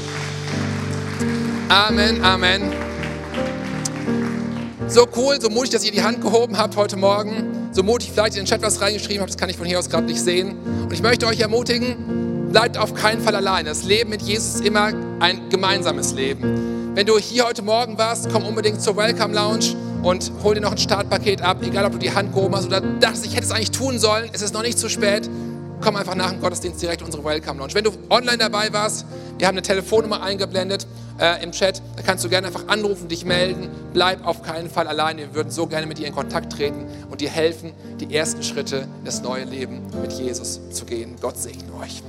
Amen. 1.71 2.21
Amen. 2.21 2.63
So 4.89 5.07
cool, 5.15 5.39
so 5.39 5.49
mutig, 5.49 5.69
dass 5.69 5.85
ihr 5.85 5.93
die 5.93 6.03
Hand 6.03 6.19
gehoben 6.19 6.57
habt 6.57 6.75
heute 6.75 6.97
Morgen. 6.97 7.69
So 7.71 7.81
mutig, 7.81 8.11
vielleicht 8.11 8.35
in 8.35 8.41
den 8.41 8.45
Chat 8.45 8.61
was 8.61 8.81
reingeschrieben 8.81 9.21
habt, 9.21 9.29
das 9.29 9.37
kann 9.37 9.49
ich 9.49 9.55
von 9.55 9.65
hier 9.65 9.79
aus 9.79 9.89
gerade 9.89 10.05
nicht 10.05 10.19
sehen. 10.19 10.57
Und 10.83 10.91
ich 10.91 11.01
möchte 11.01 11.25
euch 11.27 11.39
ermutigen, 11.39 12.49
bleibt 12.51 12.77
auf 12.77 12.93
keinen 12.93 13.21
Fall 13.21 13.37
alleine. 13.37 13.69
Das 13.69 13.83
Leben 13.83 14.09
mit 14.09 14.21
Jesus 14.21 14.55
ist 14.55 14.65
immer 14.65 14.91
ein 15.21 15.49
gemeinsames 15.49 16.11
Leben. 16.11 16.91
Wenn 16.93 17.05
du 17.05 17.17
hier 17.17 17.45
heute 17.45 17.61
Morgen 17.61 17.97
warst, 17.97 18.29
komm 18.33 18.45
unbedingt 18.45 18.81
zur 18.81 18.97
Welcome 18.97 19.33
Lounge 19.33 19.73
und 20.03 20.29
hol 20.43 20.55
dir 20.55 20.61
noch 20.61 20.73
ein 20.73 20.77
Startpaket 20.77 21.41
ab, 21.41 21.59
egal 21.61 21.85
ob 21.85 21.93
du 21.93 21.99
die 21.99 22.13
Hand 22.13 22.33
gehoben 22.33 22.53
hast 22.53 22.65
oder 22.65 22.81
dachtest, 22.81 23.27
ich 23.27 23.33
hätte 23.33 23.45
es 23.45 23.51
eigentlich 23.51 23.71
tun 23.71 23.97
sollen, 23.97 24.29
es 24.33 24.41
ist 24.41 24.53
noch 24.53 24.63
nicht 24.63 24.77
zu 24.77 24.89
spät. 24.89 25.29
Komm 25.79 25.95
einfach 25.95 26.15
nach 26.15 26.31
dem 26.31 26.41
Gottesdienst 26.41 26.81
direkt 26.81 26.99
in 26.99 27.05
unsere 27.05 27.23
Welcome 27.23 27.59
Lounge. 27.59 27.73
Wenn 27.75 27.85
du 27.85 27.91
online 28.09 28.39
dabei 28.39 28.73
warst, 28.73 29.05
wir 29.37 29.47
haben 29.47 29.55
eine 29.55 29.63
Telefonnummer 29.63 30.21
eingeblendet 30.21 30.85
äh, 31.21 31.43
im 31.43 31.51
Chat, 31.51 31.81
da 31.95 32.01
kannst 32.01 32.25
du 32.25 32.29
gerne 32.29 32.47
einfach 32.47 32.67
anrufen, 32.67 33.07
dich 33.07 33.23
melden. 33.23 33.69
Bleib 33.93 34.25
auf 34.25 34.41
keinen 34.41 34.69
Fall 34.69 34.87
alleine. 34.87 35.21
Wir 35.21 35.35
würden 35.35 35.51
so 35.51 35.67
gerne 35.67 35.85
mit 35.85 35.99
dir 35.99 36.07
in 36.07 36.15
Kontakt 36.15 36.51
treten 36.51 36.87
und 37.09 37.21
dir 37.21 37.29
helfen, 37.29 37.71
die 37.99 38.13
ersten 38.13 38.43
Schritte 38.43 38.87
in 38.99 39.05
das 39.05 39.21
neue 39.21 39.45
Leben 39.45 39.81
mit 40.01 40.11
Jesus 40.11 40.59
zu 40.71 40.85
gehen. 40.85 41.15
Gott 41.21 41.37
segne 41.37 41.73
euch. 41.79 42.01